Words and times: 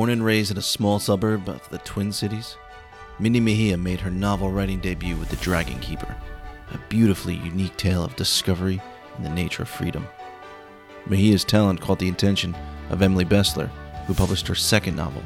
Born 0.00 0.08
and 0.08 0.24
raised 0.24 0.50
in 0.50 0.56
a 0.56 0.62
small 0.62 0.98
suburb 0.98 1.46
of 1.46 1.68
the 1.68 1.76
Twin 1.76 2.10
Cities, 2.10 2.56
Mindy 3.18 3.38
Mejia 3.38 3.76
made 3.76 4.00
her 4.00 4.10
novel 4.10 4.50
writing 4.50 4.80
debut 4.80 5.14
with 5.14 5.28
The 5.28 5.36
Dragon 5.36 5.78
Keeper, 5.80 6.16
a 6.72 6.80
beautifully 6.88 7.34
unique 7.34 7.76
tale 7.76 8.02
of 8.02 8.16
discovery 8.16 8.80
and 9.18 9.26
the 9.26 9.28
nature 9.28 9.64
of 9.64 9.68
freedom. 9.68 10.08
Mejia's 11.04 11.44
talent 11.44 11.82
caught 11.82 11.98
the 11.98 12.08
attention 12.08 12.56
of 12.88 13.02
Emily 13.02 13.26
Bestler, 13.26 13.68
who 14.06 14.14
published 14.14 14.46
her 14.48 14.54
second 14.54 14.96
novel, 14.96 15.22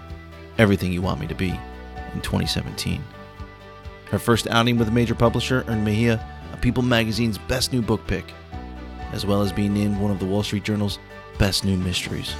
Everything 0.58 0.92
You 0.92 1.02
Want 1.02 1.20
Me 1.20 1.28
to 1.28 1.36
Be, 1.36 1.50
in 2.12 2.20
2017. 2.20 3.00
Her 4.06 4.18
first 4.18 4.48
outing 4.48 4.76
with 4.76 4.88
a 4.88 4.90
major 4.90 5.14
publisher 5.14 5.64
earned 5.68 5.84
Mejia 5.84 6.14
a 6.52 6.56
People 6.56 6.82
magazine's 6.82 7.38
Best 7.38 7.72
New 7.72 7.80
Book 7.80 8.04
Pick, 8.08 8.24
as 9.12 9.24
well 9.24 9.40
as 9.40 9.52
being 9.52 9.72
named 9.72 10.00
one 10.00 10.10
of 10.10 10.18
the 10.18 10.26
Wall 10.26 10.42
Street 10.42 10.64
Journal's 10.64 10.98
Best 11.38 11.64
New 11.64 11.76
Mysteries. 11.76 12.34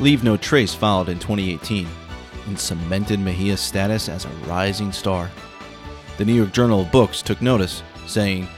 Leave 0.00 0.24
No 0.24 0.38
Trace 0.38 0.74
followed 0.74 1.10
in 1.10 1.18
2018 1.18 1.86
and 2.46 2.58
cemented 2.58 3.20
Mejia's 3.20 3.60
status 3.60 4.08
as 4.08 4.24
a 4.24 4.30
rising 4.46 4.92
star. 4.92 5.30
The 6.16 6.24
New 6.24 6.32
York 6.32 6.52
Journal 6.52 6.80
of 6.80 6.90
Books 6.90 7.20
took 7.20 7.42
notice, 7.42 7.82
saying, 8.06 8.48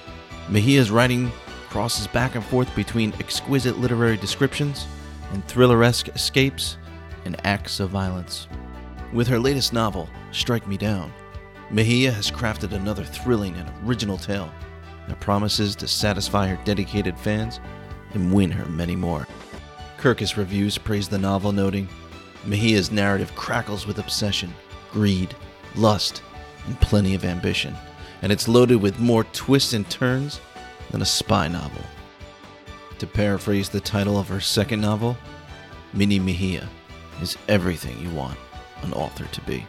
Mejia's 0.48 0.92
writing 0.92 1.32
crosses 1.68 2.06
back 2.06 2.36
and 2.36 2.44
forth 2.44 2.72
between 2.76 3.12
exquisite 3.14 3.76
literary 3.78 4.16
descriptions 4.16 4.86
and 5.32 5.44
thriller-esque 5.48 6.08
escapes 6.10 6.76
and 7.24 7.44
acts 7.44 7.80
of 7.80 7.90
violence. 7.90 8.46
With 9.12 9.26
her 9.26 9.40
latest 9.40 9.72
novel, 9.72 10.08
Strike 10.30 10.68
Me 10.68 10.76
Down, 10.76 11.12
Mejia 11.70 12.12
has 12.12 12.30
crafted 12.30 12.70
another 12.70 13.02
thrilling 13.02 13.56
and 13.56 13.68
original 13.84 14.16
tale 14.16 14.52
that 15.08 15.18
promises 15.18 15.74
to 15.76 15.88
satisfy 15.88 16.46
her 16.46 16.64
dedicated 16.64 17.18
fans 17.18 17.58
and 18.14 18.32
win 18.32 18.52
her 18.52 18.66
many 18.66 18.94
more. 18.94 19.26
Kirkus 20.02 20.36
Reviews 20.36 20.78
praised 20.78 21.12
the 21.12 21.18
novel, 21.18 21.52
noting, 21.52 21.88
Mejia's 22.44 22.90
narrative 22.90 23.32
crackles 23.36 23.86
with 23.86 24.00
obsession, 24.00 24.52
greed, 24.90 25.32
lust, 25.76 26.22
and 26.66 26.80
plenty 26.80 27.14
of 27.14 27.24
ambition, 27.24 27.76
and 28.20 28.32
it's 28.32 28.48
loaded 28.48 28.82
with 28.82 28.98
more 28.98 29.22
twists 29.22 29.74
and 29.74 29.88
turns 29.88 30.40
than 30.90 31.02
a 31.02 31.06
spy 31.06 31.46
novel. 31.46 31.82
To 32.98 33.06
paraphrase 33.06 33.68
the 33.68 33.78
title 33.78 34.18
of 34.18 34.26
her 34.26 34.40
second 34.40 34.80
novel, 34.80 35.16
Mindy 35.92 36.18
Mejia 36.18 36.68
is 37.20 37.38
everything 37.46 37.96
you 38.00 38.10
want 38.10 38.38
an 38.82 38.92
author 38.94 39.26
to 39.26 39.40
be. 39.42 39.64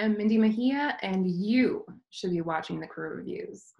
Am 0.00 0.16
Mindy 0.16 0.38
Mejia, 0.38 0.96
and 1.02 1.30
you 1.30 1.84
should 2.10 2.30
be 2.30 2.40
watching 2.40 2.80
the 2.80 2.86
crew 2.86 3.10
reviews. 3.10 3.74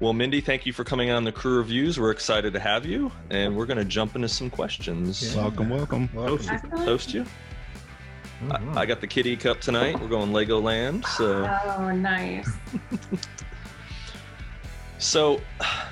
Well, 0.00 0.14
Mindy, 0.14 0.40
thank 0.40 0.64
you 0.64 0.72
for 0.72 0.82
coming 0.82 1.10
on 1.10 1.24
the 1.24 1.32
crew 1.32 1.58
reviews. 1.58 2.00
We're 2.00 2.10
excited 2.10 2.54
to 2.54 2.60
have 2.60 2.86
you, 2.86 3.12
and 3.28 3.54
we're 3.54 3.66
going 3.66 3.78
to 3.78 3.84
jump 3.84 4.16
into 4.16 4.28
some 4.28 4.48
questions. 4.48 5.34
Yeah. 5.34 5.42
Welcome, 5.42 5.68
welcome. 5.68 6.08
Toast, 6.08 6.50
toast 6.70 7.12
you. 7.12 7.26
I, 8.50 8.80
I, 8.80 8.86
got 8.86 9.02
the 9.02 9.06
kitty 9.06 9.36
cup 9.36 9.60
tonight. 9.60 10.00
We're 10.00 10.08
going 10.08 10.30
Legoland. 10.30 11.04
So. 11.06 11.44
Oh, 11.76 11.90
nice. 11.90 12.48
so, 14.98 15.42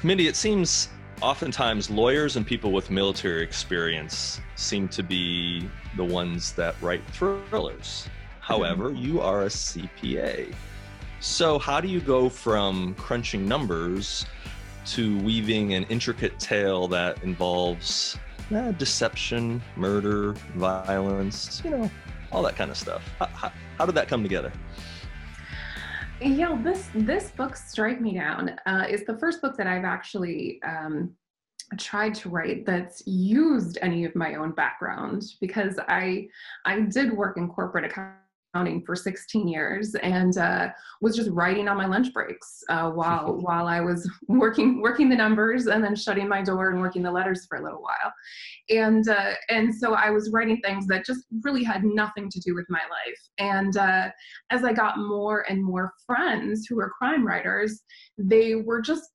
Mindy, 0.03 0.29
it 0.29 0.37
seems 0.37 0.89
oftentimes 1.21 1.91
lawyers 1.91 2.37
and 2.37 2.47
people 2.47 2.73
with 2.73 2.91
military 2.91 3.43
experience 3.43 4.41
seem 4.57 4.89
to 4.89 5.03
be 5.03 5.69
the 5.97 6.05
ones 6.05 6.53
that 6.53 6.81
write 6.81 7.03
thrillers. 7.13 8.09
However, 8.49 8.91
you 8.95 9.21
are 9.21 9.43
a 9.43 9.49
CPA. 9.49 10.55
So, 11.21 11.59
how 11.59 11.81
do 11.81 11.89
you 11.89 12.01
go 12.01 12.31
from 12.31 12.95
crunching 12.95 13.47
numbers 13.47 14.25
to 14.87 15.19
weaving 15.21 15.75
an 15.75 15.85
intricate 15.85 16.39
tale 16.39 16.89
that 16.89 17.23
involves 17.23 18.17
eh, 18.51 18.73
deception, 18.79 19.61
murder, 19.77 20.33
violence, 20.55 21.61
you 21.63 21.71
know, 21.71 21.91
all 22.33 22.43
that 22.43 22.57
kind 22.57 22.71
of 22.71 22.79
stuff? 22.79 23.03
How, 23.19 23.27
how, 23.27 23.53
how 23.77 23.85
did 23.87 23.95
that 23.97 24.09
come 24.09 24.23
together? 24.23 24.51
Know, 26.23 26.61
this 26.63 26.89
this 26.95 27.31
book, 27.31 27.55
Strike 27.55 28.01
Me 28.01 28.15
Down, 28.15 28.59
uh, 28.65 28.87
is 28.89 29.05
the 29.05 29.19
first 29.19 29.43
book 29.43 29.57
that 29.59 29.67
I've 29.67 29.85
actually 29.85 30.61
um, 30.63 31.11
tried 31.77 32.15
to 32.15 32.31
write 32.31 32.65
that's 32.65 33.07
used 33.07 33.79
any 33.83 34.05
of 34.07 34.15
my 34.15 34.37
own 34.37 34.53
background 34.53 35.23
because 35.41 35.79
I 35.87 36.29
I 36.65 36.81
did 36.81 37.13
work 37.13 37.37
in 37.37 37.49
corporate 37.49 37.85
accounting 37.85 38.15
accounting 38.53 38.83
for 38.85 38.97
16 38.97 39.47
years 39.49 39.95
and 39.97 40.39
uh, 40.39 40.69
was 41.01 41.17
just 41.17 41.31
writing 41.31 41.69
on 41.69 41.77
my 41.77 41.87
lunch 41.87 42.13
breaks 42.13 42.63
uh, 42.69 42.91
while 42.91 43.37
while 43.41 43.67
I 43.67 43.81
was 43.81 44.09
working 44.29 44.81
working 44.81 45.09
the 45.09 45.17
numbers 45.17 45.67
and 45.67 45.83
then 45.83 45.95
shutting 45.95 46.29
my 46.29 46.43
door 46.43 46.71
and 46.71 46.81
working 46.81 47.03
the 47.03 47.11
letters 47.11 47.47
for 47.47 47.59
a 47.59 47.63
little 47.63 47.83
while, 47.83 48.13
and 48.71 49.09
uh, 49.09 49.33
and 49.49 49.75
so 49.75 49.95
I 49.95 50.11
was 50.11 50.31
writing 50.31 50.61
things 50.63 50.87
that 50.87 51.05
just 51.05 51.25
really 51.43 51.65
had 51.65 51.85
nothing 51.85 52.31
to 52.31 52.41
do 52.41 52.55
with 52.55 52.67
my 52.69 52.81
life. 52.81 53.21
And 53.39 53.77
uh, 53.77 54.09
as 54.51 54.65
I 54.65 54.73
got 54.73 54.99
more 54.99 55.45
and 55.49 55.63
more 55.63 55.93
friends 56.07 56.67
who 56.67 56.77
were 56.77 56.91
crime 56.91 57.27
writers, 57.27 57.83
they 58.17 58.55
were 58.57 58.81
just 58.81 59.11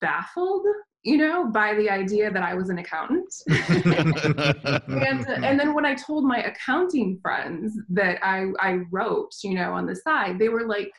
baffled 0.00 0.66
you 1.06 1.16
know, 1.16 1.46
by 1.46 1.72
the 1.74 1.88
idea 1.88 2.32
that 2.32 2.42
I 2.42 2.54
was 2.54 2.68
an 2.68 2.78
accountant. 2.78 3.32
and, 3.48 5.26
and 5.28 5.58
then 5.60 5.72
when 5.72 5.86
I 5.86 5.94
told 5.94 6.24
my 6.24 6.42
accounting 6.42 7.20
friends 7.22 7.78
that 7.90 8.18
I, 8.26 8.46
I 8.58 8.80
wrote, 8.90 9.30
you 9.44 9.54
know, 9.54 9.72
on 9.72 9.86
the 9.86 9.94
side, 9.94 10.40
they 10.40 10.48
were 10.48 10.66
like, 10.66 10.90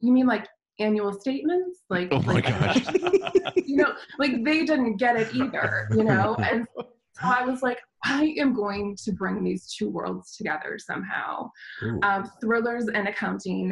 you 0.00 0.12
mean 0.12 0.26
like 0.26 0.48
annual 0.80 1.12
statements? 1.12 1.80
Like, 1.90 2.08
oh 2.10 2.22
my 2.22 2.32
like, 2.32 2.46
gosh. 2.46 2.86
you 3.56 3.76
know, 3.76 3.92
like 4.18 4.42
they 4.44 4.64
didn't 4.64 4.96
get 4.96 5.16
it 5.16 5.34
either, 5.34 5.88
you 5.90 6.04
know? 6.04 6.36
And 6.50 6.66
so 6.76 6.84
I 7.22 7.44
was 7.44 7.62
like, 7.62 7.80
I 8.02 8.34
am 8.38 8.54
going 8.54 8.96
to 9.04 9.12
bring 9.12 9.44
these 9.44 9.66
two 9.66 9.90
worlds 9.90 10.36
together 10.36 10.78
somehow. 10.78 11.50
Um, 12.02 12.30
thrillers 12.40 12.88
and 12.88 13.08
accounting 13.08 13.68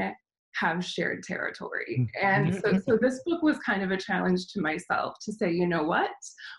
have 0.54 0.84
shared 0.84 1.22
territory. 1.22 2.00
Mm. 2.00 2.08
And 2.22 2.54
so, 2.54 2.80
so 2.86 2.98
this 3.00 3.20
book 3.24 3.42
was 3.42 3.58
kind 3.58 3.82
of 3.82 3.90
a 3.90 3.96
challenge 3.96 4.48
to 4.52 4.60
myself 4.60 5.14
to 5.24 5.32
say, 5.32 5.52
you 5.52 5.66
know 5.66 5.82
what, 5.82 6.10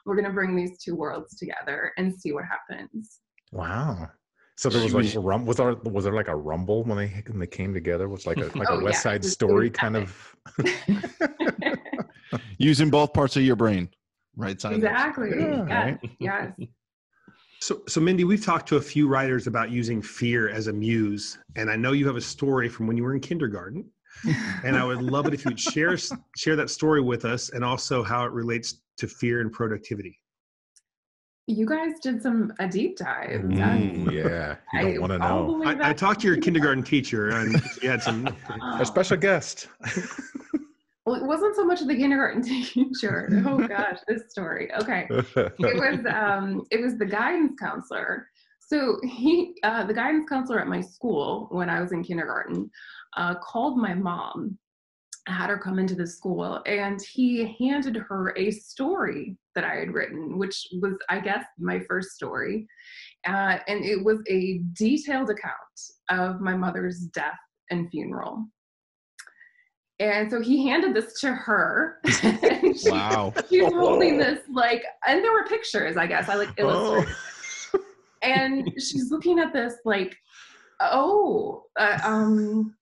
we're 0.05 0.15
going 0.15 0.27
to 0.27 0.33
bring 0.33 0.55
these 0.55 0.79
two 0.79 0.95
worlds 0.95 1.37
together 1.37 1.91
and 1.97 2.13
see 2.13 2.31
what 2.31 2.45
happens. 2.45 3.19
Wow. 3.51 4.09
So 4.55 4.69
there 4.69 4.83
was 4.83 4.93
like 4.93 5.15
a 5.15 5.19
rum. 5.19 5.45
Was 5.45 5.57
there 5.57 5.73
was 5.73 6.03
there 6.03 6.13
like 6.13 6.27
a 6.27 6.35
rumble 6.35 6.83
when 6.83 6.97
they 6.97 7.23
when 7.27 7.39
they 7.39 7.47
came 7.47 7.73
together? 7.73 8.07
Was 8.07 8.27
like 8.27 8.37
a 8.37 8.45
like 8.57 8.69
oh, 8.69 8.79
a 8.79 8.83
West 8.83 8.97
yeah, 8.97 9.11
Side 9.11 9.25
Story 9.25 9.69
kind 9.69 9.97
of 9.97 10.35
using 12.59 12.91
both 12.91 13.13
parts 13.13 13.35
of 13.35 13.41
your 13.41 13.55
brain, 13.55 13.89
right 14.35 14.61
side. 14.61 14.73
Exactly. 14.73 15.31
Yeah, 15.31 15.65
yes. 15.67 15.69
Right? 15.69 15.99
yes. 16.19 16.51
So, 17.63 17.81
so 17.87 18.01
Mindy, 18.01 18.25
we've 18.25 18.43
talked 18.43 18.67
to 18.67 18.75
a 18.75 18.81
few 18.81 19.07
writers 19.07 19.47
about 19.47 19.71
using 19.71 20.01
fear 20.01 20.49
as 20.49 20.67
a 20.67 20.73
muse, 20.73 21.37
and 21.55 21.71
I 21.71 21.77
know 21.77 21.93
you 21.93 22.05
have 22.07 22.17
a 22.17 22.21
story 22.21 22.67
from 22.67 22.87
when 22.87 22.97
you 22.97 23.03
were 23.03 23.13
in 23.13 23.21
kindergarten, 23.21 23.85
and 24.65 24.75
I 24.75 24.83
would 24.83 25.01
love 25.01 25.27
it 25.27 25.33
if 25.33 25.45
you'd 25.45 25.57
share 25.57 25.95
share 26.35 26.57
that 26.57 26.69
story 26.69 26.99
with 26.99 27.23
us, 27.23 27.51
and 27.51 27.63
also 27.63 28.03
how 28.03 28.25
it 28.25 28.33
relates 28.33 28.81
to 28.97 29.07
fear 29.07 29.39
and 29.39 29.49
productivity. 29.49 30.19
You 31.47 31.65
guys 31.65 31.93
did 32.01 32.21
some 32.21 32.51
a 32.59 32.67
deep 32.67 32.97
dive. 32.97 33.43
Mm, 33.43 34.11
yeah, 34.11 34.57
you 34.73 34.95
don't 34.95 34.99
want 34.99 35.13
to 35.13 35.19
know. 35.19 35.63
I, 35.63 35.91
I, 35.91 35.93
talked 35.93 36.19
to 36.19 36.27
your 36.27 36.35
kindergarten 36.35 36.83
teacher, 36.83 37.29
and 37.29 37.63
you 37.81 37.89
had 37.89 38.03
some 38.03 38.27
a 38.77 38.85
special 38.85 39.15
guest. 39.15 39.69
Well, 41.05 41.15
it 41.15 41.23
wasn't 41.23 41.55
so 41.55 41.65
much 41.65 41.81
of 41.81 41.87
the 41.87 41.97
kindergarten 41.97 42.41
teacher. 42.43 43.29
Oh 43.45 43.67
gosh, 43.67 43.99
this 44.07 44.23
story. 44.29 44.71
Okay, 44.73 45.07
it 45.09 45.59
was 45.59 46.05
um, 46.13 46.63
it 46.71 46.81
was 46.81 46.97
the 46.97 47.05
guidance 47.05 47.53
counselor. 47.59 48.27
So 48.59 48.97
he, 49.03 49.55
uh, 49.63 49.85
the 49.85 49.93
guidance 49.93 50.27
counselor 50.29 50.59
at 50.59 50.67
my 50.67 50.81
school 50.81 51.47
when 51.51 51.69
I 51.69 51.81
was 51.81 51.91
in 51.91 52.03
kindergarten, 52.03 52.71
uh, 53.17 53.35
called 53.35 53.77
my 53.77 53.93
mom, 53.93 54.57
had 55.27 55.49
her 55.49 55.57
come 55.57 55.79
into 55.79 55.95
the 55.95 56.07
school, 56.07 56.61
and 56.65 57.01
he 57.01 57.55
handed 57.59 57.97
her 57.97 58.33
a 58.37 58.51
story 58.51 59.37
that 59.55 59.65
I 59.65 59.75
had 59.75 59.93
written, 59.93 60.37
which 60.37 60.67
was, 60.81 60.93
I 61.09 61.19
guess, 61.19 61.45
my 61.59 61.81
first 61.87 62.11
story, 62.11 62.65
uh, 63.27 63.57
and 63.67 63.83
it 63.83 64.03
was 64.03 64.19
a 64.29 64.61
detailed 64.73 65.29
account 65.29 65.53
of 66.09 66.41
my 66.41 66.55
mother's 66.55 67.01
death 67.13 67.37
and 67.69 67.89
funeral. 67.89 68.45
And 69.99 70.29
so 70.29 70.41
he 70.41 70.67
handed 70.67 70.93
this 70.95 71.19
to 71.21 71.33
her. 71.33 71.99
wow. 72.85 73.33
She's 73.49 73.71
holding 73.71 74.17
this 74.17 74.39
like, 74.51 74.83
and 75.07 75.23
there 75.23 75.31
were 75.31 75.45
pictures, 75.45 75.97
I 75.97 76.07
guess. 76.07 76.29
I 76.29 76.35
like 76.35 76.49
illustrated. 76.57 77.15
Oh. 77.73 77.79
and 78.23 78.71
she's 78.75 79.11
looking 79.11 79.39
at 79.39 79.53
this 79.53 79.75
like, 79.85 80.15
oh, 80.81 81.63
uh, 81.79 81.99
um, 82.03 82.75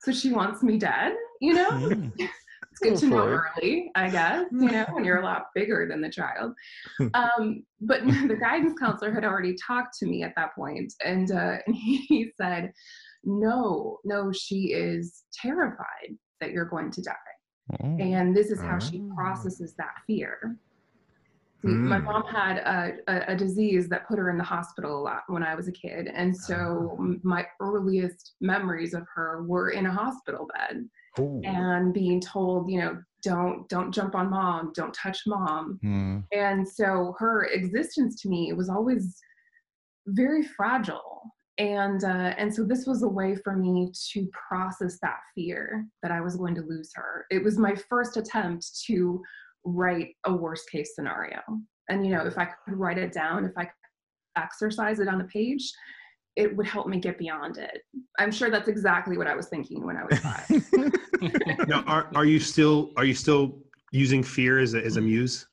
so 0.00 0.12
she 0.12 0.32
wants 0.32 0.62
me 0.62 0.78
dead, 0.78 1.14
you 1.40 1.54
know? 1.54 1.70
Mm. 1.70 2.12
it's 2.18 2.80
good 2.80 2.96
to 2.98 3.06
know 3.06 3.26
early, 3.26 3.90
I 3.94 4.08
guess, 4.08 4.44
you 4.52 4.70
know, 4.70 4.86
when 4.92 5.04
you're 5.04 5.20
a 5.20 5.24
lot 5.24 5.46
bigger 5.54 5.86
than 5.88 6.00
the 6.00 6.08
child. 6.08 6.52
Um, 7.14 7.64
but 7.80 8.04
the 8.06 8.36
guidance 8.40 8.78
counselor 8.78 9.12
had 9.12 9.24
already 9.24 9.56
talked 9.66 9.98
to 9.98 10.06
me 10.06 10.22
at 10.22 10.34
that 10.36 10.54
point, 10.54 10.92
and, 11.04 11.32
uh, 11.32 11.56
and 11.66 11.74
he 11.74 12.30
said, 12.40 12.72
no, 13.24 13.98
no, 14.04 14.30
she 14.32 14.72
is 14.72 15.24
terrified 15.40 16.16
that 16.40 16.50
you're 16.52 16.64
going 16.64 16.90
to 16.92 17.02
die. 17.02 17.14
Oh. 17.82 17.96
And 17.98 18.36
this 18.36 18.50
is 18.50 18.60
how 18.60 18.78
she 18.78 19.00
Oh. 19.02 19.14
processes 19.14 19.74
that 19.78 19.94
fear. 20.06 20.56
See, 21.62 21.68
My 21.68 21.98
Mm. 21.98 22.04
mom 22.04 22.24
had 22.26 22.58
a, 22.58 22.98
a, 23.08 23.32
a 23.32 23.36
disease 23.36 23.88
that 23.88 24.06
put 24.06 24.18
her 24.18 24.28
in 24.28 24.36
the 24.36 24.44
hospital 24.44 24.98
a 24.98 25.02
lot 25.02 25.22
when 25.28 25.42
I 25.42 25.54
was 25.54 25.66
a 25.66 25.72
kid. 25.72 26.08
And 26.08 26.36
so 26.36 26.94
m- 26.98 27.20
my 27.22 27.46
earliest 27.60 28.34
memories 28.42 28.92
of 28.92 29.06
her 29.14 29.44
were 29.44 29.70
in 29.70 29.86
a 29.86 29.90
hospital 29.92 30.46
bed 30.54 30.86
Ooh. 31.18 31.40
and 31.42 31.94
being 31.94 32.20
told, 32.20 32.70
you 32.70 32.80
know, 32.80 33.02
don't 33.22 33.66
don't 33.70 33.90
jump 33.92 34.14
on 34.14 34.28
mom, 34.28 34.72
don't 34.74 34.92
touch 34.92 35.22
mom. 35.26 35.78
Hmm. 35.80 36.18
And 36.32 36.68
so 36.68 37.14
her 37.18 37.44
existence 37.44 38.20
to 38.20 38.28
me 38.28 38.52
was 38.52 38.68
always 38.68 39.18
very 40.06 40.42
fragile. 40.42 41.22
And 41.58 42.02
uh, 42.02 42.34
and 42.36 42.52
so 42.52 42.64
this 42.64 42.84
was 42.86 43.02
a 43.02 43.08
way 43.08 43.36
for 43.36 43.56
me 43.56 43.92
to 44.12 44.28
process 44.48 44.98
that 45.02 45.18
fear 45.34 45.86
that 46.02 46.10
I 46.10 46.20
was 46.20 46.36
going 46.36 46.54
to 46.56 46.62
lose 46.62 46.90
her. 46.94 47.26
It 47.30 47.44
was 47.44 47.58
my 47.58 47.74
first 47.88 48.16
attempt 48.16 48.84
to 48.86 49.22
write 49.64 50.14
a 50.26 50.34
worst 50.34 50.68
case 50.70 50.94
scenario. 50.94 51.40
And 51.88 52.04
you 52.04 52.12
know, 52.12 52.26
if 52.26 52.38
I 52.38 52.46
could 52.46 52.76
write 52.76 52.98
it 52.98 53.12
down, 53.12 53.44
if 53.44 53.52
I 53.56 53.64
could 53.64 53.72
exercise 54.36 54.98
it 54.98 55.06
on 55.06 55.20
a 55.20 55.24
page, 55.24 55.72
it 56.36 56.56
would 56.56 56.66
help 56.66 56.88
me 56.88 56.98
get 56.98 57.18
beyond 57.18 57.58
it. 57.58 57.82
I'm 58.18 58.32
sure 58.32 58.50
that's 58.50 58.68
exactly 58.68 59.16
what 59.16 59.28
I 59.28 59.36
was 59.36 59.46
thinking 59.46 59.86
when 59.86 59.96
I 59.96 60.04
was 60.04 60.18
five. 60.18 60.92
Now, 61.68 61.82
are 61.86 62.10
are 62.14 62.26
you 62.26 62.38
still 62.38 62.90
are 62.96 63.04
you 63.04 63.14
still 63.14 63.58
using 63.92 64.22
fear 64.22 64.58
as 64.58 64.74
a 64.74 64.84
as 64.84 64.96
a 64.96 65.00
muse? 65.00 65.46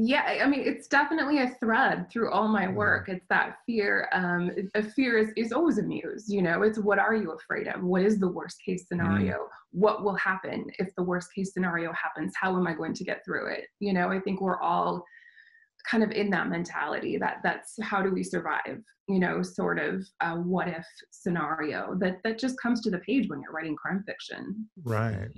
Yeah, 0.00 0.22
I- 0.24 0.40
I 0.44 0.46
mean, 0.46 0.60
it's 0.60 0.86
definitely 0.86 1.40
a 1.40 1.48
thread 1.60 2.08
through 2.08 2.30
all 2.30 2.46
my 2.46 2.68
work. 2.68 3.08
It's 3.08 3.26
that 3.30 3.58
fear. 3.66 4.08
Um, 4.12 4.50
a 4.76 4.82
fear 4.82 5.18
is, 5.18 5.32
is 5.36 5.50
always 5.52 5.78
a 5.78 5.82
muse, 5.82 6.28
you 6.28 6.40
know, 6.40 6.62
it's 6.62 6.78
what 6.78 7.00
are 7.00 7.16
you 7.16 7.32
afraid 7.32 7.66
of? 7.66 7.82
What 7.82 8.02
is 8.02 8.20
the 8.20 8.28
worst 8.28 8.62
case 8.64 8.86
scenario? 8.86 9.48
What 9.72 10.04
will 10.04 10.14
happen 10.14 10.66
if 10.78 10.94
the 10.94 11.02
worst 11.02 11.34
case 11.34 11.52
scenario 11.52 11.92
happens? 11.92 12.32
How 12.40 12.56
am 12.56 12.66
I 12.68 12.74
going 12.74 12.94
to 12.94 13.02
get 13.04 13.24
through 13.24 13.48
it? 13.52 13.64
You 13.80 13.92
know, 13.92 14.08
I 14.10 14.20
think 14.20 14.40
we're 14.40 14.60
all 14.60 15.04
kind 15.90 16.04
of 16.04 16.12
in 16.12 16.30
that 16.30 16.48
mentality 16.48 17.16
that 17.18 17.38
that's 17.42 17.74
how 17.82 18.02
do 18.02 18.10
we 18.10 18.22
survive 18.22 18.82
you 19.08 19.18
know 19.18 19.42
sort 19.42 19.78
of 19.78 20.04
uh, 20.20 20.34
what 20.34 20.68
if 20.68 20.84
scenario 21.12 21.94
that 21.98 22.18
that 22.24 22.36
just 22.38 22.60
comes 22.60 22.82
to 22.82 22.90
the 22.90 22.98
page 22.98 23.26
when 23.28 23.40
you're 23.40 23.52
writing 23.52 23.74
crime 23.76 24.02
fiction 24.06 24.68
Right. 24.84 25.30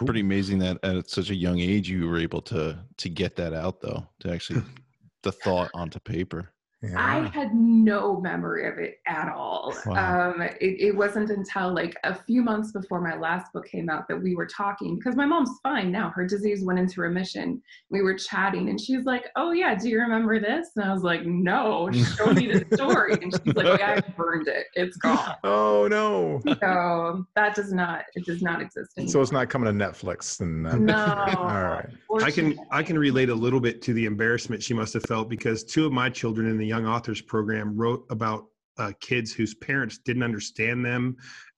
Mhm. 0.00 0.06
Pretty 0.06 0.20
amazing 0.20 0.58
that 0.60 0.78
at 0.84 1.10
such 1.10 1.30
a 1.30 1.34
young 1.34 1.58
age 1.60 1.88
you 1.88 2.08
were 2.08 2.18
able 2.18 2.40
to 2.42 2.86
to 2.96 3.08
get 3.10 3.36
that 3.36 3.52
out 3.52 3.80
though, 3.80 4.08
to 4.20 4.30
actually 4.32 4.62
the 5.22 5.32
thought 5.32 5.70
onto 5.74 6.00
paper. 6.00 6.51
Yeah. 6.82 6.96
I 6.98 7.28
had 7.28 7.54
no 7.54 8.20
memory 8.20 8.66
of 8.66 8.78
it 8.78 8.98
at 9.06 9.28
all. 9.28 9.72
Wow. 9.86 10.32
Um, 10.32 10.42
it, 10.42 10.56
it 10.60 10.96
wasn't 10.96 11.30
until 11.30 11.72
like 11.72 11.96
a 12.02 12.12
few 12.12 12.42
months 12.42 12.72
before 12.72 13.00
my 13.00 13.16
last 13.16 13.52
book 13.52 13.66
came 13.68 13.88
out 13.88 14.08
that 14.08 14.20
we 14.20 14.34
were 14.34 14.46
talking 14.46 14.96
because 14.96 15.14
my 15.14 15.24
mom's 15.24 15.60
fine 15.62 15.92
now. 15.92 16.10
Her 16.10 16.26
disease 16.26 16.64
went 16.64 16.80
into 16.80 17.00
remission. 17.00 17.62
We 17.90 18.02
were 18.02 18.14
chatting 18.14 18.68
and 18.68 18.80
she's 18.80 19.04
like, 19.04 19.26
Oh, 19.36 19.52
yeah, 19.52 19.76
do 19.76 19.88
you 19.88 20.00
remember 20.00 20.40
this? 20.40 20.70
And 20.74 20.84
I 20.84 20.92
was 20.92 21.04
like, 21.04 21.24
No, 21.24 21.88
show 21.92 22.32
me 22.32 22.50
the 22.50 22.66
story. 22.76 23.14
And 23.14 23.32
she's 23.32 23.54
like, 23.54 23.78
yeah, 23.78 24.00
I 24.04 24.10
burned 24.16 24.48
it. 24.48 24.66
It's 24.74 24.96
gone. 24.96 25.36
Oh 25.44 25.86
no. 25.88 26.40
So 26.60 27.26
that 27.36 27.54
does 27.54 27.72
not, 27.72 28.04
it 28.14 28.24
does 28.26 28.42
not 28.42 28.60
exist 28.60 28.92
anymore. 28.96 29.12
So 29.12 29.20
it's 29.20 29.32
not 29.32 29.48
coming 29.48 29.66
to 29.66 29.84
Netflix 29.84 30.40
and 30.40 30.66
uh, 30.66 30.76
No. 30.76 31.34
all 31.38 31.46
right. 31.46 31.88
I 32.22 32.30
can 32.32 32.58
I 32.72 32.82
can 32.82 32.98
relate 32.98 33.28
a 33.28 33.34
little 33.34 33.60
bit 33.60 33.82
to 33.82 33.92
the 33.92 34.04
embarrassment 34.04 34.62
she 34.62 34.74
must 34.74 34.92
have 34.94 35.04
felt 35.04 35.28
because 35.28 35.62
two 35.62 35.86
of 35.86 35.92
my 35.92 36.10
children 36.10 36.48
in 36.48 36.58
the 36.58 36.71
Young 36.72 36.86
Authors 36.86 37.20
Program 37.20 37.76
wrote 37.76 38.06
about 38.08 38.46
uh, 38.78 38.92
kids 39.00 39.30
whose 39.34 39.52
parents 39.54 39.98
didn't 39.98 40.22
understand 40.22 40.82
them 40.82 41.14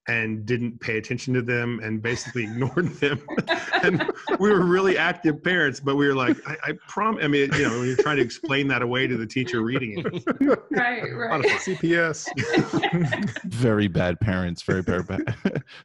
and 0.08 0.44
didn't 0.44 0.78
pay 0.80 0.98
attention 0.98 1.32
to 1.32 1.40
them 1.40 1.78
and 1.84 2.02
basically 2.02 2.42
ignored 2.50 2.88
them. 2.96 3.20
and 3.84 4.04
we 4.40 4.50
were 4.50 4.66
really 4.66 4.98
active 4.98 5.40
parents, 5.44 5.78
but 5.78 5.94
we 5.94 6.08
were 6.08 6.14
like, 6.16 6.36
I, 6.48 6.56
I 6.64 6.72
prom. 6.88 7.18
I 7.22 7.28
mean, 7.28 7.48
you 7.54 7.62
know, 7.62 7.78
when 7.78 7.86
you're 7.86 7.96
trying 7.96 8.16
to 8.16 8.22
explain 8.22 8.66
that 8.68 8.82
away 8.82 9.06
to 9.06 9.16
the 9.16 9.24
teacher 9.26 9.62
reading 9.62 10.02
it. 10.04 10.04
Right, 10.72 11.02
right. 11.14 11.44
CPS. 11.64 12.26
Very 13.44 13.86
bad 13.86 14.18
parents, 14.20 14.62
very 14.62 14.82
very 14.82 15.04
bad. 15.04 15.22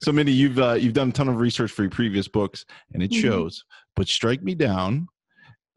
so 0.01 0.11
Mindy, 0.11 0.31
you've 0.33 0.57
uh, 0.57 0.73
you've 0.73 0.93
done 0.93 1.09
a 1.09 1.11
ton 1.11 1.29
of 1.29 1.37
research 1.39 1.71
for 1.71 1.83
your 1.83 1.91
previous 1.91 2.27
books, 2.27 2.65
and 2.93 3.03
it 3.03 3.11
Mhm. 3.11 3.21
shows. 3.21 3.63
But 3.95 4.07
Strike 4.07 4.41
Me 4.41 4.55
Down, 4.55 5.07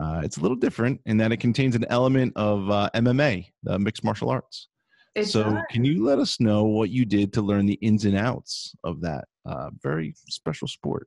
uh, 0.03 0.21
it's 0.25 0.37
a 0.37 0.41
little 0.41 0.57
different 0.57 1.01
in 1.07 1.17
that 1.19 1.33
it 1.33 1.39
contains 1.39 1.77
an 1.77 1.85
element 1.89 2.33
of 2.37 2.69
uh, 2.71 2.91
MMA, 2.95 3.47
the 3.63 3.79
mixed 3.79 4.05
martial 4.05 4.31
arts. 4.31 4.69
It 5.15 5.27
so, 5.27 5.45
does. 5.45 5.63
can 5.71 5.85
you 5.85 6.05
let 6.05 6.19
us 6.19 6.41
know 6.41 6.65
what 6.65 6.91
you 6.91 7.05
did 7.05 7.33
to 7.35 7.43
learn 7.43 7.67
the 7.67 7.75
ins 7.75 8.05
and 8.05 8.17
outs 8.17 8.75
of 8.85 9.01
that 9.03 9.27
uh, 9.47 9.71
very 9.83 10.15
special 10.29 10.67
sport? 10.67 11.07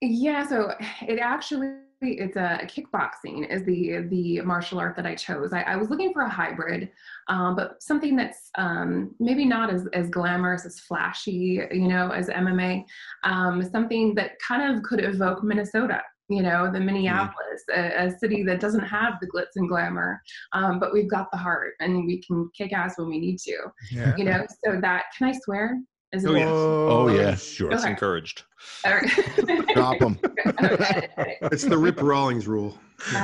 Yeah, 0.00 0.46
so 0.46 0.72
it 1.06 1.18
actually 1.18 1.74
it's 2.02 2.36
a 2.36 2.60
kickboxing 2.62 3.50
is 3.50 3.62
the 3.64 4.06
the 4.08 4.40
martial 4.40 4.78
art 4.78 4.96
that 4.96 5.06
I 5.06 5.14
chose. 5.14 5.52
I, 5.52 5.60
I 5.62 5.76
was 5.76 5.90
looking 5.90 6.12
for 6.12 6.22
a 6.22 6.30
hybrid, 6.30 6.90
um, 7.28 7.54
but 7.56 7.82
something 7.82 8.16
that's 8.16 8.50
um, 8.56 9.14
maybe 9.20 9.44
not 9.44 9.70
as 9.70 9.86
as 9.92 10.08
glamorous 10.08 10.64
as 10.64 10.80
flashy, 10.80 11.60
you 11.70 11.88
know, 11.88 12.10
as 12.10 12.28
MMA. 12.28 12.84
Um, 13.24 13.62
something 13.70 14.14
that 14.14 14.38
kind 14.38 14.74
of 14.74 14.82
could 14.82 15.04
evoke 15.04 15.44
Minnesota. 15.44 16.02
You 16.30 16.42
know, 16.42 16.70
the 16.72 16.78
Minneapolis, 16.78 17.62
a, 17.74 18.06
a 18.06 18.18
city 18.18 18.44
that 18.44 18.60
doesn't 18.60 18.84
have 18.84 19.14
the 19.20 19.26
glitz 19.26 19.56
and 19.56 19.68
glamour, 19.68 20.22
um, 20.52 20.78
but 20.78 20.92
we've 20.92 21.10
got 21.10 21.30
the 21.32 21.36
heart, 21.38 21.74
and 21.80 22.06
we 22.06 22.22
can 22.22 22.48
kick 22.56 22.72
ass 22.72 22.94
when 22.98 23.08
we 23.08 23.18
need 23.18 23.38
to. 23.40 23.56
Yeah. 23.90 24.16
You 24.16 24.24
know, 24.24 24.46
so 24.64 24.80
that 24.80 25.04
can 25.18 25.28
I 25.28 25.32
swear? 25.44 25.80
Is 26.12 26.24
Oh, 26.26 26.34
yes. 26.34 26.48
Oh, 26.48 27.08
yeah. 27.08 27.34
Sure. 27.34 27.70
It's 27.72 27.82
Okay. 27.82 27.90
encouraged. 27.90 28.44
All 28.84 28.92
right. 28.94 29.68
Drop 29.74 29.98
them. 29.98 30.18
Edit, 30.58 31.10
edit. 31.16 31.38
It's 31.52 31.64
the 31.64 31.76
Rip 31.78 32.00
Rawlings 32.00 32.46
rule. 32.46 32.78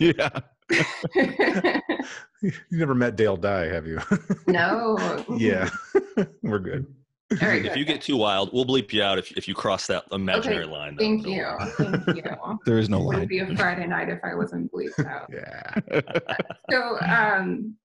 Yeah. 0.00 0.30
You 2.42 2.50
never 2.72 2.92
met 2.94 3.14
Dale 3.14 3.36
Dye, 3.36 3.66
have 3.66 3.86
you? 3.86 4.00
no. 4.48 4.96
yeah. 5.36 5.70
We're 6.42 6.58
good. 6.58 6.86
All 7.40 7.48
right. 7.48 7.64
If 7.64 7.76
you 7.76 7.84
get 7.84 8.00
too 8.02 8.16
wild, 8.16 8.52
we'll 8.52 8.64
bleep 8.64 8.92
you 8.92 9.02
out 9.02 9.18
if, 9.18 9.32
if 9.32 9.48
you 9.48 9.54
cross 9.54 9.86
that 9.86 10.04
imaginary 10.12 10.66
line. 10.66 10.96
though. 10.96 11.04
Thank 11.04 11.22
Don't 11.24 11.32
you. 11.32 11.46
Thank 11.76 12.06
you. 12.16 12.22
There 12.66 12.78
is 12.78 12.88
no 12.88 13.00
line. 13.00 13.16
It 13.16 13.20
would 13.20 13.28
be 13.28 13.38
a 13.40 13.56
Friday 13.56 13.86
night 13.86 14.08
if 14.08 14.20
I 14.24 14.34
wasn't 14.34 14.72
bleeped 14.72 15.06
out. 15.06 15.30
Yeah. 15.32 16.00
So, 16.70 16.98
um, 17.00 17.76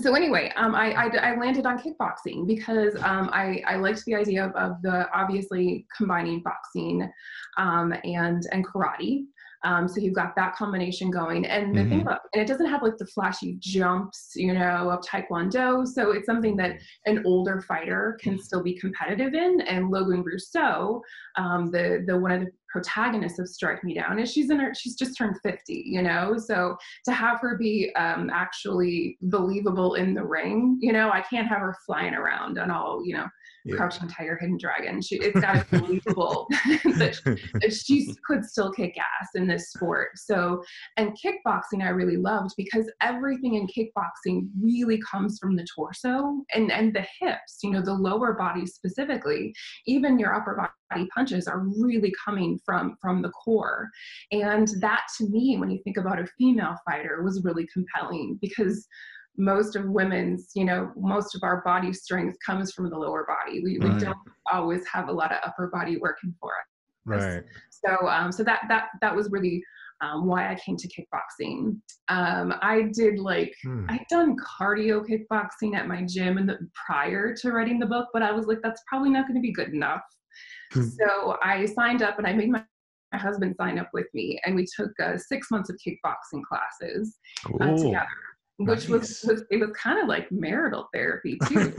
so 0.00 0.14
anyway, 0.14 0.52
um, 0.56 0.74
I, 0.74 0.92
I, 0.92 1.32
I 1.32 1.38
landed 1.38 1.66
on 1.66 1.78
kickboxing 1.78 2.46
because 2.46 2.94
um, 3.02 3.30
I, 3.32 3.62
I 3.66 3.76
liked 3.76 4.04
the 4.04 4.14
idea 4.14 4.46
of, 4.46 4.52
of 4.54 4.82
the 4.82 5.08
obviously 5.14 5.86
combining 5.96 6.42
boxing 6.42 7.10
um, 7.56 7.94
and 8.04 8.42
and 8.52 8.66
karate. 8.66 9.24
Um, 9.64 9.88
so 9.88 10.00
you've 10.00 10.14
got 10.14 10.36
that 10.36 10.54
combination 10.54 11.10
going, 11.10 11.46
and 11.46 11.76
the 11.76 11.84
thing 11.86 12.00
Mhm. 12.00 12.02
about 12.02 12.20
and 12.34 12.42
it 12.42 12.46
doesn't 12.46 12.66
have 12.66 12.82
like 12.82 12.98
the 12.98 13.06
flashy 13.06 13.56
jumps, 13.58 14.32
you 14.36 14.52
know, 14.52 14.90
of 14.90 15.00
Taekwondo. 15.00 15.86
So 15.86 16.12
it's 16.12 16.26
something 16.26 16.56
that 16.58 16.78
an 17.06 17.22
older 17.26 17.60
fighter 17.62 18.18
can 18.20 18.38
still 18.38 18.62
be 18.62 18.78
competitive 18.78 19.34
in. 19.34 19.62
And 19.62 19.90
Logan 19.90 20.22
Rousseau, 20.22 21.02
um, 21.36 21.70
the 21.70 22.04
the 22.06 22.16
one 22.16 22.32
of 22.32 22.40
the 22.42 22.52
protagonists 22.76 23.38
of 23.38 23.48
Strike 23.48 23.82
Me 23.84 23.94
Down, 23.94 24.18
is 24.18 24.30
she's 24.30 24.50
in 24.50 24.58
her 24.58 24.74
she's 24.74 24.96
just 24.96 25.16
turned 25.16 25.36
fifty, 25.42 25.82
you 25.86 26.02
know. 26.02 26.34
So 26.36 26.76
to 27.06 27.12
have 27.12 27.40
her 27.40 27.56
be 27.56 27.90
um, 27.96 28.28
actually 28.30 29.16
believable 29.22 29.94
in 29.94 30.12
the 30.12 30.22
ring, 30.22 30.78
you 30.82 30.92
know, 30.92 31.10
I 31.10 31.22
can't 31.22 31.48
have 31.48 31.60
her 31.60 31.74
flying 31.86 32.12
around 32.12 32.58
and 32.58 32.70
all, 32.70 33.02
you 33.02 33.14
know, 33.14 33.26
Yeah. 33.66 33.76
crouching 33.76 34.08
tiger, 34.08 34.38
hidden 34.40 34.58
dragon. 34.58 35.02
She, 35.02 35.16
it's 35.16 35.40
to 35.40 35.66
believable 35.70 36.46
that 36.84 37.78
she 37.86 38.14
could 38.24 38.44
still 38.44 38.72
kick 38.72 38.96
ass 38.96 39.30
in 39.34 39.48
this 39.48 39.70
sport. 39.70 40.10
So, 40.14 40.62
and 40.96 41.16
kickboxing 41.18 41.82
I 41.82 41.88
really 41.88 42.16
loved 42.16 42.50
because 42.56 42.88
everything 43.00 43.54
in 43.54 43.66
kickboxing 43.66 44.48
really 44.60 45.00
comes 45.10 45.38
from 45.40 45.56
the 45.56 45.66
torso 45.74 46.44
and 46.54 46.70
and 46.70 46.94
the 46.94 47.04
hips. 47.20 47.58
You 47.62 47.72
know, 47.72 47.82
the 47.82 47.92
lower 47.92 48.34
body 48.34 48.66
specifically. 48.66 49.52
Even 49.86 50.18
your 50.18 50.34
upper 50.34 50.70
body 50.90 51.08
punches 51.12 51.48
are 51.48 51.66
really 51.80 52.14
coming 52.24 52.60
from 52.64 52.96
from 53.00 53.20
the 53.22 53.30
core 53.30 53.88
and 54.30 54.68
that 54.80 55.02
to 55.18 55.28
me 55.28 55.56
when 55.58 55.70
you 55.70 55.80
think 55.82 55.96
about 55.96 56.20
a 56.20 56.26
female 56.38 56.76
fighter 56.84 57.22
was 57.22 57.42
really 57.44 57.66
compelling 57.72 58.38
because 58.40 58.86
most 59.38 59.76
of 59.76 59.84
women's 59.88 60.50
you 60.54 60.64
know 60.64 60.90
most 60.96 61.34
of 61.34 61.42
our 61.42 61.62
body 61.62 61.92
strength 61.92 62.36
comes 62.44 62.72
from 62.72 62.88
the 62.90 62.96
lower 62.96 63.26
body 63.26 63.62
we, 63.62 63.78
we 63.78 63.88
don't 63.98 64.16
always 64.52 64.86
have 64.86 65.08
a 65.08 65.12
lot 65.12 65.32
of 65.32 65.38
upper 65.44 65.68
body 65.68 65.96
working 65.98 66.34
for 66.40 66.50
us 66.50 66.66
Right. 67.08 67.44
so 67.70 68.08
um, 68.08 68.32
so 68.32 68.42
that 68.42 68.62
that 68.68 68.88
that 69.00 69.14
was 69.14 69.30
really 69.30 69.62
um, 70.00 70.26
why 70.26 70.50
I 70.50 70.56
came 70.56 70.76
to 70.76 70.88
kickboxing. 70.88 71.80
Um, 72.08 72.54
I 72.60 72.90
did 72.92 73.18
like 73.18 73.54
Hmm. 73.62 73.86
I'd 73.88 74.04
done 74.10 74.36
cardio 74.36 75.06
kickboxing 75.06 75.74
at 75.74 75.88
my 75.88 76.02
gym 76.04 76.38
and 76.38 76.48
the, 76.48 76.58
prior 76.86 77.34
to 77.34 77.52
writing 77.52 77.78
the 77.78 77.86
book, 77.86 78.08
but 78.12 78.22
I 78.22 78.32
was 78.32 78.46
like, 78.46 78.58
that's 78.62 78.82
probably 78.88 79.10
not 79.10 79.26
going 79.26 79.36
to 79.36 79.40
be 79.40 79.52
good 79.52 79.70
enough. 79.70 80.02
Hmm. 80.72 80.82
so 80.82 81.38
I 81.42 81.64
signed 81.66 82.02
up 82.02 82.18
and 82.18 82.26
I 82.26 82.32
made 82.32 82.50
my, 82.50 82.62
my 83.12 83.18
husband 83.18 83.54
sign 83.56 83.78
up 83.78 83.88
with 83.94 84.06
me, 84.12 84.38
and 84.44 84.54
we 84.54 84.66
took 84.76 84.90
uh, 85.02 85.16
six 85.16 85.50
months 85.50 85.70
of 85.70 85.76
kickboxing 85.76 86.42
classes 86.42 87.16
uh, 87.60 87.76
together. 87.76 88.06
Which 88.58 88.88
nice. 88.88 88.88
was, 88.88 89.24
was, 89.26 89.44
it 89.50 89.60
was 89.60 89.70
kind 89.70 90.00
of 90.00 90.08
like 90.08 90.30
marital 90.32 90.88
therapy 90.92 91.38
too. 91.48 91.74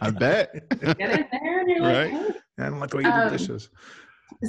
I 0.00 0.10
bet. 0.10 0.68
Get 0.80 1.10
in 1.10 1.26
there 1.32 1.60
and 1.60 1.68
you're 1.68 1.82
right. 1.82 2.12
like, 2.12 2.22
hey. 2.26 2.38
I 2.58 2.70
don't 2.70 2.80
like 2.80 2.90
the 2.90 2.96
way 2.98 3.02
you 3.04 3.10
do 3.10 3.16
um, 3.16 3.32
dishes 3.32 3.68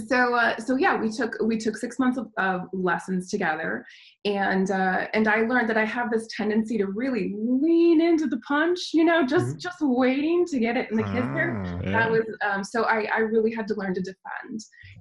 so 0.08 0.36
uh, 0.36 0.58
so 0.58 0.76
yeah 0.76 1.00
we 1.00 1.12
took 1.12 1.36
we 1.44 1.58
took 1.58 1.76
six 1.78 2.00
months 2.00 2.18
of, 2.18 2.28
of 2.38 2.62
lessons 2.74 3.30
together 3.30 3.86
and 4.26 4.72
uh, 4.72 5.08
and 5.14 5.28
i 5.28 5.42
learned 5.42 5.70
that 5.70 5.78
i 5.78 5.86
have 5.86 6.12
this 6.12 6.28
tendency 6.36 6.78
to 6.78 6.88
really 6.88 7.34
lean 7.36 8.02
into 8.02 8.28
the 8.28 8.38
punch 8.40 8.80
you 8.94 9.04
know 9.04 9.26
just 9.26 9.48
mm-hmm. 9.48 9.60
just 9.60 9.78
waiting 9.82 10.46
to 10.46 10.60
get 10.60 10.78
it 10.78 10.90
in 10.92 10.98
the 10.98 11.04
kisser 11.04 11.64
ah, 11.66 11.80
yeah. 11.84 11.92
that 11.92 12.12
was 12.12 12.24
um, 12.46 12.64
so 12.64 12.84
i 12.84 13.08
i 13.16 13.20
really 13.20 13.54
had 13.54 13.68
to 13.68 13.74
learn 13.76 13.94
to 13.94 14.02
defend 14.02 14.60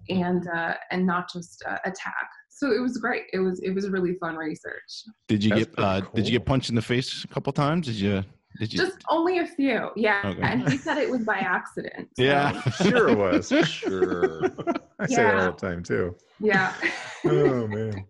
and 0.09 0.49
uh, 0.49 0.75
and 0.91 1.07
not 1.07 1.31
just 1.33 1.63
uh, 1.69 1.79
attack 1.85 2.29
so 2.59 2.73
it 2.73 2.81
was 2.81 2.97
great 2.99 3.25
it 3.33 3.39
was 3.39 3.61
it 3.61 3.71
was 3.71 3.89
really 3.89 4.15
fun 4.15 4.37
research 4.37 5.05
did 5.27 5.43
you 5.43 5.51
That's 5.51 5.67
get 5.67 5.79
uh, 5.79 6.01
cool. 6.01 6.11
did 6.15 6.27
you 6.27 6.33
get 6.33 6.47
punched 6.47 6.69
in 6.71 6.75
the 6.75 6.83
face 6.83 7.25
a 7.25 7.29
couple 7.29 7.53
times 7.53 7.87
did 7.87 7.97
you 7.97 8.25
did 8.59 8.73
you? 8.73 8.79
Just 8.79 8.99
only 9.09 9.39
a 9.39 9.47
few. 9.47 9.91
Yeah. 9.95 10.21
Okay. 10.25 10.41
And 10.43 10.69
he 10.69 10.79
said 10.79 10.99
it 10.99 11.09
was 11.09 11.21
by 11.21 11.37
accident. 11.37 12.09
So. 12.17 12.23
Yeah. 12.23 12.61
sure 12.71 13.09
it 13.09 13.17
was. 13.19 13.49
Sure. 13.69 14.45
I 14.99 15.07
say 15.07 15.23
yeah. 15.23 15.31
that 15.31 15.35
all 15.37 15.53
the 15.53 15.59
time 15.59 15.83
too. 15.83 16.17
Yeah. 16.41 16.75
oh 17.25 17.69
man. 17.69 18.05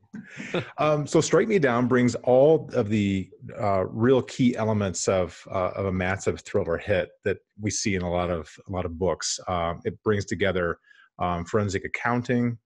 Um, 0.79 1.07
so 1.07 1.21
Strike 1.21 1.49
Me 1.49 1.59
Down 1.59 1.87
brings 1.87 2.15
all 2.17 2.71
of 2.73 2.89
the 2.89 3.29
uh, 3.61 3.85
real 3.87 4.23
key 4.23 4.57
elements 4.57 5.07
of 5.07 5.39
uh, 5.51 5.71
of 5.75 5.87
a 5.87 5.93
massive 5.93 6.41
thriller 6.41 6.79
hit 6.79 7.11
that 7.25 7.39
we 7.61 7.71
see 7.71 7.95
in 7.95 8.03
a 8.03 8.11
lot 8.11 8.31
of 8.31 8.49
a 8.69 8.73
lot 8.73 8.87
of 8.87 8.99
books. 8.99 9.39
Um, 9.49 9.81
it 9.85 10.03
brings 10.03 10.25
together 10.25 10.79
um, 11.19 11.45
forensic 11.45 11.85
accounting, 11.85 12.57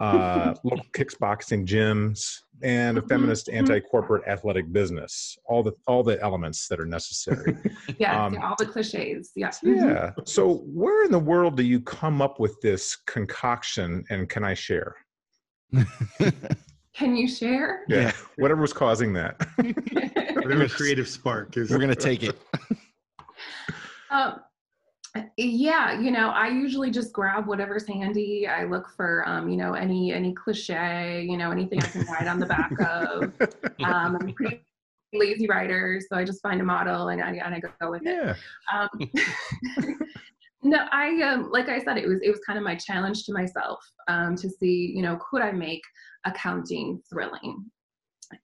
uh, 0.00 0.54
local 0.64 0.84
kickboxing 0.92 1.66
gyms, 1.66 2.40
and 2.62 2.98
a 2.98 3.00
mm-hmm, 3.00 3.08
feminist 3.08 3.48
mm-hmm. 3.48 3.58
anti-corporate 3.58 4.26
athletic 4.26 4.72
business. 4.72 5.36
All 5.46 5.62
the 5.62 5.72
all 5.86 6.02
the 6.02 6.20
elements 6.22 6.68
that 6.68 6.80
are 6.80 6.86
necessary. 6.86 7.56
yeah, 7.98 8.24
um, 8.24 8.38
all 8.38 8.54
the 8.58 8.66
cliches. 8.66 9.30
Yeah. 9.34 9.50
Yeah. 9.62 10.12
So 10.24 10.64
where 10.66 11.04
in 11.04 11.12
the 11.12 11.18
world 11.18 11.56
do 11.56 11.62
you 11.62 11.80
come 11.80 12.20
up 12.20 12.40
with 12.40 12.60
this 12.60 12.96
concoction 13.06 14.04
and 14.10 14.28
can 14.28 14.44
I 14.44 14.54
share? 14.54 14.96
can 16.94 17.16
you 17.16 17.28
share? 17.28 17.84
Yeah. 17.88 18.12
Whatever 18.36 18.60
was 18.60 18.72
causing 18.72 19.12
that. 19.14 19.36
Whatever 20.36 20.68
creative 20.68 21.08
spark 21.08 21.56
is. 21.56 21.70
We're 21.70 21.78
gonna 21.78 21.94
take 21.94 22.22
it. 22.22 22.38
Um, 24.10 24.40
yeah 25.36 25.98
you 25.98 26.10
know 26.10 26.30
i 26.30 26.48
usually 26.48 26.90
just 26.90 27.12
grab 27.12 27.46
whatever's 27.46 27.86
handy. 27.86 28.46
I 28.46 28.64
look 28.64 28.88
for 28.96 29.26
um, 29.26 29.48
you 29.48 29.56
know 29.56 29.74
any 29.74 30.12
any 30.12 30.32
cliche 30.34 31.26
you 31.28 31.36
know 31.36 31.50
anything 31.50 31.82
i 31.82 31.86
can 31.86 32.06
write 32.06 32.26
on 32.26 32.38
the 32.38 32.46
back 32.46 32.72
of. 32.80 33.32
Um, 33.84 34.18
i'm 34.20 34.32
pretty 34.34 34.60
lazy 35.12 35.46
writer 35.46 36.00
so 36.00 36.16
i 36.16 36.24
just 36.24 36.42
find 36.42 36.60
a 36.60 36.64
model 36.64 37.08
and 37.08 37.22
i, 37.22 37.30
and 37.30 37.54
I 37.54 37.60
go 37.60 37.90
with 37.90 38.02
yeah. 38.04 38.34
it 38.34 38.36
um, 38.74 39.98
no 40.62 40.86
i 40.90 41.22
um, 41.22 41.50
like 41.52 41.68
i 41.68 41.78
said 41.78 41.96
it 41.96 42.08
was 42.08 42.18
it 42.22 42.28
was 42.28 42.40
kind 42.44 42.58
of 42.58 42.64
my 42.64 42.74
challenge 42.74 43.24
to 43.24 43.32
myself 43.32 43.78
um, 44.08 44.34
to 44.36 44.50
see 44.50 44.92
you 44.94 45.02
know 45.02 45.16
could 45.30 45.42
i 45.42 45.52
make 45.52 45.82
accounting 46.24 47.00
thrilling 47.08 47.64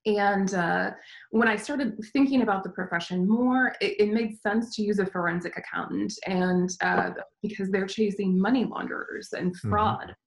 and 0.06 0.54
uh, 0.54 0.90
when 1.30 1.48
I 1.48 1.56
started 1.56 1.98
thinking 2.12 2.42
about 2.42 2.64
the 2.64 2.70
profession 2.70 3.28
more, 3.28 3.74
it, 3.80 4.00
it 4.00 4.12
made 4.12 4.40
sense 4.40 4.74
to 4.76 4.82
use 4.82 4.98
a 4.98 5.06
forensic 5.06 5.56
accountant, 5.56 6.12
and 6.26 6.70
uh, 6.82 7.10
because 7.42 7.70
they're 7.70 7.86
chasing 7.86 8.38
money 8.38 8.64
launderers 8.64 9.32
and 9.32 9.52
mm-hmm. 9.52 9.70
fraud. 9.70 10.00
Mm-hmm 10.02 10.23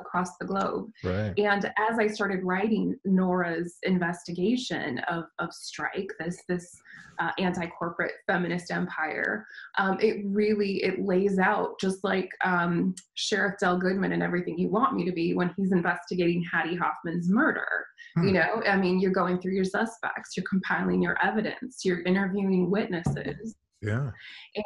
across 0.00 0.36
the 0.38 0.46
globe. 0.46 0.90
Right. 1.04 1.32
And 1.38 1.66
as 1.90 1.98
I 1.98 2.06
started 2.06 2.44
writing 2.44 2.96
Nora's 3.04 3.76
investigation 3.82 4.98
of, 5.10 5.24
of 5.38 5.52
Strike, 5.52 6.10
this 6.18 6.42
this 6.48 6.80
uh, 7.18 7.30
anti-corporate 7.38 8.14
feminist 8.26 8.70
empire, 8.70 9.46
um, 9.78 9.98
it 10.00 10.24
really 10.24 10.82
it 10.82 11.04
lays 11.04 11.38
out 11.38 11.78
just 11.78 12.02
like 12.02 12.30
um, 12.44 12.94
Sheriff 13.14 13.56
Del 13.60 13.78
Goodman 13.78 14.12
and 14.12 14.22
everything 14.22 14.58
you 14.58 14.68
want 14.68 14.94
me 14.94 15.04
to 15.04 15.12
be 15.12 15.34
when 15.34 15.52
he's 15.56 15.72
investigating 15.72 16.44
Hattie 16.50 16.76
Hoffman's 16.76 17.28
murder. 17.28 17.68
Hmm. 18.16 18.28
You 18.28 18.32
know, 18.32 18.62
I 18.66 18.76
mean, 18.76 19.00
you're 19.00 19.12
going 19.12 19.40
through 19.40 19.52
your 19.54 19.64
suspects, 19.64 20.36
you're 20.36 20.46
compiling 20.48 21.02
your 21.02 21.16
evidence, 21.22 21.84
you're 21.84 22.02
interviewing 22.02 22.70
witnesses 22.70 23.56
yeah. 23.82 24.10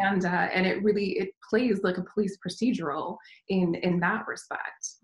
And 0.01 0.25
uh, 0.25 0.49
and 0.53 0.67
it 0.67 0.83
really 0.83 1.19
it 1.19 1.31
plays 1.49 1.81
like 1.83 1.99
a 1.99 2.03
police 2.03 2.37
procedural 2.45 3.17
in 3.49 3.75
in 3.77 4.01
that 4.01 4.27
respect. 4.27 4.97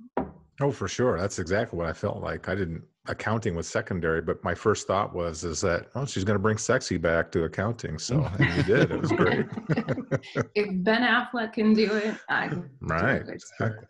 Oh 0.60 0.70
for 0.70 0.88
sure. 0.88 1.18
That's 1.18 1.38
exactly 1.38 1.78
what 1.78 1.86
i 1.86 1.92
felt 1.92 2.22
like. 2.22 2.48
I 2.48 2.54
didn't 2.54 2.82
accounting 3.06 3.54
was 3.56 3.66
secondary 3.66 4.20
but 4.20 4.44
my 4.44 4.54
first 4.54 4.86
thought 4.86 5.14
was 5.14 5.42
is 5.42 5.60
that 5.62 5.86
oh 5.94 6.04
she's 6.04 6.22
going 6.22 6.34
to 6.34 6.42
bring 6.42 6.58
sexy 6.58 6.98
back 6.98 7.30
to 7.32 7.44
accounting. 7.44 7.98
So 7.98 8.24
and 8.38 8.56
you 8.56 8.62
did. 8.62 8.90
It 8.90 9.00
was 9.00 9.12
great. 9.12 9.46
If 10.54 10.68
ben 10.84 11.02
affleck 11.02 11.54
can 11.54 11.72
do 11.72 11.92
it 11.94 12.14
i 12.28 12.48
can 12.48 12.68
right. 12.82 13.22
Exactly. 13.28 13.86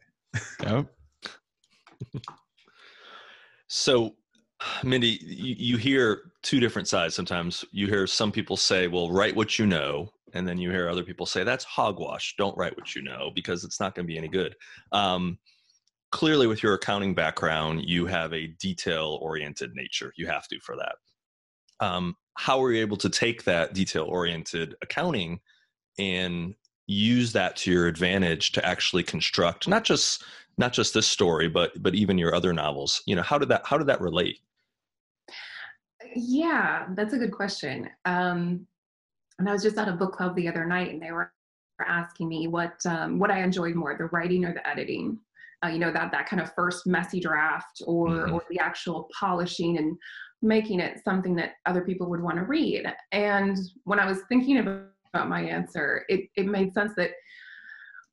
Yep. 0.62 0.86
So 3.68 4.14
Mindy, 4.84 5.18
you, 5.22 5.54
you 5.58 5.76
hear 5.76 6.32
two 6.42 6.60
different 6.60 6.88
sides 6.88 7.14
sometimes. 7.14 7.64
You 7.72 7.86
hear 7.86 8.06
some 8.06 8.32
people 8.32 8.56
say, 8.56 8.88
well, 8.88 9.10
write 9.10 9.36
what 9.36 9.58
you 9.58 9.66
know. 9.66 10.12
And 10.32 10.46
then 10.46 10.58
you 10.58 10.70
hear 10.70 10.88
other 10.88 11.02
people 11.02 11.26
say, 11.26 11.44
that's 11.44 11.64
hogwash. 11.64 12.34
Don't 12.38 12.56
write 12.56 12.76
what 12.76 12.94
you 12.94 13.02
know 13.02 13.30
because 13.34 13.64
it's 13.64 13.80
not 13.80 13.94
going 13.94 14.06
to 14.06 14.12
be 14.12 14.18
any 14.18 14.28
good. 14.28 14.54
Um, 14.92 15.38
clearly, 16.12 16.46
with 16.46 16.62
your 16.62 16.74
accounting 16.74 17.14
background, 17.14 17.82
you 17.84 18.06
have 18.06 18.32
a 18.32 18.46
detail 18.46 19.18
oriented 19.20 19.72
nature. 19.74 20.12
You 20.16 20.26
have 20.26 20.46
to 20.48 20.60
for 20.60 20.76
that. 20.76 20.96
Um, 21.84 22.14
how 22.34 22.62
are 22.62 22.72
you 22.72 22.80
able 22.80 22.96
to 22.98 23.08
take 23.08 23.44
that 23.44 23.74
detail 23.74 24.04
oriented 24.04 24.74
accounting 24.82 25.40
and 25.98 26.54
use 26.86 27.32
that 27.32 27.56
to 27.56 27.70
your 27.70 27.86
advantage 27.86 28.52
to 28.52 28.64
actually 28.66 29.02
construct 29.02 29.68
not 29.68 29.84
just 29.84 30.24
not 30.58 30.72
just 30.72 30.92
this 30.92 31.06
story 31.06 31.48
but 31.48 31.70
but 31.80 31.94
even 31.94 32.18
your 32.18 32.34
other 32.34 32.52
novels 32.52 33.00
you 33.06 33.14
know 33.14 33.22
how 33.22 33.38
did 33.38 33.48
that 33.48 33.64
how 33.64 33.78
did 33.78 33.86
that 33.86 34.00
relate 34.00 34.40
yeah, 36.14 36.86
that's 36.94 37.14
a 37.14 37.18
good 37.18 37.32
question. 37.32 37.88
Um, 38.04 38.66
and 39.38 39.48
I 39.48 39.52
was 39.52 39.62
just 39.62 39.78
at 39.78 39.88
a 39.88 39.92
book 39.92 40.12
club 40.12 40.36
the 40.36 40.48
other 40.48 40.66
night, 40.66 40.90
and 40.90 41.02
they 41.02 41.12
were 41.12 41.32
asking 41.86 42.28
me 42.28 42.46
what 42.46 42.74
um, 42.86 43.18
what 43.18 43.30
I 43.30 43.42
enjoyed 43.42 43.74
more, 43.74 43.96
the 43.96 44.06
writing 44.06 44.44
or 44.44 44.52
the 44.52 44.66
editing. 44.68 45.18
Uh, 45.64 45.68
you 45.68 45.78
know 45.78 45.92
that 45.92 46.10
that 46.12 46.26
kind 46.26 46.40
of 46.40 46.52
first 46.54 46.86
messy 46.86 47.20
draft, 47.20 47.82
or 47.86 48.08
mm-hmm. 48.08 48.34
or 48.34 48.42
the 48.50 48.58
actual 48.58 49.08
polishing 49.18 49.78
and 49.78 49.96
making 50.42 50.80
it 50.80 51.00
something 51.04 51.34
that 51.36 51.52
other 51.66 51.82
people 51.82 52.08
would 52.08 52.22
want 52.22 52.36
to 52.36 52.44
read. 52.44 52.84
And 53.12 53.58
when 53.84 53.98
I 53.98 54.06
was 54.06 54.20
thinking 54.28 54.58
about 54.58 55.28
my 55.28 55.42
answer, 55.42 56.04
it 56.08 56.28
it 56.36 56.46
made 56.46 56.72
sense 56.72 56.92
that 56.96 57.10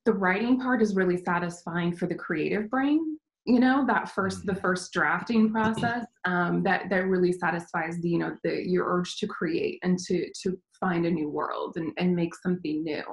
the 0.05 0.13
writing 0.13 0.59
part 0.59 0.81
is 0.81 0.95
really 0.95 1.17
satisfying 1.17 1.95
for 1.95 2.07
the 2.07 2.15
creative 2.15 2.69
brain 2.69 3.17
you 3.47 3.59
know 3.59 3.85
that 3.87 4.09
first 4.09 4.45
the 4.45 4.51
mm-hmm. 4.51 4.61
first 4.61 4.91
drafting 4.91 5.51
process 5.51 6.05
um, 6.25 6.61
that 6.63 6.89
that 6.89 7.07
really 7.07 7.31
satisfies 7.31 7.97
the 8.01 8.09
you 8.09 8.19
know 8.19 8.35
the 8.43 8.67
your 8.67 8.85
urge 8.85 9.17
to 9.17 9.27
create 9.27 9.79
and 9.83 9.97
to 9.97 10.29
to 10.43 10.57
find 10.79 11.05
a 11.05 11.11
new 11.11 11.29
world 11.29 11.77
and, 11.77 11.91
and 11.97 12.15
make 12.15 12.35
something 12.35 12.83
new 12.83 13.03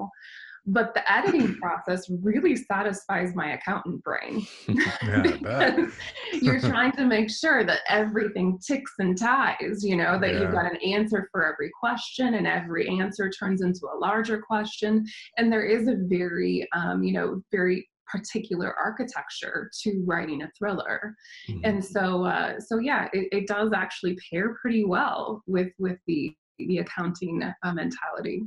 but 0.66 0.92
the 0.94 1.12
editing 1.12 1.54
process 1.60 2.08
really 2.22 2.56
satisfies 2.56 3.34
my 3.34 3.52
accountant 3.52 4.02
brain 4.02 4.44
yeah, 5.02 5.86
you're 6.42 6.60
trying 6.60 6.90
to 6.92 7.04
make 7.04 7.30
sure 7.30 7.64
that 7.64 7.80
everything 7.88 8.58
ticks 8.66 8.92
and 8.98 9.16
ties 9.16 9.84
you 9.84 9.94
know 9.96 10.18
that 10.18 10.34
yeah. 10.34 10.40
you've 10.40 10.52
got 10.52 10.70
an 10.70 10.76
answer 10.78 11.28
for 11.30 11.46
every 11.46 11.70
question 11.78 12.34
and 12.34 12.46
every 12.46 12.88
answer 12.88 13.30
turns 13.30 13.62
into 13.62 13.86
a 13.86 13.98
larger 13.98 14.40
question 14.40 15.04
and 15.38 15.52
there 15.52 15.64
is 15.64 15.86
a 15.86 15.96
very 16.08 16.66
um, 16.74 17.04
you 17.04 17.12
know 17.12 17.40
very 17.52 17.88
particular 18.10 18.74
architecture 18.78 19.70
to 19.82 20.02
writing 20.06 20.42
a 20.42 20.50
thriller. 20.58 21.14
Mm-hmm. 21.48 21.60
and 21.64 21.84
so 21.84 22.24
uh, 22.24 22.60
so 22.60 22.78
yeah 22.78 23.08
it, 23.12 23.28
it, 23.32 23.46
does 23.46 23.72
actually 23.74 24.16
pair 24.30 24.54
pretty 24.60 24.84
well 24.84 25.42
with 25.46 25.68
with 25.78 25.98
the 26.06 26.34
the 26.58 26.78
accounting 26.78 27.42
uh, 27.42 27.72
mentality. 27.72 28.42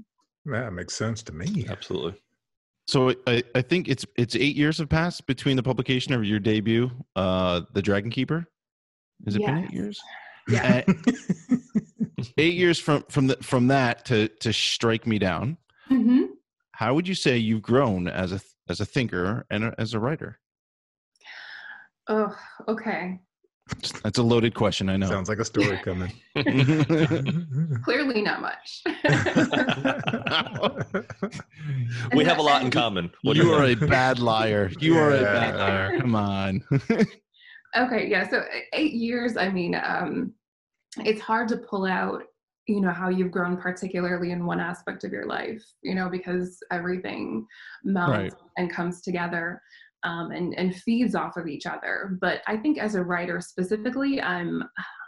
Yeah 0.46 0.70
makes 0.70 0.96
sense 0.96 1.24
to 1.24 1.34
me. 1.34 1.66
Absolutely. 1.70 2.22
So 2.88 3.14
I, 3.28 3.44
I 3.54 3.62
think 3.62 3.90
it's 3.90 4.06
it's 4.16 4.36
eight 4.36 4.56
years 4.56 4.78
have 4.78 4.90
passed 4.90 5.26
between 5.28 5.58
the 5.58 5.64
publication 5.64 6.14
of 6.14 6.24
your 6.24 6.40
debut 6.40 6.90
uh 7.16 7.62
the 7.74 7.82
dragon 7.82 8.10
keeper? 8.10 8.46
Has 9.26 9.36
it 9.36 9.42
yes. 9.42 9.50
been 9.50 9.64
eight 9.66 9.74
years? 9.74 10.00
Yeah. 10.50 10.84
Eight 12.38 12.54
years 12.54 12.80
from 12.80 13.04
from 13.10 13.28
the 13.28 13.36
from 13.42 13.68
that 13.68 14.06
to 14.06 14.30
to 14.30 14.54
strike 14.54 15.06
me 15.06 15.20
down. 15.20 15.58
Mm-hmm. 15.92 16.24
how 16.74 16.94
would 16.94 17.08
you 17.08 17.16
say 17.16 17.38
you've 17.38 17.62
grown 17.62 18.10
as 18.10 18.34
a 18.34 18.42
as 18.70 18.80
a 18.80 18.86
thinker 18.86 19.46
and 19.50 19.66
a, 19.66 19.76
as 19.78 19.94
a 19.94 20.00
writer? 20.00 20.40
Oh, 22.08 22.36
okay. 22.68 23.20
That's 24.04 24.18
a 24.18 24.24
loaded 24.24 24.54
question, 24.54 24.90
I 24.90 24.96
know. 24.98 25.08
Sounds 25.08 25.28
like 25.30 25.40
a 25.40 25.46
story 25.54 25.78
coming. 25.84 26.14
Clearly, 27.84 28.22
not 28.22 28.42
much. 28.42 28.82
we 32.16 32.24
have 32.24 32.38
a 32.38 32.42
lot 32.42 32.62
in 32.64 32.72
common. 32.72 33.12
What 33.24 33.36
you 33.36 33.52
are 33.54 33.66
a 33.66 33.76
bad 33.76 34.20
liar. 34.20 34.72
You 34.80 34.96
yeah. 34.96 35.02
are 35.02 35.12
a 35.12 35.22
bad 35.22 35.56
liar. 35.58 36.00
Come 36.00 36.16
on. 36.16 36.64
okay, 37.76 38.08
yeah. 38.08 38.30
So 38.30 38.46
eight 38.74 38.94
years. 38.94 39.36
I 39.36 39.50
mean, 39.50 39.76
um, 39.76 40.34
it's 41.00 41.22
hard 41.22 41.50
to 41.50 41.58
pull 41.58 41.86
out 41.86 42.24
you 42.68 42.82
know 42.82 42.92
how 42.92 43.10
you've 43.10 43.32
grown 43.32 43.58
particularly 43.58 44.32
in 44.32 44.46
one 44.46 44.60
aspect 44.60 45.04
of 45.04 45.12
your 45.12 45.26
life 45.26 45.64
you 45.84 45.96
know 45.96 46.10
because 46.10 46.58
everything 46.72 47.46
melds 47.86 48.08
Right. 48.08 48.34
and 48.58 48.72
comes 48.72 49.02
together 49.02 49.62
um, 50.04 50.32
and 50.32 50.54
and 50.58 50.76
feeds 50.76 51.16
off 51.16 51.38
of 51.38 51.48
each 51.48 51.66
other. 51.66 52.18
But 52.22 52.42
i 52.48 52.56
think 52.56 52.78
as 52.78 52.96
a 52.96 53.04
writer 53.04 53.42
specifically 53.42 54.22
i'm 54.22 54.64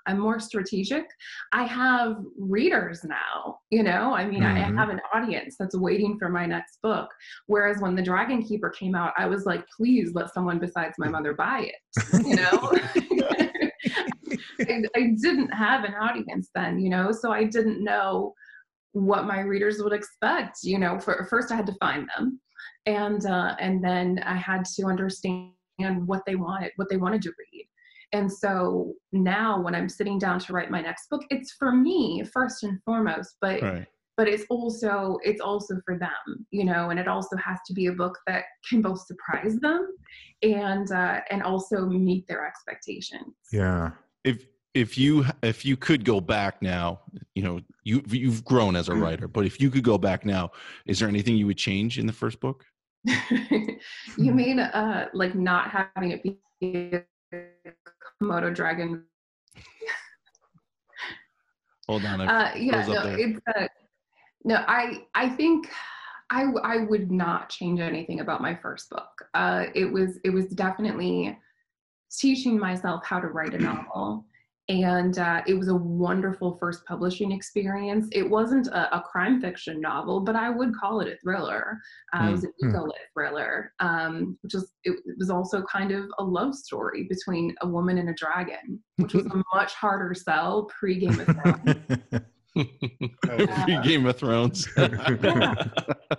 i'm 0.07 0.19
more 0.19 0.39
strategic. 0.39 1.05
I 1.53 1.63
have 1.63 2.17
readers 2.37 3.03
now 3.03 3.59
you 3.69 3.83
know? 3.83 4.15
I 4.15 4.25
mean 4.25 4.43
I, 4.43 4.55
I 4.55 4.71
have 4.71 4.89
an 4.89 4.99
audience 5.13 5.55
that's 5.59 5.77
waiting 5.77 6.17
for 6.17 6.29
my 6.29 6.45
next 6.47 6.81
book. 6.81 7.09
Whereas 7.45 7.79
when 7.79 7.95
the 7.95 8.01
dragon 8.01 8.41
keeper 8.41 8.69
came 8.71 8.95
out 8.95 9.13
i 9.17 9.25
was 9.27 9.45
like 9.45 9.63
please 9.75 10.13
let 10.15 10.33
someone 10.33 10.59
besides 10.59 10.95
my 10.97 11.07
mother 11.15 11.33
buy 11.33 11.69
it 11.71 12.25
you 12.25 12.35
know 12.35 12.71
I, 14.61 14.83
I 14.95 15.15
didn't 15.21 15.53
have 15.53 15.83
an 15.83 15.93
audience 15.95 16.49
then, 16.53 16.79
you 16.79 16.89
know, 16.89 17.11
so 17.11 17.31
I 17.31 17.43
didn't 17.43 17.83
know 17.83 18.33
what 18.93 19.25
my 19.25 19.41
readers 19.41 19.81
would 19.81 19.93
expect. 19.93 20.59
You 20.63 20.79
know, 20.79 20.99
for 20.99 21.27
first 21.29 21.51
I 21.51 21.55
had 21.55 21.67
to 21.67 21.75
find 21.79 22.07
them, 22.17 22.39
and 22.85 23.25
uh, 23.25 23.55
and 23.59 23.83
then 23.83 24.21
I 24.25 24.35
had 24.35 24.65
to 24.75 24.85
understand 24.85 25.51
what 26.05 26.21
they 26.25 26.35
wanted, 26.35 26.71
what 26.75 26.89
they 26.89 26.97
wanted 26.97 27.21
to 27.23 27.29
read. 27.29 27.67
And 28.11 28.31
so 28.31 28.93
now, 29.11 29.61
when 29.61 29.75
I'm 29.75 29.87
sitting 29.87 30.17
down 30.17 30.39
to 30.39 30.53
write 30.53 30.71
my 30.71 30.81
next 30.81 31.09
book, 31.09 31.21
it's 31.29 31.51
for 31.53 31.71
me 31.71 32.23
first 32.33 32.63
and 32.63 32.81
foremost, 32.83 33.35
but 33.39 33.61
Right. 33.61 33.87
but 34.17 34.27
it's 34.27 34.43
also 34.49 35.17
it's 35.23 35.39
also 35.39 35.79
for 35.85 35.97
them 35.97 36.45
you 36.51 36.65
know 36.65 36.89
and 36.89 36.99
it 36.99 37.07
also 37.07 37.37
has 37.37 37.57
to 37.65 37.73
be 37.73 37.85
a 37.85 37.93
book 37.93 38.17
that 38.27 38.43
can 38.67 38.81
both 38.81 38.99
surprise 39.05 39.55
them 39.61 39.87
and 40.43 40.91
uh, 40.91 41.21
and 41.31 41.41
also 41.41 41.85
meet 41.85 42.27
their 42.27 42.45
expectations 42.45 43.33
Yeah. 43.53 43.91
If 44.23 44.47
if 44.73 44.97
you 44.97 45.25
if 45.41 45.65
you 45.65 45.75
could 45.77 46.05
go 46.05 46.21
back 46.21 46.61
now, 46.61 47.01
you 47.35 47.43
know, 47.43 47.59
you 47.83 48.03
you've 48.09 48.45
grown 48.45 48.75
as 48.75 48.89
a 48.89 48.95
writer, 48.95 49.27
but 49.27 49.45
if 49.45 49.59
you 49.59 49.69
could 49.69 49.83
go 49.83 49.97
back 49.97 50.25
now, 50.25 50.51
is 50.85 50.99
there 50.99 51.09
anything 51.09 51.35
you 51.35 51.47
would 51.47 51.57
change 51.57 51.97
in 51.97 52.05
the 52.05 52.13
first 52.13 52.39
book? 52.39 52.65
you 54.17 54.31
mean 54.33 54.59
uh 54.59 55.07
like 55.13 55.33
not 55.33 55.69
having 55.69 56.11
it 56.11 56.21
be 56.21 56.37
a 56.63 57.03
komodo 58.21 58.53
dragon 58.53 59.05
Hold 61.87 62.05
on. 62.05 62.21
Uh 62.21 62.51
yeah 62.55 62.85
no 62.85 63.01
it's 63.03 63.39
uh, 63.55 63.67
no 64.43 64.63
i 64.67 65.01
i 65.15 65.29
think 65.29 65.69
i 66.29 66.43
i 66.63 66.77
would 66.77 67.09
not 67.09 67.49
change 67.49 67.79
anything 67.79 68.19
about 68.19 68.41
my 68.41 68.53
first 68.53 68.89
book 68.89 69.27
uh 69.33 69.65
it 69.73 69.85
was 69.85 70.19
it 70.23 70.29
was 70.29 70.47
definitely 70.47 71.37
teaching 72.17 72.57
myself 72.57 73.05
how 73.05 73.19
to 73.19 73.27
write 73.27 73.53
a 73.53 73.57
novel 73.59 74.25
and 74.67 75.17
uh, 75.17 75.41
it 75.47 75.55
was 75.55 75.67
a 75.67 75.75
wonderful 75.75 76.55
first 76.57 76.85
publishing 76.85 77.31
experience 77.31 78.07
it 78.11 78.27
wasn't 78.29 78.67
a, 78.67 78.95
a 78.97 79.01
crime 79.01 79.41
fiction 79.41 79.81
novel 79.81 80.19
but 80.19 80.35
i 80.35 80.49
would 80.49 80.73
call 80.75 80.99
it 81.01 81.07
a 81.07 81.17
thriller 81.23 81.79
uh, 82.15 82.27
it 82.27 82.31
was 82.31 82.43
an 82.43 82.53
Hmm. 82.61 82.69
eco-lit 82.69 82.97
thriller 83.13 83.73
um, 83.79 84.37
which 84.41 84.53
is 84.55 84.71
it, 84.83 84.91
it 85.05 85.15
was 85.17 85.29
also 85.31 85.63
kind 85.63 85.91
of 85.91 86.05
a 86.19 86.23
love 86.23 86.53
story 86.55 87.07
between 87.09 87.55
a 87.61 87.67
woman 87.67 87.97
and 87.97 88.09
a 88.09 88.13
dragon 88.13 88.79
which 88.97 89.13
was 89.13 89.25
a 89.25 89.43
much 89.55 89.73
harder 89.73 90.13
sell 90.13 90.65
pre-game 90.65 91.19
of 91.19 91.27
thrones 91.41 92.23
Free 93.63 93.79
Game 93.83 94.05
of 94.07 94.17
Thrones. 94.17 94.67
Yeah. 94.75 95.53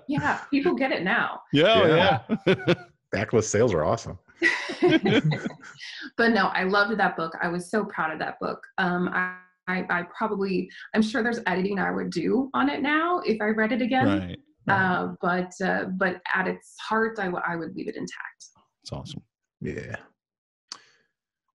yeah 0.08 0.38
people 0.50 0.74
get 0.74 0.90
it 0.92 1.02
now 1.02 1.40
yeah, 1.52 2.20
yeah. 2.46 2.74
Backlist 3.14 3.44
sales 3.44 3.74
are 3.74 3.84
awesome. 3.84 4.16
but 6.16 6.32
no, 6.32 6.46
I 6.48 6.64
loved 6.64 6.96
that 6.98 7.16
book. 7.16 7.32
I 7.42 7.48
was 7.48 7.70
so 7.70 7.84
proud 7.84 8.12
of 8.12 8.18
that 8.18 8.38
book. 8.40 8.60
Um, 8.78 9.08
I, 9.12 9.36
I, 9.68 9.86
I 9.88 10.02
probably, 10.16 10.68
I'm 10.94 11.02
sure 11.02 11.22
there's 11.22 11.40
editing 11.46 11.78
I 11.78 11.90
would 11.90 12.10
do 12.10 12.50
on 12.54 12.68
it 12.68 12.82
now 12.82 13.20
if 13.20 13.40
I 13.40 13.46
read 13.46 13.72
it 13.72 13.82
again. 13.82 14.06
right. 14.06 14.38
Uh, 14.68 15.14
but 15.20 15.52
uh, 15.64 15.84
but 15.96 16.20
at 16.32 16.46
its 16.46 16.76
heart, 16.78 17.18
I, 17.18 17.24
w- 17.24 17.42
I 17.46 17.56
would 17.56 17.74
leave 17.74 17.88
it 17.88 17.96
intact. 17.96 18.44
It's 18.82 18.92
awesome. 18.92 19.22
Yeah. 19.60 19.96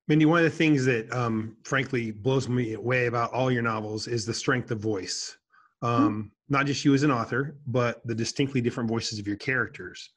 Mindy, 0.09 0.27
one 0.27 0.39
of 0.39 0.45
the 0.45 0.57
things 0.57 0.85
that 0.85 1.11
um, 1.13 1.57
frankly 1.65 2.11
blows 2.11 2.49
me 2.49 2.75
away 2.75 3.07
about 3.07 3.33
all 3.33 3.51
your 3.51 3.63
novels 3.63 4.07
is 4.07 4.27
the 4.27 4.35
strength 4.35 4.71
of 4.71 4.79
voice. 4.79 5.37
Um, 5.83 6.33
Not 6.49 6.67
just 6.67 6.85
you 6.85 6.93
as 6.95 7.03
an 7.03 7.11
author, 7.11 7.57
but 7.67 8.07
the 8.07 8.15
distinctly 8.15 8.61
different 8.61 8.89
voices 8.89 9.19
of 9.19 9.27
your 9.27 9.37
characters. 9.37 10.11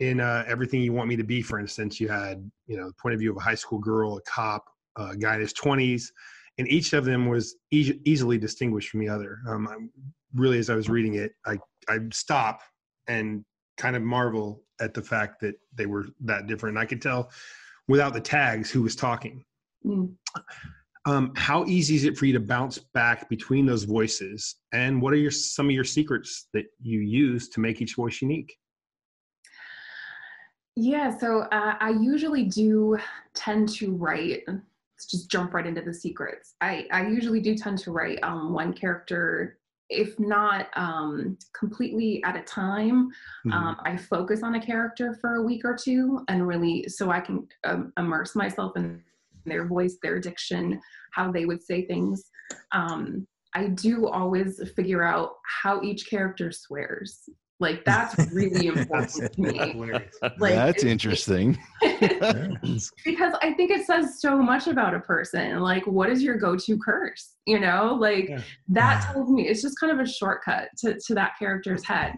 In 0.00 0.18
uh, 0.18 0.44
Everything 0.46 0.82
You 0.82 0.92
Want 0.92 1.08
Me 1.08 1.16
to 1.16 1.24
Be, 1.24 1.42
for 1.42 1.58
instance, 1.58 2.00
you 2.00 2.08
had 2.08 2.50
you 2.66 2.76
know 2.76 2.88
the 2.88 2.94
point 2.94 3.14
of 3.14 3.20
view 3.20 3.30
of 3.30 3.36
a 3.36 3.40
high 3.40 3.54
school 3.54 3.78
girl, 3.78 4.16
a 4.16 4.22
cop, 4.22 4.64
a 4.96 5.16
guy 5.16 5.34
in 5.34 5.40
his 5.40 5.52
twenties, 5.52 6.12
and 6.58 6.66
each 6.68 6.92
of 6.94 7.04
them 7.04 7.28
was 7.28 7.56
e- 7.70 8.00
easily 8.04 8.38
distinguished 8.38 8.88
from 8.88 9.00
the 9.00 9.08
other. 9.08 9.38
Um, 9.46 9.68
I, 9.68 9.76
really, 10.34 10.58
as 10.58 10.70
I 10.70 10.74
was 10.74 10.88
reading 10.88 11.14
it, 11.14 11.32
I 11.46 11.58
I 11.88 11.98
stop 12.12 12.62
and 13.08 13.44
kind 13.76 13.94
of 13.94 14.02
marvel 14.02 14.62
at 14.80 14.94
the 14.94 15.02
fact 15.02 15.40
that 15.40 15.54
they 15.74 15.86
were 15.86 16.06
that 16.20 16.46
different. 16.46 16.78
I 16.78 16.86
could 16.86 17.02
tell 17.02 17.30
without 17.88 18.14
the 18.14 18.20
tags 18.20 18.70
who 18.70 18.82
was 18.82 18.96
talking. 18.96 19.44
Mm. 19.84 20.14
Um, 21.06 21.32
how 21.34 21.64
easy 21.64 21.96
is 21.96 22.04
it 22.04 22.16
for 22.16 22.26
you 22.26 22.34
to 22.34 22.40
bounce 22.40 22.78
back 22.78 23.28
between 23.28 23.64
those 23.64 23.84
voices? 23.84 24.56
And 24.72 25.00
what 25.00 25.12
are 25.12 25.16
your 25.16 25.30
some 25.30 25.66
of 25.66 25.72
your 25.72 25.84
secrets 25.84 26.48
that 26.52 26.66
you 26.80 27.00
use 27.00 27.48
to 27.50 27.60
make 27.60 27.80
each 27.80 27.94
voice 27.96 28.20
unique? 28.20 28.56
Yeah, 30.76 31.16
so 31.16 31.42
uh, 31.52 31.74
I 31.80 31.90
usually 31.90 32.44
do 32.44 32.96
tend 33.34 33.68
to 33.70 33.94
write. 33.94 34.42
Let's 34.46 35.06
just 35.10 35.30
jump 35.30 35.54
right 35.54 35.66
into 35.66 35.82
the 35.82 35.92
secrets. 35.92 36.54
I, 36.60 36.86
I 36.92 37.06
usually 37.06 37.40
do 37.40 37.54
tend 37.54 37.78
to 37.78 37.90
write 37.90 38.18
um, 38.22 38.52
one 38.52 38.72
character, 38.72 39.58
if 39.88 40.18
not 40.20 40.68
um, 40.76 41.36
completely 41.58 42.22
at 42.24 42.36
a 42.36 42.42
time. 42.42 43.10
Mhm. 43.46 43.52
Um, 43.52 43.76
I 43.84 43.96
focus 43.96 44.42
on 44.42 44.54
a 44.54 44.64
character 44.64 45.18
for 45.20 45.36
a 45.36 45.42
week 45.42 45.64
or 45.64 45.76
two, 45.76 46.24
and 46.28 46.46
really, 46.46 46.88
so 46.88 47.10
I 47.10 47.20
can 47.20 47.48
um, 47.64 47.92
immerse 47.98 48.36
myself 48.36 48.76
in 48.76 49.02
their 49.46 49.66
voice, 49.66 49.96
their 50.02 50.20
diction, 50.20 50.80
how 51.12 51.32
they 51.32 51.46
would 51.46 51.62
say 51.62 51.86
things. 51.86 52.30
Um, 52.72 53.26
I 53.54 53.66
do 53.66 54.06
always 54.06 54.60
figure 54.76 55.02
out 55.02 55.32
how 55.62 55.82
each 55.82 56.08
character 56.08 56.52
swears. 56.52 57.28
Like 57.60 57.84
that's 57.84 58.16
really 58.32 58.66
important 58.74 59.32
to 59.34 59.40
me. 59.40 59.58
Hilarious. 59.58 60.16
Like, 60.38 60.54
That's 60.54 60.82
interesting. 60.82 61.58
because 61.82 63.34
I 63.42 63.52
think 63.56 63.70
it 63.70 63.86
says 63.86 64.20
so 64.20 64.38
much 64.38 64.66
about 64.66 64.94
a 64.94 65.00
person. 65.00 65.60
Like, 65.60 65.86
what 65.86 66.08
is 66.10 66.22
your 66.22 66.36
go-to 66.36 66.78
curse? 66.78 67.34
You 67.46 67.60
know, 67.60 67.96
like 68.00 68.30
Yeah. 68.30 68.40
that 68.68 69.12
tells 69.12 69.28
me 69.30 69.46
it's 69.46 69.62
just 69.62 69.78
kind 69.78 69.92
of 69.92 70.00
a 70.00 70.08
shortcut 70.10 70.68
to, 70.78 70.98
to 71.06 71.14
that 71.14 71.32
character's 71.38 71.84
head. 71.84 72.14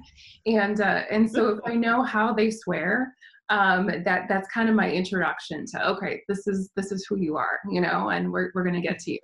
And 0.46 0.80
uh, 0.80 1.02
and 1.10 1.30
so 1.30 1.48
if 1.48 1.58
I 1.66 1.74
know 1.74 2.02
how 2.02 2.32
they 2.32 2.50
swear, 2.50 3.14
um, 3.50 3.86
that 4.04 4.26
that's 4.28 4.48
kind 4.48 4.68
of 4.68 4.74
my 4.76 4.90
introduction 4.90 5.66
to 5.72 5.88
okay, 5.88 6.22
this 6.28 6.46
is 6.46 6.70
this 6.76 6.92
is 6.92 7.04
who 7.08 7.16
you 7.16 7.36
are, 7.36 7.58
you 7.68 7.80
know, 7.80 8.10
and 8.10 8.32
we're 8.32 8.50
we're 8.54 8.64
gonna 8.64 8.80
get 8.80 8.98
to 9.00 9.12
you. 9.12 9.20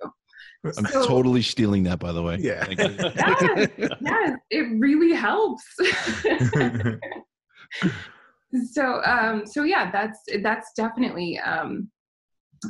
I'm 0.65 0.85
So- 0.87 1.05
totally 1.05 1.41
stealing 1.41 1.83
that, 1.83 1.99
by 1.99 2.11
the 2.11 2.21
way. 2.21 2.37
Yeah. 2.39 2.65
Thank. 2.65 2.79
Yes, 3.79 3.95
yes, 4.01 4.37
it 4.49 4.67
really 4.79 5.13
helps. 5.13 5.63
so 8.73 9.01
um 9.05 9.45
so 9.45 9.63
yeah 9.63 9.91
that's 9.91 10.19
that's 10.41 10.71
definitely 10.75 11.37
um 11.39 11.89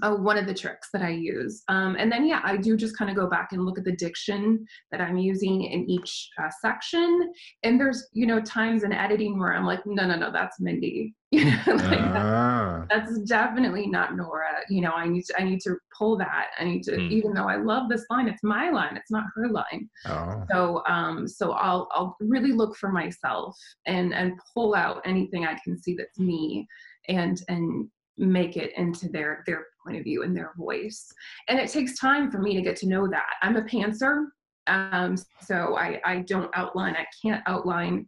uh, 0.03 0.15
one 0.15 0.37
of 0.37 0.45
the 0.45 0.53
tricks 0.53 0.89
that 0.93 1.01
i 1.01 1.09
use 1.09 1.63
um 1.67 1.95
and 1.99 2.11
then 2.11 2.25
yeah 2.25 2.41
i 2.43 2.55
do 2.57 2.75
just 2.77 2.97
kind 2.97 3.09
of 3.09 3.15
go 3.17 3.27
back 3.29 3.49
and 3.51 3.65
look 3.65 3.77
at 3.77 3.85
the 3.85 3.95
diction 3.95 4.65
that 4.91 5.01
i'm 5.01 5.17
using 5.17 5.63
in 5.63 5.89
each 5.89 6.29
uh, 6.41 6.49
section 6.61 7.31
and 7.63 7.79
there's 7.79 8.07
you 8.13 8.25
know 8.25 8.39
times 8.41 8.83
in 8.83 8.91
editing 8.93 9.37
where 9.39 9.53
i'm 9.53 9.65
like 9.65 9.79
no 9.85 10.05
no 10.05 10.15
no 10.15 10.31
that's 10.31 10.59
mindy 10.59 11.13
you 11.31 11.45
know 11.45 11.57
like 11.67 11.89
that- 12.13 12.25
ah. 12.25 12.85
that's 12.89 13.19
definitely 13.19 13.85
not 13.85 14.15
Nora. 14.15 14.61
You 14.67 14.81
know, 14.81 14.91
I 14.93 15.07
need 15.07 15.25
to 15.25 15.39
I 15.39 15.43
need 15.43 15.61
to 15.61 15.77
pull 15.95 16.17
that. 16.17 16.47
I 16.59 16.63
need 16.63 16.81
to, 16.83 16.95
Hmm. 16.95 17.11
even 17.11 17.33
though 17.35 17.47
I 17.47 17.57
love 17.57 17.87
this 17.87 18.03
line, 18.09 18.27
it's 18.27 18.41
my 18.41 18.71
line, 18.71 18.97
it's 18.97 19.11
not 19.11 19.25
her 19.35 19.47
line. 19.47 19.87
Oh. 20.07 20.43
So 20.51 20.83
um 20.87 21.27
so 21.27 21.51
I'll 21.51 21.87
I'll 21.91 22.15
really 22.19 22.51
look 22.51 22.75
for 22.77 22.91
myself 22.91 23.55
and 23.85 24.11
and 24.11 24.39
pull 24.55 24.73
out 24.73 25.03
anything 25.05 25.45
I 25.45 25.55
can 25.63 25.77
see 25.79 25.93
that's 25.95 26.17
me 26.17 26.65
and 27.09 27.39
and 27.47 27.87
make 28.17 28.57
it 28.57 28.71
into 28.75 29.07
their 29.07 29.43
their 29.45 29.67
point 29.89 29.99
of 29.99 30.03
view 30.03 30.23
and 30.23 30.35
their 30.35 30.53
voice. 30.57 31.11
And 31.47 31.59
it 31.59 31.69
takes 31.69 31.99
time 31.99 32.31
for 32.31 32.39
me 32.39 32.55
to 32.55 32.61
get 32.61 32.75
to 32.77 32.87
know 32.87 33.07
that. 33.07 33.29
I'm 33.41 33.57
a 33.57 33.63
pantser. 33.63 34.25
Um 34.67 35.17
so 35.41 35.77
I 35.77 35.99
I 36.05 36.19
don't 36.19 36.51
outline, 36.53 36.95
I 36.95 37.05
can't 37.21 37.41
outline 37.47 38.07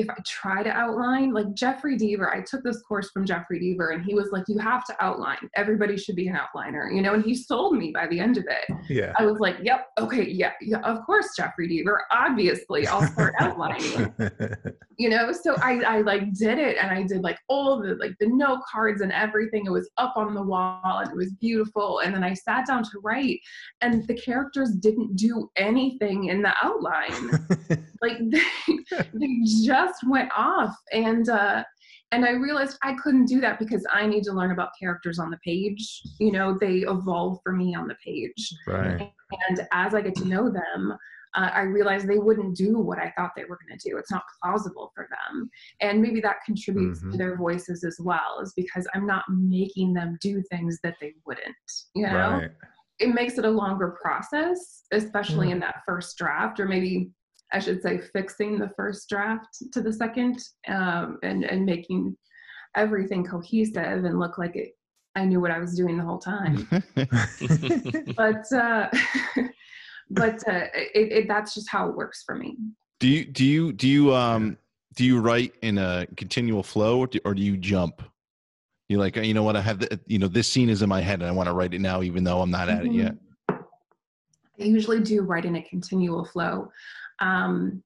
if 0.00 0.10
I 0.10 0.14
try 0.26 0.62
to 0.62 0.70
outline, 0.70 1.32
like 1.32 1.52
Jeffrey 1.54 1.96
Deaver, 1.96 2.34
I 2.34 2.40
took 2.42 2.62
this 2.62 2.80
course 2.82 3.10
from 3.10 3.24
Jeffrey 3.24 3.60
Deaver 3.60 3.94
and 3.94 4.04
he 4.04 4.14
was 4.14 4.30
like, 4.32 4.44
you 4.48 4.58
have 4.58 4.84
to 4.86 4.96
outline. 5.00 5.48
Everybody 5.54 5.96
should 5.96 6.16
be 6.16 6.28
an 6.28 6.36
outliner, 6.36 6.94
you 6.94 7.02
know, 7.02 7.14
and 7.14 7.24
he 7.24 7.34
sold 7.34 7.76
me 7.76 7.92
by 7.92 8.06
the 8.06 8.18
end 8.18 8.36
of 8.36 8.44
it. 8.48 8.76
Yeah. 8.88 9.12
I 9.18 9.26
was 9.26 9.38
like, 9.38 9.56
yep, 9.62 9.88
okay, 9.98 10.28
yeah, 10.28 10.52
yeah, 10.60 10.78
of 10.78 11.04
course, 11.04 11.28
Jeffrey 11.36 11.68
Deaver, 11.68 11.98
obviously 12.10 12.86
I'll 12.86 13.06
start 13.06 13.34
outlining, 13.40 14.12
you 14.98 15.08
know? 15.08 15.32
So 15.32 15.54
I, 15.56 15.80
I 15.82 16.00
like 16.00 16.32
did 16.34 16.58
it 16.58 16.76
and 16.78 16.90
I 16.90 17.02
did 17.02 17.22
like 17.22 17.38
all 17.48 17.80
the, 17.80 17.94
like 17.96 18.12
the 18.20 18.28
note 18.28 18.60
cards 18.70 19.02
and 19.02 19.12
everything. 19.12 19.66
It 19.66 19.70
was 19.70 19.90
up 19.98 20.14
on 20.16 20.34
the 20.34 20.42
wall 20.42 20.80
and 20.84 21.10
it 21.10 21.16
was 21.16 21.32
beautiful. 21.34 22.00
And 22.00 22.14
then 22.14 22.24
I 22.24 22.34
sat 22.34 22.66
down 22.66 22.82
to 22.84 23.00
write 23.02 23.40
and 23.80 24.06
the 24.06 24.14
characters 24.14 24.72
didn't 24.72 25.16
do 25.16 25.50
anything 25.56 26.26
in 26.26 26.42
the 26.42 26.54
outline. 26.62 27.30
like 28.02 28.18
they, 28.30 28.40
they 29.14 29.40
just 29.64 29.89
went 30.06 30.30
off. 30.36 30.74
And 30.92 31.28
uh 31.28 31.64
and 32.12 32.24
i 32.24 32.30
realized 32.30 32.76
i 32.82 32.92
couldn't 32.94 33.26
do 33.26 33.40
that 33.40 33.58
because 33.60 33.86
i 33.92 34.04
need 34.06 34.24
to 34.24 34.32
learn 34.32 34.50
about 34.50 34.70
characters 34.80 35.18
on 35.18 35.30
the 35.30 35.38
page. 35.44 36.02
You 36.18 36.32
know 36.32 36.56
they 36.60 36.78
evolve 36.78 37.38
for 37.44 37.52
me 37.52 37.74
on 37.74 37.86
the 37.86 37.96
page. 38.04 38.52
Right. 38.66 39.12
and 39.48 39.66
as 39.72 39.94
i 39.94 40.00
get 40.00 40.16
to 40.16 40.24
know 40.24 40.50
them 40.50 40.96
uh, 41.36 41.50
i 41.54 41.60
realized 41.60 42.08
they 42.08 42.18
wouldn't 42.18 42.56
do 42.56 42.78
what 42.78 42.98
i 42.98 43.12
thought 43.16 43.30
they 43.36 43.44
were 43.44 43.58
going 43.64 43.78
to 43.78 43.88
do. 43.88 43.96
It's 43.96 44.10
not 44.10 44.24
plausible 44.42 44.90
for 44.94 45.06
them. 45.08 45.48
And 45.80 46.02
maybe 46.02 46.20
that 46.22 46.38
contributes 46.44 47.00
Mhm. 47.00 47.12
to 47.12 47.16
their 47.18 47.36
voices 47.36 47.84
as 47.84 47.96
well 48.00 48.40
is 48.42 48.52
because 48.56 48.88
i'm 48.94 49.06
not 49.06 49.24
making 49.28 49.94
them 49.94 50.18
do 50.20 50.42
things 50.50 50.80
that 50.82 50.96
they 51.00 51.14
wouldn't 51.26 51.54
you 51.94 52.06
know? 52.08 52.30
Right. 52.40 52.50
it 52.98 53.14
makes 53.14 53.38
it 53.38 53.44
a 53.44 53.50
longer 53.50 53.96
process, 54.02 54.82
especially 54.92 55.50
in 55.52 55.58
that 55.60 55.76
first 55.86 56.18
draft, 56.18 56.58
or 56.60 56.66
maybe 56.66 57.10
I 57.52 57.58
should 57.58 57.82
say 57.82 58.00
fixing 58.12 58.58
the 58.58 58.70
first 58.76 59.08
draft 59.08 59.62
to 59.72 59.80
the 59.80 59.92
second, 59.92 60.38
um, 60.68 61.18
and 61.22 61.44
and 61.44 61.64
making 61.64 62.16
everything 62.76 63.24
cohesive 63.24 64.04
and 64.04 64.18
look 64.18 64.38
like 64.38 64.56
it. 64.56 64.76
I 65.16 65.24
knew 65.24 65.40
what 65.40 65.50
I 65.50 65.58
was 65.58 65.74
doing 65.74 65.96
the 65.96 66.04
whole 66.04 66.18
time, 66.18 66.68
but 68.16 68.52
uh, 68.52 68.88
but 70.10 70.48
uh, 70.48 70.66
it, 70.94 71.12
it, 71.12 71.28
that's 71.28 71.54
just 71.54 71.68
how 71.68 71.88
it 71.88 71.96
works 71.96 72.22
for 72.24 72.34
me. 72.36 72.56
do 73.00 73.08
you 73.08 73.24
do 73.24 73.44
you 73.44 73.72
do 73.72 73.88
you 73.88 74.14
um 74.14 74.56
do 74.94 75.04
you 75.04 75.20
write 75.20 75.54
in 75.62 75.78
a 75.78 76.06
continual 76.16 76.62
flow 76.62 76.98
or 77.00 77.06
do, 77.06 77.18
or 77.24 77.34
do 77.34 77.42
you 77.42 77.56
jump? 77.56 78.02
You're 78.88 78.98
like, 78.98 79.14
you 79.16 79.34
know 79.34 79.44
what? 79.44 79.54
I 79.56 79.60
have 79.60 79.78
the, 79.78 80.00
you 80.06 80.18
know 80.18 80.28
this 80.28 80.50
scene 80.50 80.68
is 80.68 80.82
in 80.82 80.88
my 80.88 81.00
head 81.00 81.20
and 81.20 81.28
I 81.28 81.32
want 81.32 81.48
to 81.48 81.52
write 81.52 81.74
it 81.74 81.80
now, 81.80 82.02
even 82.02 82.24
though 82.24 82.40
I'm 82.40 82.50
not 82.50 82.68
at 82.68 82.84
it 82.86 82.92
yet. 82.92 83.14
I 83.48 84.64
usually 84.64 85.00
do 85.00 85.22
write 85.22 85.44
in 85.44 85.56
a 85.56 85.62
continual 85.62 86.24
flow. 86.24 86.70
Um, 87.20 87.82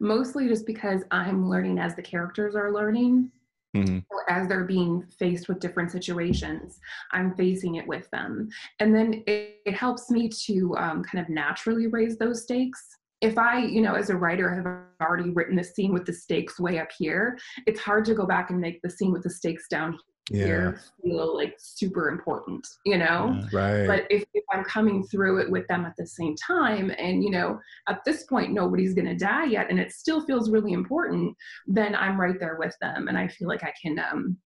mostly 0.00 0.48
just 0.48 0.66
because 0.66 1.02
I'm 1.10 1.48
learning 1.48 1.78
as 1.78 1.94
the 1.94 2.02
characters 2.02 2.54
are 2.54 2.72
learning. 2.72 3.30
hmm 3.74 3.98
or 4.10 4.30
as 4.30 4.48
they're 4.48 4.64
being 4.64 5.02
faced 5.18 5.48
with 5.48 5.58
different 5.58 5.90
situations 5.90 6.78
i'm 7.12 7.34
facing 7.36 7.76
it 7.76 7.86
with 7.86 8.06
them. 8.10 8.48
And 8.80 8.94
then 8.94 9.24
it, 9.26 9.62
it 9.64 9.74
helps 9.74 10.10
me 10.10 10.28
to 10.46 10.76
um, 10.76 11.02
kind 11.02 11.24
of 11.24 11.30
naturally 11.30 11.86
raise 11.86 12.18
those 12.18 12.42
stakes. 12.42 12.82
If 13.22 13.38
i 13.38 13.60
you 13.60 13.80
know 13.80 13.94
as 13.94 14.10
a 14.10 14.16
writer 14.16 14.52
have 14.54 14.66
already 15.00 15.30
written 15.30 15.56
the 15.56 15.64
scene 15.64 15.92
with 15.94 16.04
the 16.04 16.12
stakes 16.12 16.60
way 16.60 16.80
up 16.80 16.90
here 16.98 17.38
it's 17.66 17.80
hard 17.80 18.04
to 18.06 18.14
go 18.14 18.26
back 18.26 18.50
and 18.50 18.60
make 18.60 18.82
the 18.82 18.90
scene 18.90 19.12
with 19.12 19.22
the 19.22 19.30
stakes 19.30 19.68
down 19.68 19.96
Yeah. 20.32 20.44
here 20.44 20.80
feel 21.02 21.36
like 21.36 21.54
super 21.58 22.08
important 22.08 22.66
you 22.84 22.98
know 22.98 23.38
Yeah. 23.52 23.58
Right. 23.60 23.86
but 23.86 24.06
if, 24.10 24.24
if 24.34 24.44
i'm 24.52 24.64
coming 24.64 25.04
through 25.04 25.38
it 25.40 25.50
with 25.50 25.66
them 25.68 25.84
at 25.84 25.94
the 25.96 26.06
same 26.06 26.34
time 26.36 26.90
and 26.98 27.22
you 27.22 27.30
know 27.30 27.58
at 27.88 28.00
this 28.04 28.24
point 28.24 28.52
nobody's 28.52 28.94
going 28.94 29.06
to 29.08 29.16
die 29.16 29.44
yet 29.44 29.68
and 29.70 29.78
it 29.78 29.92
still 29.92 30.24
feels 30.24 30.50
really 30.50 30.72
important 30.72 31.36
then 31.66 31.94
i'm 31.94 32.20
right 32.20 32.38
there 32.40 32.56
with 32.58 32.76
them 32.80 33.08
and 33.08 33.16
i 33.18 33.26
feel 33.28 33.48
like 33.48 33.64
i 33.64 33.72
can 33.80 33.98
um, 33.98 34.36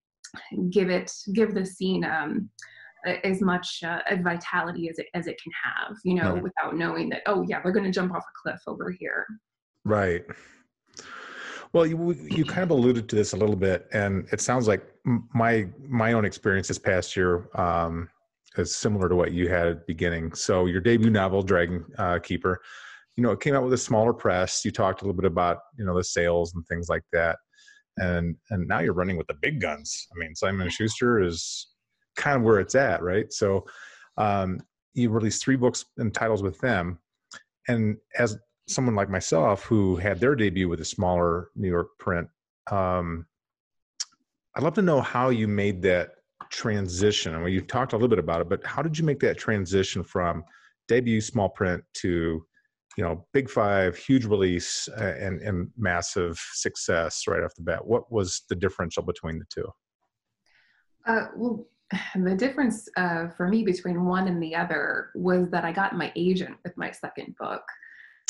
give 0.71 0.89
it 0.89 1.11
give 1.33 1.53
the 1.53 1.65
scene 1.65 2.03
um, 2.03 2.49
as 3.23 3.41
much 3.41 3.81
uh, 3.83 3.99
vitality 4.21 4.89
as 4.89 4.99
it 4.99 5.07
as 5.13 5.27
it 5.27 5.39
can 5.41 5.51
have 5.63 5.95
you 6.03 6.15
know 6.15 6.33
Right. 6.33 6.43
without 6.43 6.75
knowing 6.75 7.09
that 7.09 7.21
oh 7.27 7.45
yeah 7.47 7.61
we're 7.63 7.71
going 7.71 7.85
to 7.85 7.91
jump 7.91 8.13
off 8.13 8.23
a 8.23 8.33
cliff 8.41 8.59
over 8.67 8.91
here 8.91 9.25
Right. 9.85 10.25
Well, 11.77 11.85
you 11.85 12.13
you 12.31 12.43
kind 12.43 12.63
of 12.63 12.71
alluded 12.71 13.07
to 13.07 13.15
this 13.15 13.33
a 13.33 13.37
little 13.37 13.55
bit, 13.55 13.87
and 13.93 14.27
it 14.31 14.41
sounds 14.41 14.67
like 14.67 14.83
my 15.05 15.67
my 15.87 16.13
own 16.13 16.25
experience 16.25 16.67
this 16.67 16.79
past 16.79 17.15
year 17.15 17.49
um, 17.53 18.09
is 18.57 18.75
similar 18.75 19.07
to 19.07 19.15
what 19.15 19.31
you 19.31 19.47
had 19.47 19.67
at 19.67 19.79
the 19.81 19.83
beginning. 19.85 20.33
So 20.33 20.65
your 20.65 20.81
debut 20.81 21.11
novel, 21.11 21.43
Dragon 21.43 21.85
uh, 21.99 22.17
Keeper, 22.17 22.63
you 23.15 23.21
know, 23.21 23.29
it 23.29 23.41
came 23.41 23.53
out 23.53 23.63
with 23.63 23.73
a 23.73 23.77
smaller 23.77 24.11
press. 24.11 24.65
You 24.65 24.71
talked 24.71 25.03
a 25.03 25.05
little 25.05 25.15
bit 25.15 25.27
about 25.27 25.59
you 25.77 25.85
know 25.85 25.95
the 25.95 26.03
sales 26.03 26.55
and 26.55 26.65
things 26.65 26.89
like 26.89 27.03
that, 27.13 27.37
and 27.97 28.35
and 28.49 28.67
now 28.67 28.79
you're 28.79 28.93
running 28.93 29.15
with 29.15 29.27
the 29.27 29.37
big 29.39 29.61
guns. 29.61 30.07
I 30.11 30.17
mean, 30.17 30.33
Simon 30.33 30.61
and 30.61 30.71
Schuster 30.71 31.21
is 31.21 31.67
kind 32.15 32.37
of 32.37 32.41
where 32.41 32.59
it's 32.59 32.73
at, 32.73 33.03
right? 33.03 33.31
So 33.31 33.67
um, 34.17 34.61
you 34.95 35.11
released 35.11 35.43
three 35.43 35.57
books 35.57 35.85
and 35.99 36.11
titles 36.11 36.41
with 36.41 36.57
them, 36.57 36.97
and 37.67 37.97
as 38.17 38.35
someone 38.67 38.95
like 38.95 39.09
myself 39.09 39.63
who 39.63 39.95
had 39.95 40.19
their 40.19 40.35
debut 40.35 40.67
with 40.67 40.81
a 40.81 40.85
smaller 40.85 41.49
New 41.55 41.69
York 41.69 41.89
print, 41.99 42.27
um, 42.71 43.25
I'd 44.55 44.63
love 44.63 44.73
to 44.75 44.81
know 44.81 45.01
how 45.01 45.29
you 45.29 45.47
made 45.47 45.81
that 45.83 46.11
transition. 46.49 47.33
I 47.33 47.39
mean, 47.39 47.53
you've 47.53 47.67
talked 47.67 47.93
a 47.93 47.95
little 47.95 48.07
bit 48.07 48.19
about 48.19 48.41
it, 48.41 48.49
but 48.49 48.65
how 48.65 48.81
did 48.81 48.97
you 48.97 49.05
make 49.05 49.19
that 49.19 49.37
transition 49.37 50.03
from 50.03 50.43
debut 50.87 51.21
small 51.21 51.49
print 51.49 51.83
to, 51.95 52.45
you 52.97 53.03
know, 53.03 53.25
big 53.33 53.49
five, 53.49 53.95
huge 53.97 54.25
release, 54.25 54.87
and 54.97 55.41
and 55.41 55.69
massive 55.77 56.39
success 56.53 57.27
right 57.27 57.43
off 57.43 57.53
the 57.55 57.61
bat? 57.61 57.85
What 57.85 58.11
was 58.11 58.43
the 58.49 58.55
differential 58.55 59.03
between 59.03 59.39
the 59.39 59.45
two? 59.49 59.67
Uh, 61.05 61.27
well, 61.35 61.67
the 62.15 62.35
difference 62.35 62.89
uh, 62.97 63.27
for 63.37 63.47
me 63.47 63.63
between 63.63 64.05
one 64.05 64.27
and 64.27 64.41
the 64.41 64.55
other 64.55 65.11
was 65.15 65.49
that 65.51 65.65
I 65.65 65.71
got 65.71 65.95
my 65.95 66.11
agent 66.15 66.57
with 66.63 66.75
my 66.77 66.91
second 66.91 67.35
book. 67.39 67.63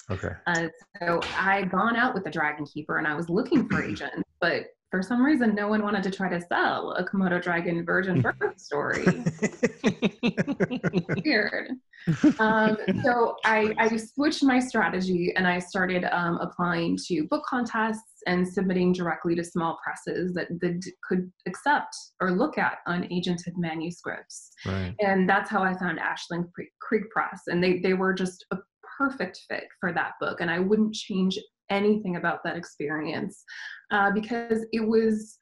Okay. 0.10 0.30
Uh, 0.46 0.68
so 1.00 1.20
I 1.38 1.58
had 1.58 1.70
gone 1.70 1.96
out 1.96 2.14
with 2.14 2.24
the 2.24 2.32
Dragon 2.32 2.66
Keeper 2.66 2.98
and 2.98 3.08
I 3.08 3.16
was 3.16 3.30
looking 3.30 3.68
for 3.68 3.84
agents, 3.90 4.24
but 4.40 4.68
for 4.90 5.04
some 5.04 5.24
reason, 5.24 5.54
no 5.54 5.68
one 5.68 5.84
wanted 5.84 6.02
to 6.04 6.12
try 6.12 6.30
to 6.30 6.40
sell 6.40 6.94
a 6.94 7.04
Komodo 7.04 7.42
Dragon 7.42 7.84
Virgin 7.86 8.22
Birth 8.40 8.58
story. 8.58 9.04
Weird. 11.26 11.72
Um, 12.40 12.78
so 13.04 13.36
I, 13.44 13.74
I 13.78 13.98
switched 13.98 14.44
my 14.44 14.60
strategy 14.60 15.34
and 15.36 15.46
I 15.46 15.60
started 15.60 16.06
um, 16.06 16.38
applying 16.38 16.98
to 17.08 17.28
book 17.28 17.44
contests 17.46 18.22
and 18.28 18.48
submitting 18.48 18.94
directly 18.94 19.36
to 19.36 19.44
small 19.44 19.78
presses 19.84 20.34
that, 20.36 20.48
that 20.62 20.90
could 21.08 21.30
accept 21.48 21.94
or 22.22 22.32
look 22.32 22.58
at 22.58 22.78
unagented 22.88 23.58
manuscripts. 23.58 24.52
right. 24.66 24.96
And 25.00 25.30
that's 25.30 25.50
how 25.50 25.64
I 25.64 25.78
found 25.78 26.00
Ashland 26.00 26.46
Creek- 26.54 26.72
Creek 26.80 27.10
Press. 27.12 27.42
And 27.48 27.62
they, 27.62 27.80
they 27.80 27.94
were 27.94 28.14
just 28.14 28.46
a 28.52 28.58
perfect 28.98 29.42
fit 29.50 29.66
for 29.80 29.94
that 29.94 30.14
book. 30.20 30.42
And 30.42 30.50
I 30.50 30.60
wouldn't 30.60 30.94
change 30.94 31.38
anything 31.70 32.16
about 32.16 32.44
that 32.44 32.56
experience 32.58 33.44
uh, 33.92 34.12
because 34.12 34.66
it 34.72 34.82
was. 34.82 35.38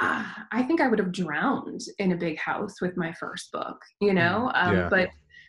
Uh, 0.00 0.24
I 0.52 0.62
think 0.62 0.80
I 0.80 0.86
would 0.86 1.00
have 1.00 1.10
drowned 1.10 1.80
in 1.98 2.12
a 2.12 2.16
big 2.16 2.38
house 2.38 2.80
with 2.80 2.96
my 2.96 3.12
first 3.14 3.50
book, 3.50 3.80
you 4.00 4.14
know. 4.14 4.50
Um, 4.54 4.76
Yeah. 4.76 4.88
But 4.88 5.08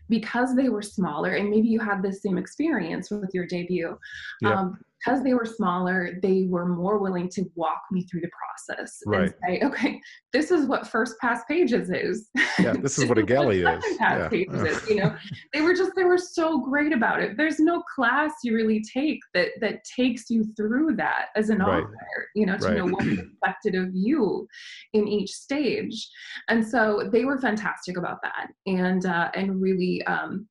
because 0.10 0.56
they 0.56 0.70
were 0.70 0.82
smaller, 0.82 1.36
and 1.36 1.52
maybe 1.52 1.68
you 1.68 1.80
had 1.80 2.02
the 2.02 2.12
same 2.12 2.39
experience 2.39 3.12
with 3.12 3.30
your 3.32 3.46
debut, 3.46 3.96
Yep. 4.42 4.52
um, 4.52 4.80
because 5.06 5.24
they 5.24 5.34
were 5.34 5.46
smaller, 5.46 6.20
they 6.22 6.46
were 6.50 6.66
more 6.66 6.98
willing 6.98 7.30
to 7.30 7.46
walk 7.56 7.82
me 7.92 8.04
through 8.04 8.22
the 8.22 8.30
process 8.30 8.98
Right. 9.06 9.22
and 9.22 9.34
say, 9.48 9.66
"Okay, 9.66 10.02
this 10.34 10.52
is 10.52 10.66
what 10.66 10.88
first 10.88 11.18
pass 11.20 11.44
pages 11.48 11.90
is. 11.90 12.30
Yeah, 12.60 12.74
this 12.74 12.98
is 13.00 13.06
what 13.06 13.18
a 13.18 13.24
galley 13.24 13.62
is. 13.62 13.98
pass 13.98 14.20
Yeah. 14.20 14.30
pages 14.30 14.64
is." 14.64 14.90
You 14.90 14.96
know, 15.02 15.16
they 15.54 15.62
were 15.62 15.74
just 15.74 15.92
they 15.96 16.04
were 16.04 16.18
so 16.18 16.60
great 16.60 16.94
about 16.94 17.22
it. 17.22 17.38
There's 17.38 17.60
no 17.60 17.84
class 17.96 18.32
you 18.44 18.56
really 18.56 18.84
take 18.94 19.20
that 19.34 19.50
that 19.62 19.84
takes 19.84 20.30
you 20.30 20.46
through 20.58 20.96
that 20.98 21.28
as 21.36 21.50
an 21.50 21.60
Right. 21.60 21.84
author. 21.84 22.28
You 22.36 22.46
know, 22.46 22.58
to 22.58 22.64
Right. 22.66 22.78
know 22.78 22.88
what's 22.88 23.06
expected 23.20 23.76
of 23.76 23.90
you 23.94 24.48
in 24.94 25.08
each 25.08 25.32
stage, 25.32 26.10
and 26.50 26.66
so 26.66 27.10
they 27.12 27.26
were 27.26 27.38
fantastic 27.38 27.98
about 27.98 28.22
that, 28.24 28.52
and 28.66 29.06
uh, 29.06 29.32
and 29.34 29.62
really 29.62 30.04
um, 30.06 30.48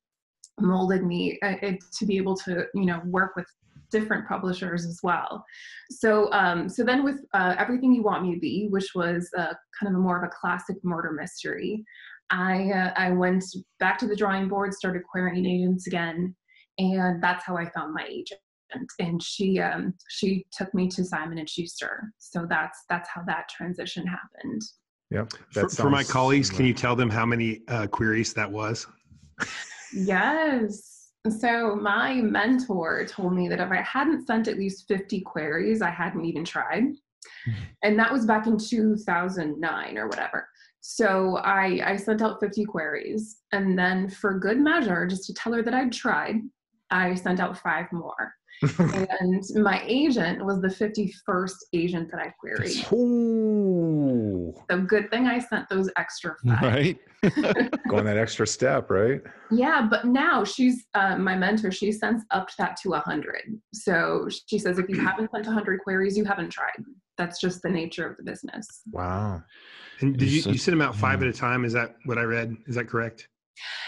molded 0.59 1.05
me 1.05 1.39
uh, 1.43 1.55
to 1.97 2.05
be 2.05 2.17
able 2.17 2.35
to 2.35 2.65
you 2.73 2.85
know 2.85 3.01
work 3.05 3.35
with 3.35 3.45
different 3.91 4.27
publishers 4.27 4.85
as 4.85 4.99
well. 5.03 5.43
So, 5.89 6.31
um, 6.31 6.69
so 6.69 6.83
then 6.83 7.03
with 7.03 7.21
uh, 7.33 7.55
Everything 7.57 7.93
You 7.93 8.03
Want 8.03 8.23
Me 8.23 8.33
to 8.35 8.39
Be, 8.39 8.67
which 8.69 8.91
was 8.95 9.29
uh, 9.37 9.53
kind 9.79 9.93
of 9.93 9.95
a 9.95 9.99
more 9.99 10.17
of 10.17 10.23
a 10.23 10.31
classic 10.39 10.77
murder 10.83 11.11
mystery, 11.11 11.83
I 12.29 12.71
uh, 12.71 12.93
I 12.95 13.11
went 13.11 13.43
back 13.79 13.97
to 13.99 14.07
the 14.07 14.15
drawing 14.15 14.47
board, 14.47 14.73
started 14.73 15.03
querying 15.03 15.45
agents 15.45 15.87
again, 15.87 16.35
and 16.77 17.21
that's 17.23 17.43
how 17.43 17.57
I 17.57 17.69
found 17.69 17.93
my 17.93 18.05
agent. 18.07 18.39
And 18.99 19.21
she 19.21 19.59
um, 19.59 19.95
she 20.09 20.45
took 20.51 20.71
me 20.75 20.87
to 20.89 21.03
Simon 21.03 21.39
and 21.39 21.49
Schuster. 21.49 22.11
So 22.19 22.45
that's 22.47 22.83
that's 22.87 23.09
how 23.09 23.23
that 23.25 23.49
transition 23.49 24.05
happened. 24.05 24.61
Yep. 25.09 25.33
For, 25.51 25.69
for 25.69 25.89
my 25.89 26.03
sounds 26.03 26.11
colleagues, 26.11 26.49
can 26.51 26.65
you 26.67 26.73
tell 26.73 26.95
them 26.95 27.09
how 27.09 27.25
many 27.25 27.61
uh, 27.67 27.87
queries 27.87 28.31
that 28.35 28.51
was? 28.51 28.85
Yes. 29.91 30.98
So 31.29 31.75
my 31.75 32.15
mentor 32.15 33.05
told 33.05 33.33
me 33.33 33.47
that 33.49 33.59
if 33.59 33.71
I 33.71 33.81
hadn't 33.81 34.25
sent 34.25 34.47
at 34.47 34.57
least 34.57 34.87
50 34.87 35.21
queries, 35.21 35.81
I 35.81 35.89
hadn't 35.89 36.25
even 36.25 36.45
tried. 36.45 36.83
And 37.83 37.97
that 37.97 38.11
was 38.11 38.25
back 38.25 38.47
in 38.47 38.57
2009 38.57 39.97
or 39.97 40.07
whatever. 40.07 40.47
So 40.81 41.37
I, 41.37 41.81
I 41.83 41.95
sent 41.95 42.21
out 42.21 42.39
50 42.39 42.65
queries. 42.65 43.37
And 43.51 43.77
then, 43.77 44.09
for 44.09 44.39
good 44.39 44.59
measure, 44.59 45.05
just 45.07 45.25
to 45.25 45.33
tell 45.33 45.53
her 45.53 45.61
that 45.61 45.73
I'd 45.73 45.91
tried, 45.91 46.37
I 46.91 47.15
sent 47.15 47.39
out 47.39 47.57
five 47.57 47.91
more. 47.91 48.33
And 48.61 49.43
my 49.55 49.81
agent 49.85 50.43
was 50.45 50.61
the 50.61 50.67
51st 50.67 51.53
agent 51.73 52.11
that 52.11 52.19
I 52.19 52.33
queried. 52.39 52.85
Ooh, 52.91 54.53
So 54.69 54.81
good 54.81 55.09
thing 55.09 55.27
I 55.27 55.39
sent 55.39 55.69
those 55.69 55.89
extra 55.97 56.35
five. 56.47 56.61
Right? 56.61 56.97
going 57.89 58.05
that 58.05 58.17
extra 58.17 58.47
step, 58.47 58.89
right? 58.89 59.21
Yeah, 59.51 59.87
but 59.89 60.05
now 60.05 60.43
she's 60.43 60.85
uh, 60.93 61.17
my 61.17 61.35
mentor. 61.35 61.71
She 61.71 61.91
sends 61.91 62.23
up 62.31 62.49
that 62.57 62.77
to 62.81 62.89
100. 62.89 63.59
So 63.73 64.27
she 64.47 64.57
says 64.59 64.79
if 64.79 64.89
you 64.89 64.99
haven't 65.05 65.31
sent 65.31 65.45
100 65.45 65.81
queries, 65.81 66.17
you 66.17 66.25
haven't 66.25 66.49
tried. 66.49 66.83
That's 67.17 67.39
just 67.41 67.61
the 67.61 67.69
nature 67.69 68.07
of 68.09 68.15
the 68.17 68.23
business. 68.23 68.65
Wow. 68.91 69.43
And 70.01 70.17
did 70.17 70.29
you, 70.29 70.41
So- 70.41 70.51
you 70.51 70.57
send 70.57 70.79
them 70.79 70.87
out 70.87 70.95
five 70.95 71.21
yeah. 71.21 71.27
at 71.27 71.35
a 71.35 71.37
time? 71.37 71.65
Is 71.65 71.73
that 71.73 71.95
what 72.05 72.17
I 72.17 72.23
read? 72.23 72.55
Is 72.67 72.75
that 72.75 72.87
correct? 72.87 73.27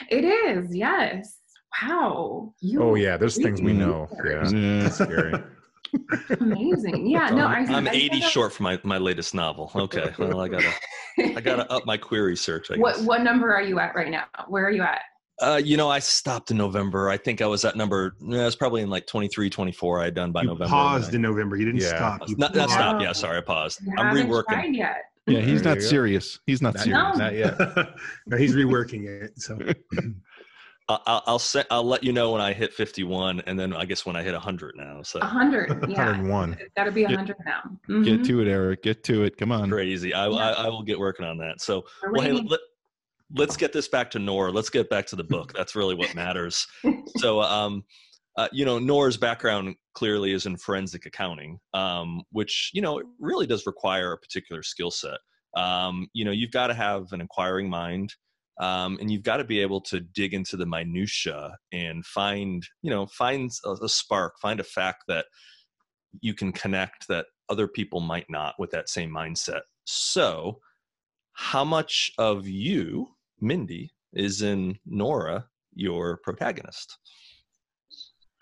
It 0.10 0.26
is, 0.26 0.76
yes. 0.76 1.38
Wow. 1.82 2.54
You 2.60 2.82
Oh 2.84 2.96
yeah, 2.96 3.18
there's 3.18 3.38
things 3.42 3.62
we 3.62 3.74
know. 3.74 4.08
Yeah, 4.26 4.50
Yeah. 4.50 4.90
scary. 4.90 5.34
amazing. 6.40 7.08
Yeah, 7.08 7.30
no, 7.30 7.48
I 7.48 7.58
I'm 7.70 7.88
I 7.88 7.92
80 7.92 8.10
sent 8.10 8.24
out- 8.24 8.32
short 8.32 8.54
for 8.54 8.64
my, 8.64 8.80
my 8.84 8.98
latest 8.98 9.34
novel. 9.34 9.72
Okay, 9.76 10.12
well 10.18 10.40
I 10.42 10.48
gotta 10.48 10.72
I 11.20 11.42
gotta 11.42 11.70
up 11.72 11.86
my 11.86 11.98
query 11.98 12.36
search. 12.36 12.72
I 12.72 12.76
guess. 12.76 12.82
what 12.82 13.02
what 13.02 13.22
number 13.24 13.54
are 13.54 13.62
you 13.62 13.80
at 13.80 13.96
right 13.96 14.10
now? 14.10 14.26
Where 14.48 14.66
are 14.66 14.72
you 14.72 14.84
at? 14.84 15.02
Uh, 15.42 15.60
you 15.64 15.76
know, 15.76 15.90
I 15.90 15.98
stopped 15.98 16.52
in 16.52 16.58
November. 16.58 17.10
I 17.10 17.18
think 17.18 17.42
I 17.42 17.48
was 17.48 17.66
at 17.66 17.76
number. 17.76 18.16
Yeah, 18.22 18.42
it 18.42 18.46
was 18.46 18.56
probably 18.56 18.84
in 18.84 18.92
like 18.92 19.08
23, 19.08 19.50
24. 19.50 20.00
I 20.00 20.04
had 20.06 20.14
done 20.14 20.32
by 20.32 20.44
you 20.44 20.50
November. 20.50 20.70
paused 20.70 21.16
in 21.16 21.22
November. 21.24 21.56
You 21.56 21.66
didn't 21.66 21.82
Yeah. 21.82 21.88
stop. 21.96 22.30
You 22.30 22.36
Not, 22.38 22.54
not 22.54 22.70
stop. 22.70 23.02
Yeah, 23.02 23.12
sorry, 23.12 23.40
I 23.40 23.42
paused. 23.42 23.80
You 23.82 23.92
I'm 23.98 24.16
reworking. 24.16 24.44
tried 24.50 24.76
yet. 24.76 24.98
Yeah, 25.26 25.40
he's 25.40 25.64
There 25.64 25.74
not 25.76 25.82
serious. 25.84 26.40
He's 26.46 26.62
not 26.62 26.76
Not, 26.76 26.84
serious. 26.84 27.18
No. 27.18 27.24
not 27.26 27.34
yet. 27.36 27.58
no, 28.28 28.38
he's 28.38 28.54
reworking 28.56 29.08
it. 29.08 29.32
So 29.42 29.58
I'll 30.92 31.02
I'll 31.08 31.24
I'll, 31.28 31.40
set, 31.40 31.68
I'll 31.72 31.84
let 31.84 32.04
you 32.04 32.12
know 32.12 32.32
when 32.32 32.42
I 32.42 32.54
hit 32.54 32.74
51, 32.74 33.42
and 33.48 33.60
then 33.60 33.74
I 33.74 33.86
guess 33.86 34.06
when 34.06 34.16
I 34.16 34.24
hit 34.24 34.34
100 34.34 34.76
now. 34.78 35.02
So 35.04 35.20
100. 35.20 35.70
Yeah. 35.90 36.06
101. 36.06 36.58
It's 36.60 36.74
got 36.76 36.84
to 36.86 36.92
be 36.92 37.02
Get- 37.02 37.12
100 37.12 37.38
now. 37.46 37.62
Get 38.04 38.22
Mhm. 38.22 38.26
to 38.28 38.42
it, 38.42 38.48
Eric. 38.48 38.84
Get 38.84 39.04
to 39.06 39.24
it. 39.24 39.38
Come 39.38 39.52
on. 39.52 39.70
crazy. 39.70 40.14
I, 40.14 40.28
Yeah. 40.28 40.36
I 40.36 40.52
I 40.66 40.68
will 40.70 40.84
get 40.84 41.00
working 41.00 41.26
on 41.26 41.38
that. 41.40 41.62
So 41.62 41.84
well, 42.12 42.22
hey, 42.22 42.32
let, 42.34 42.60
let's 43.36 43.58
get 43.58 43.74
this 43.74 43.88
back 43.88 44.12
to 44.12 44.20
Nora. 44.20 44.52
Let's 44.52 44.70
get 44.70 44.90
back 44.90 45.06
to 45.08 45.16
the 45.16 45.24
book. 45.24 45.54
That's 45.58 45.76
really 45.76 45.96
what 45.96 46.14
matters. 46.16 46.68
so, 47.18 47.42
um, 47.42 47.84
uh, 48.38 48.48
you 48.52 48.64
know, 48.66 48.80
Nora's 48.80 49.18
background 49.18 49.76
clearly 49.94 50.32
is 50.32 50.46
in 50.46 50.56
forensic 50.58 51.06
accounting, 51.06 51.60
um, 51.74 52.22
which 52.32 52.72
you 52.74 52.82
know 52.82 53.02
really 53.20 53.46
does 53.48 53.66
require 53.66 54.14
a 54.14 54.18
particular 54.18 54.64
skill 54.64 54.92
set. 54.92 55.18
Um, 55.58 56.08
you 56.14 56.24
know, 56.24 56.32
you've 56.32 56.52
got 56.52 56.68
to 56.68 56.74
have 56.74 57.12
an 57.12 57.20
inquiring 57.20 57.70
mind, 57.70 58.14
um, 58.60 58.98
and 59.00 59.10
you've 59.10 59.24
got 59.24 59.38
to 59.38 59.44
be 59.44 59.60
able 59.60 59.82
to 59.82 60.00
dig 60.00 60.34
into 60.34 60.58
the 60.58 60.66
minutia 60.66 61.58
and 61.72 62.06
find, 62.06 62.66
you 62.82 62.92
know, 62.92 63.08
find 63.08 63.52
a, 63.66 63.72
a 63.84 63.90
spark, 63.90 64.34
find 64.42 64.60
a 64.60 64.64
fact 64.64 65.04
that 65.08 65.26
you 66.20 66.34
can 66.34 66.52
connect 66.52 67.08
that 67.08 67.26
other 67.50 67.68
people 67.68 68.02
might 68.02 68.30
not 68.30 68.56
with 68.60 68.72
that 68.72 68.90
same 68.90 69.12
mindset. 69.12 69.62
So, 69.86 70.60
how 71.34 71.64
much 71.64 72.12
of 72.18 72.48
you, 72.48 73.08
Mindy, 73.40 73.92
is 74.14 74.42
in 74.42 74.78
Nora, 74.86 75.46
your 75.74 76.18
protagonist? 76.24 76.98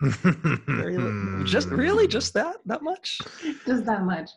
Very 0.00 1.44
just 1.44 1.68
really 1.68 2.08
just 2.08 2.32
that 2.32 2.56
that 2.64 2.82
much? 2.82 3.20
just 3.66 3.84
that 3.84 4.02
much. 4.02 4.30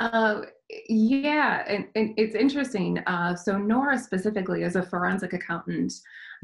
Uh, 0.00 0.42
yeah, 0.88 1.64
and, 1.68 1.86
and 1.94 2.14
it's 2.16 2.34
interesting. 2.34 2.98
Uh, 3.06 3.34
so 3.36 3.58
Nora 3.58 3.98
specifically 3.98 4.62
is 4.62 4.76
a 4.76 4.82
forensic 4.82 5.32
accountant. 5.34 5.92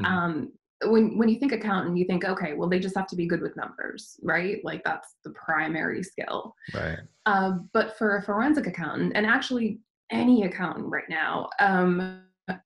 Mhm. 0.01 0.07
Um, 0.07 0.53
when 0.85 1.17
when 1.17 1.31
you 1.31 1.39
think 1.39 1.53
accountant, 1.53 1.97
you 1.97 2.05
think, 2.05 2.25
okay, 2.25 2.53
well, 2.53 2.69
they 2.69 2.79
just 2.79 2.97
have 2.97 3.07
to 3.09 3.17
be 3.17 3.27
good 3.27 3.41
with 3.41 3.57
numbers, 3.57 4.21
right? 4.23 4.63
Like 4.63 4.85
that's 4.85 5.15
the 5.25 5.31
primary 5.31 6.03
skill. 6.03 6.55
right. 6.75 6.99
Uh, 7.25 7.53
but 7.73 7.97
for 7.97 8.19
a 8.19 8.23
forensic 8.23 8.67
accountant, 8.67 9.13
and 9.17 9.25
actually 9.27 9.81
any 10.11 10.45
accountant 10.45 10.87
right 10.89 11.09
now, 11.09 11.49
um, 11.61 12.23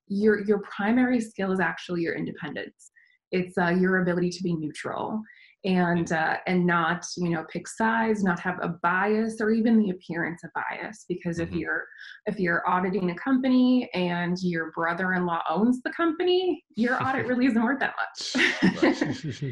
your 0.08 0.44
your 0.44 0.58
primary 0.58 1.20
skill 1.20 1.52
is 1.52 1.60
actually 1.60 2.02
your 2.02 2.14
independence. 2.14 2.90
It's 3.30 3.56
uh, 3.56 3.68
your 3.68 4.02
ability 4.02 4.30
to 4.30 4.42
be 4.42 4.54
neutral 4.54 5.22
and 5.64 6.12
uh, 6.12 6.36
and 6.46 6.66
not 6.66 7.04
you 7.16 7.30
know 7.30 7.44
pick 7.50 7.68
sides, 7.68 8.22
not 8.22 8.40
have 8.40 8.58
a 8.62 8.68
bias 8.82 9.40
or 9.40 9.50
even 9.50 9.78
the 9.78 9.90
appearance 9.90 10.42
of 10.44 10.50
bias. 10.54 11.04
Because 11.08 11.38
if 11.38 11.50
Mhm. 11.50 11.60
you're 11.60 11.86
if 12.26 12.38
you're 12.38 12.68
auditing 12.68 13.10
a 13.10 13.14
company 13.14 13.90
and 13.94 14.36
your 14.42 14.70
brother-in-law 14.72 15.42
owns 15.48 15.82
the 15.82 15.92
company, 15.92 16.64
your 16.76 17.02
audit 17.02 17.26
really 17.26 17.46
isn't 17.46 17.62
worth 17.62 17.80
that 17.80 17.94
much. 17.96 18.36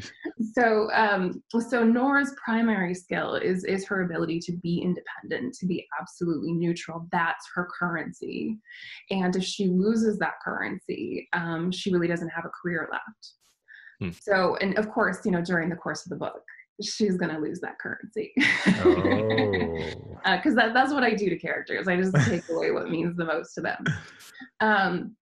so 0.55 0.89
um 0.93 1.43
so 1.69 1.85
nora's 1.85 2.35
primary 2.43 2.95
skill 2.95 3.35
is 3.35 3.65
is 3.65 3.87
her 3.87 4.03
ability 4.03 4.39
to 4.39 4.53
be 4.63 4.79
independent 4.79 5.55
to 5.55 5.67
be 5.67 5.87
absolutely 6.01 6.53
neutral 6.53 7.09
that's 7.13 7.47
her 7.55 7.69
currency 7.79 8.59
and 9.11 9.37
if 9.37 9.45
she 9.45 9.67
loses 9.69 10.19
that 10.19 10.35
currency 10.45 11.29
um 11.33 11.71
she 11.71 11.93
really 11.93 12.09
doesn't 12.09 12.29
have 12.29 12.45
a 12.45 12.51
career 12.63 12.89
left 12.91 13.33
Hmm. 14.01 14.11
so 14.11 14.57
and 14.57 14.79
of 14.79 14.91
course 14.91 15.19
you 15.25 15.31
know 15.31 15.43
during 15.43 15.69
the 15.69 15.77
course 15.77 16.07
of 16.07 16.11
the 16.11 16.17
book 16.17 16.43
she's 16.83 17.17
going 17.17 17.35
to 17.35 17.41
lose 17.41 17.61
that 17.61 17.79
currency 17.79 18.33
oh. 18.39 20.37
because 20.37 20.55
that, 20.55 20.75
that's 20.75 20.93
what 20.93 21.03
I 21.03 21.15
do 21.15 21.29
to 21.29 21.37
characters. 21.37 21.89
I 21.89 21.97
just 21.97 22.15
take 22.29 22.49
away 22.51 22.71
what 22.71 22.91
means 22.91 23.17
the 23.17 23.25
most 23.25 23.55
to 23.55 23.61
them. 23.61 23.85
Um, 24.61 25.17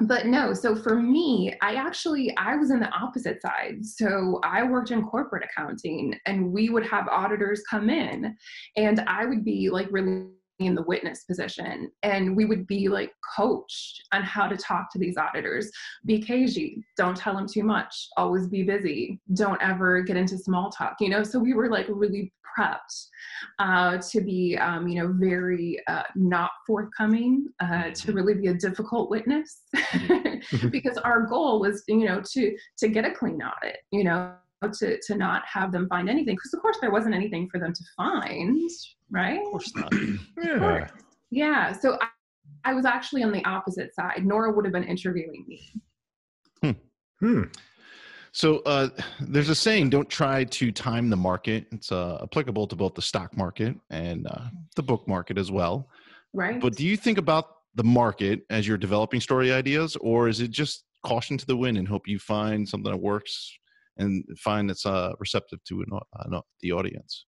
but 0.00 0.26
no, 0.26 0.54
so 0.54 0.74
for 0.74 0.96
me, 0.96 1.54
I 1.62 1.74
actually 1.74 2.36
I 2.36 2.56
was 2.56 2.70
in 2.72 2.80
the 2.80 2.90
opposite 2.90 3.40
side. 3.40 3.84
So 3.84 4.40
I 4.42 4.64
worked 4.64 4.90
in 4.90 5.04
corporate 5.04 5.44
accounting, 5.44 6.18
and 6.26 6.52
we 6.52 6.68
would 6.68 6.84
have 6.86 7.06
auditors 7.06 7.62
come 7.70 7.88
in, 7.88 8.36
and 8.76 9.00
I 9.06 9.24
would 9.24 9.44
be 9.44 9.70
like 9.70 9.86
really 9.92 10.26
in 10.60 10.74
the 10.74 10.82
witness 10.82 11.24
position 11.24 11.90
and 12.02 12.36
we 12.36 12.44
would 12.44 12.66
be 12.66 12.88
like 12.88 13.12
coached 13.36 14.02
on 14.12 14.22
how 14.22 14.46
to 14.46 14.56
talk 14.56 14.90
to 14.92 14.98
these 14.98 15.16
auditors. 15.16 15.70
Be 16.04 16.20
cagey. 16.20 16.84
Don't 16.96 17.16
tell 17.16 17.34
them 17.34 17.46
too 17.48 17.64
much. 17.64 18.08
Always 18.16 18.46
be 18.46 18.62
busy. 18.62 19.20
Don't 19.34 19.60
ever 19.60 20.02
get 20.02 20.16
into 20.16 20.38
small 20.38 20.70
talk 20.70 20.96
you 21.00 21.08
know? 21.08 21.22
So 21.22 21.38
we 21.38 21.54
were 21.54 21.68
like 21.68 21.86
really 21.88 22.32
prepped 22.56 23.06
uh, 23.58 23.98
to 23.98 24.20
be 24.20 24.56
um, 24.56 24.86
you 24.86 25.02
know 25.02 25.12
very 25.18 25.80
uh, 25.88 26.02
not 26.14 26.50
forthcoming 26.66 27.48
uh, 27.60 27.90
to 27.90 28.12
really 28.12 28.34
be 28.34 28.48
a 28.48 28.54
difficult 28.54 29.10
witness. 29.10 29.62
Because 30.70 30.98
our 30.98 31.22
goal 31.22 31.60
was 31.60 31.82
you 31.88 32.04
know 32.04 32.20
to 32.32 32.56
to 32.76 32.88
get 32.88 33.06
a 33.06 33.10
clean 33.10 33.40
audit 33.40 33.78
you 33.90 34.04
know 34.04 34.34
to 34.68 34.98
to 35.02 35.14
not 35.14 35.42
have 35.46 35.72
them 35.72 35.88
find 35.88 36.08
anything 36.08 36.34
because 36.34 36.54
of 36.54 36.60
course 36.60 36.78
there 36.80 36.90
wasn't 36.90 37.14
anything 37.14 37.48
for 37.50 37.58
them 37.58 37.72
to 37.72 37.84
find 37.96 38.70
right 39.10 39.40
Of 39.40 39.50
course 39.50 39.74
not. 39.76 39.92
Yeah. 40.42 40.86
yeah 41.30 41.72
so 41.72 41.98
I, 42.00 42.08
I 42.64 42.74
was 42.74 42.84
actually 42.84 43.22
on 43.22 43.32
the 43.32 43.44
opposite 43.44 43.94
side 43.94 44.24
nora 44.24 44.52
would 44.52 44.64
have 44.64 44.72
been 44.72 44.84
interviewing 44.84 45.44
me 45.46 45.72
Hmm. 47.24 47.44
So 48.32 48.58
uh, 48.66 48.88
there's 49.20 49.48
a 49.48 49.54
saying: 49.54 49.90
"Don't 49.90 50.10
try 50.10 50.44
to 50.44 50.72
time 50.72 51.08
the 51.08 51.16
market." 51.16 51.66
It's 51.72 51.90
uh, 51.92 52.18
applicable 52.22 52.66
to 52.66 52.76
both 52.76 52.94
the 52.94 53.02
stock 53.02 53.34
market 53.36 53.76
and 53.90 54.26
uh, 54.26 54.48
the 54.76 54.82
book 54.82 55.08
market 55.08 55.38
as 55.38 55.50
well. 55.50 55.88
right 56.32 56.60
But 56.60 56.76
do 56.76 56.84
you 56.84 56.96
think 56.96 57.16
about 57.16 57.46
the 57.76 57.84
market 57.84 58.42
as 58.50 58.68
you're 58.68 58.76
developing 58.76 59.20
story 59.20 59.52
ideas, 59.52 59.96
or 60.00 60.28
is 60.28 60.40
it 60.40 60.50
just 60.50 60.84
caution 61.02 61.38
to 61.38 61.46
the 61.46 61.56
wind 61.56 61.78
and 61.78 61.88
hope 61.88 62.06
you 62.06 62.18
find 62.18 62.68
something 62.68 62.90
that 62.90 62.98
works 62.98 63.52
and 63.96 64.24
find 64.38 64.68
that's 64.68 64.86
uh, 64.86 65.12
receptive 65.18 65.62
to 65.64 65.80
an, 65.80 65.86
uh, 65.92 66.40
the 66.60 66.72
audience? 66.72 67.26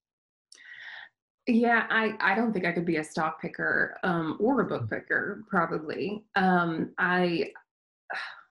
Yeah, 1.46 1.86
I, 1.90 2.14
I 2.20 2.34
don't 2.34 2.52
think 2.52 2.64
I 2.64 2.72
could 2.72 2.84
be 2.84 2.96
a 2.96 3.04
stock 3.04 3.40
picker 3.40 3.96
um, 4.02 4.36
or 4.40 4.62
a 4.62 4.64
book 4.64 4.90
picker. 4.90 5.44
Probably, 5.48 6.24
um, 6.34 6.92
I 6.98 7.52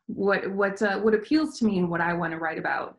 what 0.07 0.49
what 0.51 0.81
uh, 0.81 0.99
what 0.99 1.13
appeals 1.13 1.59
to 1.59 1.65
me 1.65 1.79
and 1.79 1.89
what 1.89 1.99
I 1.99 2.13
want 2.13 2.31
to 2.31 2.39
write 2.39 2.57
about. 2.57 2.97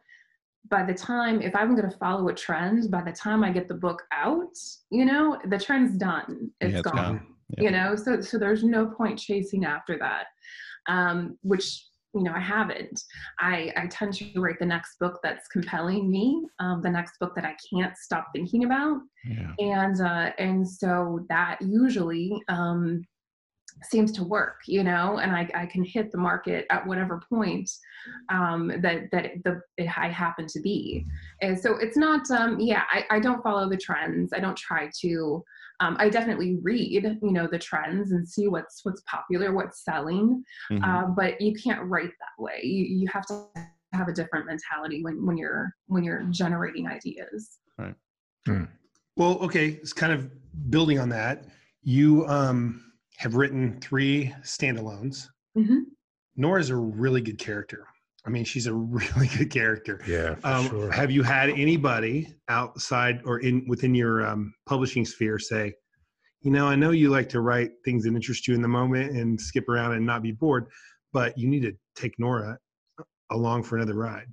By 0.68 0.83
the 0.83 0.92
time, 0.92 1.40
if 1.40 1.55
I'm 1.55 1.76
going 1.76 1.88
to 1.88 1.96
follow 1.96 2.29
a 2.29 2.35
trend, 2.35 2.90
by 2.90 3.02
the 3.02 3.12
time 3.12 3.44
I 3.44 3.52
get 3.52 3.68
the 3.68 3.74
book 3.74 4.02
out, 4.12 4.52
you 4.90 5.05
know, 5.05 5.38
the 5.48 5.59
trend's 5.59 5.96
done. 5.96 6.50
It's 6.61 6.72
Yeah, 6.72 6.79
it's 6.81 6.90
gone. 6.90 6.96
gone. 6.96 7.26
Yeah. 7.57 7.64
You 7.64 7.70
know, 7.70 7.96
so 7.96 8.20
so 8.20 8.37
there's 8.37 8.64
no 8.64 8.87
point 8.87 9.18
chasing 9.18 9.64
after 9.64 9.96
that. 9.98 10.26
Um, 10.88 11.38
which 11.42 11.87
you 12.16 12.22
know 12.22 12.33
I 12.35 12.40
haven't. 12.40 13.00
I 13.38 13.72
I 13.76 13.87
tend 13.88 14.14
to 14.14 14.40
write 14.40 14.59
the 14.59 14.66
next 14.66 14.98
book 14.98 15.20
that's 15.22 15.46
compelling 15.48 16.11
me. 16.11 16.46
Um, 16.59 16.83
the 16.83 16.90
next 16.90 17.18
book 17.20 17.35
that 17.37 17.44
I 17.44 17.55
can't 17.70 17.96
stop 17.96 18.26
thinking 18.35 18.64
about 18.64 19.00
Yeah. 19.24 19.52
and 19.59 20.00
uh, 20.00 20.31
and 20.38 20.68
so 20.68 21.24
that 21.29 21.59
usually 21.61 22.33
um, 22.48 23.05
seems 23.90 24.11
to 24.11 24.24
work 24.24 24.61
you 24.66 24.83
know 24.83 25.18
and 25.18 25.33
i, 25.33 25.46
I 25.55 25.66
can 25.66 25.85
hit 25.85 26.11
the 26.11 26.16
market 26.16 26.64
at 26.70 26.87
whatever 26.87 27.20
point 27.29 27.70
um, 28.33 28.68
that 28.81 29.11
that 29.12 29.33
the 29.44 29.61
it, 29.76 29.88
i 29.98 30.09
happen 30.09 30.46
to 30.46 30.61
be 30.61 31.05
and 31.42 31.59
so 31.59 31.76
it's 31.76 31.96
not 31.96 32.31
um, 32.31 32.59
yeah 32.59 32.85
I, 32.90 33.05
I 33.11 33.20
don't 33.20 33.42
follow 33.42 33.68
the 33.68 33.76
trends 33.76 34.33
i 34.33 34.40
don't 34.40 34.57
try 34.57 34.90
to 35.02 35.44
um, 35.80 35.96
i 35.98 36.08
definitely 36.08 36.58
read 36.62 37.18
you 37.22 37.32
know 37.32 37.46
the 37.46 37.58
trends 37.58 38.12
and 38.12 38.28
see 38.28 38.48
what's 38.48 38.80
what's 38.84 39.02
popular 39.02 39.54
what's 39.54 39.84
selling 39.84 40.42
Mhm. 40.70 40.84
uh, 40.84 41.06
but 41.08 41.40
you 41.40 41.54
can't 41.54 41.82
write 41.84 42.10
that 42.20 42.42
way 42.42 42.60
you, 42.62 42.84
you 42.84 43.08
have 43.12 43.26
to 43.26 43.46
have 43.92 44.08
a 44.08 44.12
different 44.12 44.46
mentality 44.46 45.02
when, 45.02 45.24
when 45.24 45.36
you're 45.36 45.70
when 45.86 46.04
you're 46.04 46.24
generating 46.30 46.86
ideas 46.86 47.58
Right. 47.78 47.94
Well, 49.16 49.38
okay, 49.40 49.68
it's 49.68 49.92
kind 49.92 50.12
of 50.12 50.30
building 50.70 50.98
on 50.98 51.08
that. 51.10 51.46
You 51.82 52.26
um, 52.26 52.92
have 53.16 53.34
written 53.34 53.80
three 53.80 54.34
standalones. 54.42 55.28
Mhm. 55.56 55.82
Nora's 56.36 56.70
a 56.70 56.76
really 56.76 57.20
good 57.20 57.38
character. 57.38 57.86
I 58.26 58.30
mean, 58.30 58.44
she's 58.44 58.66
a 58.66 58.74
really 58.74 59.28
good 59.28 59.50
character. 59.50 60.00
Yeah, 60.06 60.34
for 60.34 60.46
Um, 60.46 60.68
sure. 60.68 60.90
Have 60.92 61.10
you 61.10 61.22
had 61.22 61.50
anybody 61.50 62.34
outside 62.48 63.20
or 63.24 63.38
in 63.38 63.64
within 63.68 63.94
your 63.94 64.26
um, 64.26 64.52
publishing 64.66 65.04
sphere 65.04 65.38
say, 65.38 65.74
you 66.42 66.50
know, 66.50 66.66
I 66.66 66.76
know 66.76 66.90
you 66.90 67.08
like 67.08 67.28
to 67.30 67.40
write 67.40 67.70
things 67.84 68.04
that 68.04 68.14
interest 68.14 68.46
you 68.46 68.54
in 68.54 68.62
the 68.62 68.68
moment 68.68 69.12
and 69.16 69.40
skip 69.40 69.68
around 69.68 69.92
and 69.92 70.04
not 70.04 70.22
be 70.22 70.32
bored, 70.32 70.66
but 71.12 71.36
you 71.38 71.48
need 71.48 71.62
to 71.62 71.72
take 71.94 72.18
Nora 72.18 72.58
along 73.30 73.62
for 73.64 73.76
another 73.76 73.94
ride. 73.94 74.26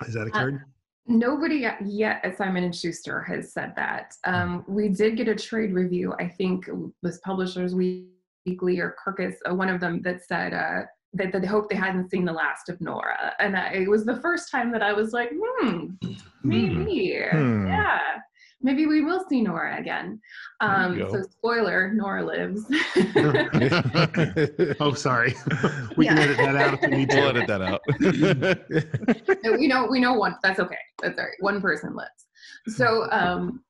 Has 0.00 0.14
that 0.14 0.26
occurred? 0.26 0.60
Nobody 1.08 1.56
yet- 1.56 1.80
yet 1.84 2.24
at 2.24 2.36
Simon 2.36 2.64
and 2.64 2.74
Schuster 2.74 3.22
has 3.22 3.52
said 3.52 3.74
that. 3.76 4.14
Um, 4.24 4.64
we 4.66 4.88
did 4.88 5.16
get 5.16 5.28
a 5.28 5.34
trade 5.36 5.72
review. 5.72 6.14
I 6.18 6.28
think 6.28 6.68
it 6.68 6.74
was 7.02 7.18
Publishers 7.18 7.74
Weekly 7.74 8.80
or 8.80 8.96
Kirkus, 9.04 9.34
uh, 9.48 9.54
one 9.54 9.68
of 9.68 9.80
them 9.80 10.02
that 10.02 10.24
said 10.24 10.52
uh, 10.52 10.82
that 11.16 11.32
they 11.32 11.46
hoped 11.46 11.70
they 11.70 11.76
hadn't 11.76 12.10
seen 12.10 12.24
the 12.24 12.32
last 12.32 12.68
of 12.68 12.80
Nora, 12.80 13.34
and 13.38 13.56
I, 13.56 13.68
it 13.72 13.88
was 13.90 14.04
the 14.04 14.16
first 14.20 14.50
time 14.50 14.70
that 14.72 14.82
I 14.82 14.92
was 14.92 15.12
like, 15.12 15.30
hmm, 15.34 15.86
maybe, 16.42 17.18
Hmm. 17.32 17.66
yeah, 17.66 18.00
maybe 18.62 18.86
we 18.86 19.02
will 19.02 19.24
see 19.28 19.42
Nora 19.42 19.78
again. 19.78 20.20
Um, 20.60 20.98
so 21.10 21.22
spoiler, 21.22 21.92
Nora 21.94 22.24
lives. 22.24 22.64
oh, 24.80 24.94
sorry. 24.94 25.34
we 25.96 26.06
can 26.06 26.18
edit 26.18 26.36
that 26.38 26.56
out 26.56 26.80
we 26.82 26.88
need 26.88 27.08
we'll 27.12 27.32
to. 27.32 27.40
edit 27.40 27.46
that 27.46 27.62
out. 27.62 27.80
And 29.44 29.58
we 29.60 29.66
know 29.66 29.86
we 29.90 30.00
know 30.00 30.14
one 30.14 30.36
that's 30.42 30.60
okay 30.60 30.78
that's 31.02 31.18
all 31.18 31.24
right 31.24 31.34
one 31.40 31.60
person 31.60 31.94
lives 31.94 32.26
so 32.68 33.06
um 33.10 33.62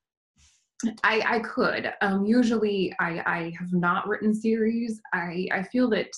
i 1.04 1.22
i 1.26 1.38
could 1.40 1.92
um 2.02 2.24
usually 2.24 2.92
i 3.00 3.22
i 3.26 3.52
have 3.58 3.72
not 3.72 4.06
written 4.06 4.34
series 4.34 5.00
i 5.12 5.48
i 5.52 5.62
feel 5.62 5.88
that 5.90 6.08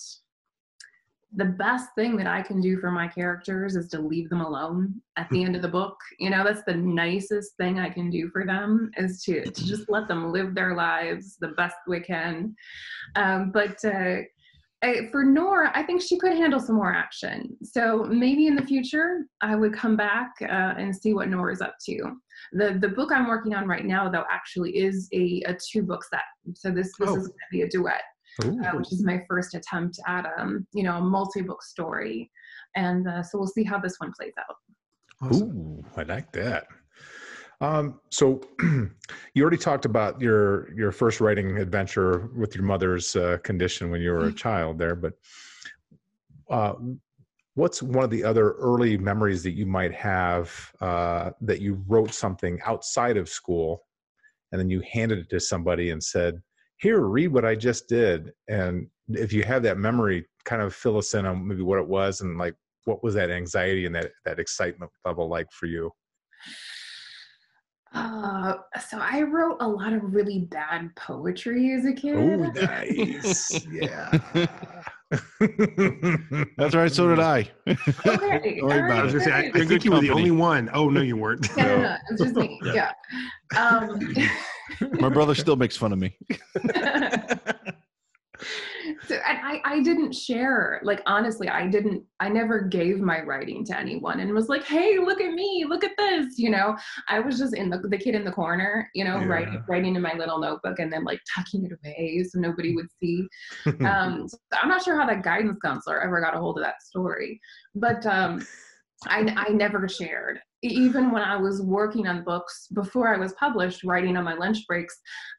the 1.37 1.45
best 1.45 1.89
thing 1.95 2.17
that 2.17 2.27
i 2.27 2.41
can 2.41 2.61
do 2.61 2.79
for 2.79 2.91
my 2.91 3.07
characters 3.07 3.77
is 3.77 3.89
to 3.89 4.01
leave 4.01 4.31
them 4.31 4.41
alone 4.41 4.95
at 5.17 5.29
the 5.31 5.45
end 5.45 5.55
of 5.55 5.63
the 5.63 5.69
book 5.69 5.97
you 6.19 6.31
know 6.31 6.43
that's 6.43 6.63
the 6.67 6.75
nicest 6.75 7.55
thing 7.57 7.79
i 7.79 7.89
can 7.89 8.09
do 8.09 8.31
for 8.31 8.47
them 8.47 8.91
is 8.97 9.23
to 9.23 9.45
to 9.45 9.67
just 9.67 9.91
let 9.91 10.09
them 10.09 10.33
live 10.33 10.55
their 10.55 10.75
lives 10.75 11.37
the 11.41 11.49
best 11.49 11.77
we 11.87 12.01
can 12.01 12.55
um 13.17 13.51
but 13.53 13.77
uh 13.85 14.17
I, 14.81 15.09
for 15.11 15.25
Nora, 15.25 15.73
I 15.75 15.83
think 15.83 16.01
she 16.01 16.19
could 16.19 16.35
handle 16.35 16.61
some 16.61 16.77
more 16.77 16.95
action. 16.95 17.57
So 17.65 18.05
maybe 18.05 18.47
in 18.47 18.55
the 18.55 18.63
future, 18.65 19.27
I 19.41 19.57
would 19.57 19.73
come 19.73 19.97
back 19.97 20.31
uh, 20.41 20.47
and 20.79 20.95
see 20.95 21.15
what 21.15 21.29
Nora's 21.29 21.61
up 21.61 21.75
to. 21.87 22.17
The 22.53 22.79
the 22.81 22.91
book 22.91 23.11
I'm 23.11 23.27
working 23.27 23.55
on 23.55 23.67
right 23.67 23.85
now, 23.85 24.09
though, 24.09 24.23
actually 24.31 24.77
is 24.77 25.09
a, 25.13 25.43
a 25.47 25.55
two 25.55 25.83
book 25.83 26.05
set. 26.05 26.21
So 26.55 26.71
this 26.71 26.93
this 26.99 27.09
Oh. 27.11 27.17
is 27.17 27.27
going 27.27 27.33
to 27.33 27.51
be 27.51 27.63
a 27.63 27.69
duet. 27.69 28.03
Uh, 28.45 28.73
which 28.73 28.93
is 28.93 29.05
my 29.05 29.23
first 29.29 29.55
attempt 29.55 29.99
at 30.07 30.27
um 30.39 30.67
you 30.73 30.83
know 30.83 30.97
a 30.97 31.01
multi 31.01 31.43
book 31.43 31.63
story, 31.63 32.31
and 32.77 33.09
uh, 33.09 33.23
so 33.23 33.39
we'll 33.39 33.49
see 33.49 33.65
how 33.65 33.79
this 33.79 33.97
one 33.99 34.13
plays 34.19 34.33
out. 34.39 34.57
Awesome. 35.23 35.57
Ooh, 35.57 35.85
I 35.97 36.03
like 36.03 36.33
that. 36.33 36.67
Um, 37.61 38.01
so 38.11 38.41
you 38.63 39.43
already 39.43 39.57
talked 39.57 39.85
about 39.85 40.21
your 40.21 40.73
your 40.75 40.93
first 40.93 41.21
writing 41.21 41.59
adventure 41.59 42.29
with 42.37 42.55
your 42.55 42.65
mother's 42.65 43.17
uh, 43.17 43.39
condition 43.43 43.91
when 43.91 44.01
you 44.01 44.13
were 44.13 44.27
a 44.27 44.33
child 44.33 44.79
there, 44.79 44.95
but 44.95 45.15
uh, 46.51 46.75
what's 47.55 47.83
one 47.83 48.05
of 48.05 48.11
the 48.11 48.23
other 48.23 48.53
early 48.53 48.97
memories 48.97 49.43
that 49.43 49.53
you 49.53 49.67
might 49.67 49.93
have 49.93 50.73
uh, 50.81 51.31
that 51.41 51.61
you 51.61 51.83
wrote 51.89 52.15
something 52.15 52.61
outside 52.65 53.17
of 53.17 53.29
school 53.29 53.83
and 54.53 54.61
then 54.61 54.71
you 54.71 54.81
handed 54.91 55.19
it 55.19 55.29
to 55.31 55.41
somebody 55.41 55.91
and 55.91 56.03
said, 56.03 56.41
"Here, 56.81 57.01
read 57.01 57.29
what 57.29 57.45
I 57.45 57.55
just 57.55 57.89
did." 57.89 58.33
And 58.49 58.89
if 59.09 59.33
you 59.33 59.43
have 59.45 59.63
that 59.65 59.79
memory, 59.79 60.27
kind 60.45 60.63
of 60.63 60.75
fill 60.75 60.99
us 60.99 61.15
in 61.15 61.27
on 61.27 61.47
maybe 61.47 61.63
what 61.63 61.79
it 61.79 61.87
was 61.87 62.21
and 62.21 62.39
like 62.39 62.55
what 62.85 63.05
was 63.05 63.15
that 63.15 63.31
anxiety 63.31 63.85
and 63.85 63.95
that 63.95 64.11
that 64.25 64.39
excitement 64.39 64.91
level 65.05 65.29
like 65.29 65.47
for 65.53 65.67
you? 65.67 65.91
Uh, 67.93 68.55
so 68.89 68.99
I 68.99 69.23
wrote 69.23 69.59
a 69.61 69.69
lot 69.69 69.93
of 69.93 70.15
really 70.15 70.41
bad 70.41 70.95
poetry 70.97 71.73
as 71.73 71.85
a 71.85 71.93
kid. 71.93 72.17
Oh, 72.17 72.37
nice. 72.37 73.67
yeah. 73.67 74.19
That's 75.11 76.75
right. 76.75 76.93
So 76.93 77.09
did 77.09 77.19
I. 77.21 77.51
Okay, 78.07 78.57
Don't 78.61 78.69
worry 78.69 78.79
all 78.81 78.87
about 78.87 78.99
I 78.99 79.03
was 79.05 79.13
gonna 79.13 79.25
say, 79.25 79.33
I. 79.33 79.39
I 79.41 79.51
think 79.51 79.69
good 79.69 79.85
you 79.85 79.93
were 79.93 80.01
the 80.01 80.11
only 80.11 80.31
one. 80.31 80.71
Oh 80.73 80.89
no, 80.89 81.01
you 81.01 81.17
weren't. 81.17 81.49
Yeah, 81.57 81.65
no, 81.67 81.83
no, 81.83 81.97
it's 82.11 82.23
just 82.23 82.35
me. 82.35 82.61
Yeah. 82.65 82.93
Um, 83.57 83.99
My 85.01 85.09
brother 85.09 85.35
still 85.35 85.57
makes 85.57 85.77
fun 85.77 85.93
of 85.93 85.99
me. 85.99 86.17
So 89.07 89.17
and 89.27 89.39
I, 89.43 89.61
I 89.65 89.83
didn't 89.83 90.13
share 90.15 90.81
like 90.83 91.01
honestly 91.07 91.49
i 91.49 91.67
didn't 91.67 92.03
i 92.21 92.29
never 92.29 92.61
gave 92.61 93.01
my 93.01 93.23
writing 93.23 93.65
to 93.67 93.79
anyone 93.79 94.21
and 94.21 94.33
was 94.33 94.49
like 94.49 94.65
hey 94.65 94.99
look 94.99 95.21
at 95.21 95.33
me 95.33 95.65
look 95.69 95.85
at 95.85 95.93
this 95.97 96.39
you 96.39 96.51
know 96.51 96.77
i 97.09 97.19
was 97.21 97.39
just 97.39 97.55
in 97.55 97.71
the, 97.71 97.79
the 97.79 97.99
kid 97.99 98.15
in 98.15 98.25
the 98.25 98.33
corner 98.33 98.89
you 98.95 99.05
know 99.05 99.19
Yeah. 99.21 99.27
writing 99.27 99.63
writing 99.69 99.97
in 99.97 100.03
my 100.03 100.15
little 100.15 100.39
notebook 100.39 100.79
and 100.79 100.93
then 100.93 101.05
like 101.05 101.21
tucking 101.35 101.65
it 101.65 101.73
away 101.73 102.25
so 102.29 102.39
nobody 102.39 102.75
would 102.75 102.89
see 103.01 103.27
um 103.85 104.27
so 104.29 104.37
i'm 104.55 104.69
not 104.69 104.83
sure 104.83 104.99
how 104.99 105.07
that 105.07 105.23
guidance 105.23 105.59
counselor 105.65 106.03
ever 106.03 106.21
got 106.21 106.37
a 106.37 106.39
hold 106.39 106.59
of 106.59 106.65
that 106.65 106.83
story 106.83 107.41
but 107.75 108.05
um 108.07 108.47
I, 109.07 109.33
I 109.37 109.49
never 109.51 109.89
shared 109.89 110.41
even 110.63 111.11
when 111.13 111.23
i 111.23 111.37
was 111.37 111.63
working 111.63 112.07
on 112.09 112.25
books 112.25 112.67
before 112.75 113.15
i 113.15 113.19
was 113.19 113.33
published 113.35 113.85
writing 113.85 114.17
on 114.17 114.25
my 114.25 114.35
lunch 114.35 114.67
breaks 114.67 114.99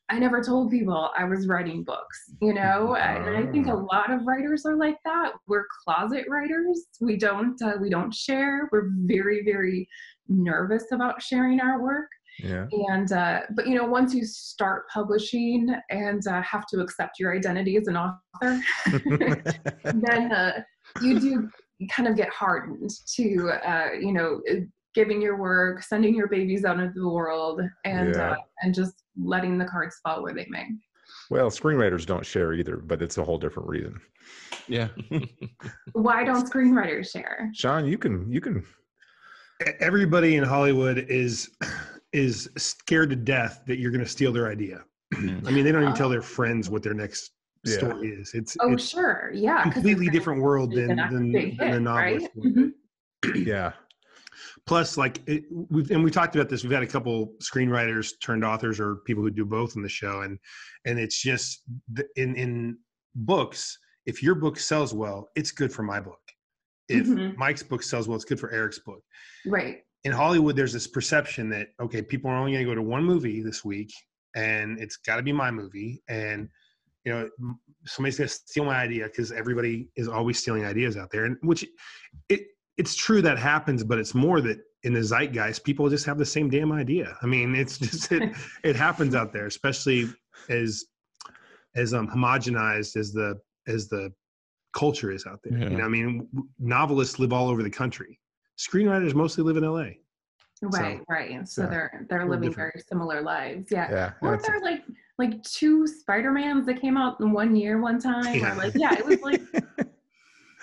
i 0.09 0.17
never 0.17 0.41
told 0.41 0.71
people 0.71 1.09
i 1.17 1.23
was 1.23 1.47
writing 1.47 1.83
books 1.83 2.17
you 2.41 2.53
know? 2.53 2.95
And 2.99 3.35
i 3.37 3.51
think 3.51 3.67
a 3.67 3.71
Ah. 3.71 3.85
lot 3.93 4.11
of 4.11 4.25
writers 4.25 4.65
are 4.65 4.75
like 4.75 4.97
that. 5.05 5.33
We're 5.47 5.65
closet 5.83 6.25
writers. 6.29 6.85
We 7.01 7.17
don't 7.17 7.61
uh, 7.61 7.73
we 7.81 7.89
don't 7.89 8.13
share. 8.13 8.69
We're 8.71 8.89
very 9.15 9.43
very 9.43 9.87
nervous 10.27 10.85
about 10.91 11.21
sharing 11.21 11.59
our 11.59 11.81
work. 11.81 12.07
Yeah. 12.41 12.67
and 12.89 13.11
uh, 13.11 13.41
but 13.55 13.67
you 13.67 13.75
know 13.75 13.85
once 13.85 14.13
you 14.13 14.23
start 14.23 14.87
publishing 14.93 15.67
and 15.89 16.25
uh, 16.27 16.41
have 16.41 16.65
to 16.67 16.79
accept 16.79 17.19
your 17.19 17.35
identity 17.35 17.75
as 17.75 17.87
an 17.87 17.97
author 17.97 18.61
then 19.83 20.31
uh, 20.31 20.61
you 21.01 21.19
do 21.19 21.49
kind 21.91 22.07
of 22.07 22.15
get 22.15 22.29
hardened 22.29 22.89
to 23.15 23.51
uh, 23.71 23.89
you 23.99 24.13
know 24.13 24.41
giving 24.95 25.21
your 25.21 25.37
work 25.37 25.83
sending 25.83 26.15
your 26.15 26.27
babies 26.27 26.65
out 26.65 26.79
into 26.79 26.99
the 26.99 27.09
world 27.09 27.61
and 27.85 28.15
Yeah. 28.15 28.31
uh, 28.31 28.35
and 28.61 28.73
just 28.73 29.03
letting 29.21 29.57
the 29.57 29.65
cards 29.65 29.97
fall 30.03 30.23
where 30.23 30.33
they 30.33 30.47
may 30.49 30.67
well, 31.31 31.49
screenwriters 31.51 32.05
don't 32.07 32.25
share 32.25 32.53
either, 32.53 32.77
but 32.77 33.01
it's 33.03 33.17
a 33.19 33.23
whole 33.23 33.37
different 33.37 33.69
reason. 33.69 33.99
Yeah. 34.67 34.87
why 35.93 36.23
don't 36.23 36.51
screenwriters 36.51 37.11
share 37.11 37.49
Sean, 37.53 37.85
you 37.85 37.97
can 37.97 38.31
you 38.31 38.41
can 38.41 38.63
Everybody 39.79 40.37
in 40.37 40.43
Hollywood 40.43 41.05
is 41.09 41.49
is 42.13 42.49
scared 42.57 43.09
to 43.11 43.15
death 43.15 43.61
that 43.67 43.77
you're 43.77 43.91
going 43.91 44.03
to 44.03 44.09
steal 44.09 44.31
their 44.31 44.49
idea. 44.49 44.81
I 45.15 45.19
mean, 45.19 45.63
they 45.63 45.71
don't 45.71 45.83
even 45.83 45.93
tell 45.95 46.09
their 46.09 46.21
friends 46.21 46.69
what 46.69 46.81
their 46.83 46.93
next 46.93 47.31
Yeah. 47.65 47.77
story 47.77 48.09
is. 48.09 48.33
It's 48.33 48.55
oh 48.61 48.73
it's 48.73 48.87
sure 48.87 49.31
yeah, 49.33 49.63
completely 49.69 50.07
different 50.07 50.41
world 50.41 50.69
be 50.71 50.77
than 50.85 50.95
than, 50.95 51.31
big 51.31 51.57
than 51.57 51.67
the 51.67 51.73
hit, 51.73 51.81
novelist. 51.81 52.25
right? 52.25 52.35
would. 52.35 52.73
Mhm. 53.35 53.45
yeah. 53.45 53.71
Plus, 54.69 54.97
like 54.97 55.19
it, 55.25 55.45
we've 55.71 55.89
and 55.89 56.03
we 56.03 56.11
talked 56.11 56.35
about 56.35 56.47
this. 56.47 56.61
We've 56.61 56.71
had 56.71 56.83
a 56.83 56.87
couple 56.87 57.33
screenwriters 57.41 58.11
turned 58.21 58.45
authors 58.45 58.79
or 58.79 58.97
people 58.97 59.23
who 59.23 59.31
do 59.31 59.43
both 59.43 59.75
in 59.75 59.81
the 59.81 59.89
show, 59.89 60.21
and 60.21 60.37
and 60.85 60.99
it's 60.99 61.19
just 61.19 61.63
the, 61.91 62.05
in 62.17 62.35
in 62.35 62.77
books. 63.15 63.79
If 64.05 64.21
your 64.21 64.35
book 64.35 64.59
sells 64.59 64.93
well, 64.93 65.27
it's 65.35 65.49
good 65.51 65.73
for 65.73 65.81
my 65.81 65.99
book. 65.99 66.21
If 66.87 67.07
Mhm. 67.07 67.35
Mike's 67.35 67.63
book 67.63 67.81
sells 67.81 68.07
well, 68.07 68.15
it's 68.15 68.25
good 68.25 68.39
for 68.39 68.51
Eric's 68.51 68.77
book. 68.77 69.03
right 69.47 69.81
in 70.03 70.11
Hollywood, 70.11 70.55
there's 70.55 70.71
this 70.73 70.85
perception 70.85 71.49
that 71.49 71.69
okay, 71.81 72.03
people 72.03 72.29
are 72.29 72.37
only 72.37 72.51
going 72.51 72.63
to 72.63 72.69
go 72.69 72.75
to 72.75 72.83
one 72.83 73.03
movie 73.03 73.41
this 73.41 73.65
week, 73.65 73.91
and 74.35 74.79
it's 74.79 74.97
got 74.97 75.15
to 75.15 75.23
be 75.23 75.33
my 75.33 75.49
movie, 75.49 76.03
and 76.09 76.47
you 77.05 77.11
know 77.11 77.27
somebody's 77.87 78.19
going 78.19 78.27
to 78.27 78.35
steal 78.35 78.65
my 78.65 78.75
idea 78.75 79.05
because 79.05 79.31
everybody 79.31 79.89
is 79.95 80.07
always 80.07 80.37
stealing 80.37 80.63
ideas 80.63 80.95
out 80.95 81.09
there, 81.09 81.25
and 81.25 81.37
which 81.41 81.65
it 82.29 82.41
it's 82.79 82.95
true 82.95 83.21
that 83.21 83.37
happens, 83.37 83.83
but 83.83 83.99
it's 83.99 84.15
more 84.15 84.39
that 84.39 84.57
in 84.83 84.93
the 84.93 85.03
zeitgeist, 85.03 85.65
people 85.65 85.89
just 85.89 86.05
have 86.05 86.17
the 86.17 86.25
same 86.25 86.49
damn 86.49 86.71
idea. 86.71 87.17
I 87.21 87.25
mean, 87.25 87.53
it's 87.53 87.77
just 87.77 88.09
it, 88.13 88.33
it 88.63 88.75
happens 88.77 89.13
out 89.13 89.33
there, 89.33 89.45
especially 89.45 90.07
as 90.47 90.85
as 91.75 91.93
um 91.93 92.07
homogenized 92.07 92.95
as 92.95 93.11
the 93.11 93.39
as 93.67 93.89
the 93.89 94.11
culture 94.73 95.11
is 95.11 95.25
out 95.27 95.41
there. 95.43 95.59
Yeah. 95.59 95.69
You 95.69 95.77
know, 95.77 95.83
I 95.83 95.89
mean, 95.89 96.27
novelists 96.57 97.19
live 97.19 97.33
all 97.33 97.49
over 97.49 97.61
the 97.61 97.69
country. 97.69 98.17
Screenwriters 98.57 99.13
mostly 99.13 99.43
live 99.43 99.57
in 99.57 99.63
LA. 99.63 99.89
Right, 100.61 101.01
right. 101.09 101.47
So 101.47 101.63
yeah, 101.63 101.69
they're 101.69 102.05
they're 102.09 102.29
living 102.29 102.49
different. 102.49 102.73
very 102.73 102.83
similar 102.87 103.21
lives. 103.21 103.67
Yeah. 103.69 103.91
Yeah. 103.91 104.11
Weren't 104.21 104.41
that's- 104.41 104.61
there 104.61 104.71
like 104.71 104.83
like 105.17 105.43
two 105.43 105.85
Spider 105.85 106.31
Mans 106.31 106.65
that 106.65 106.79
came 106.79 106.95
out 106.95 107.19
in 107.19 107.33
one 107.33 107.57
year 107.57 107.81
one 107.81 107.99
time? 107.99 108.35
Yeah. 108.39 108.53
Or 108.53 108.55
like 108.55 108.73
yeah, 108.75 108.93
it 108.93 109.05
was 109.05 109.19
like 109.21 109.41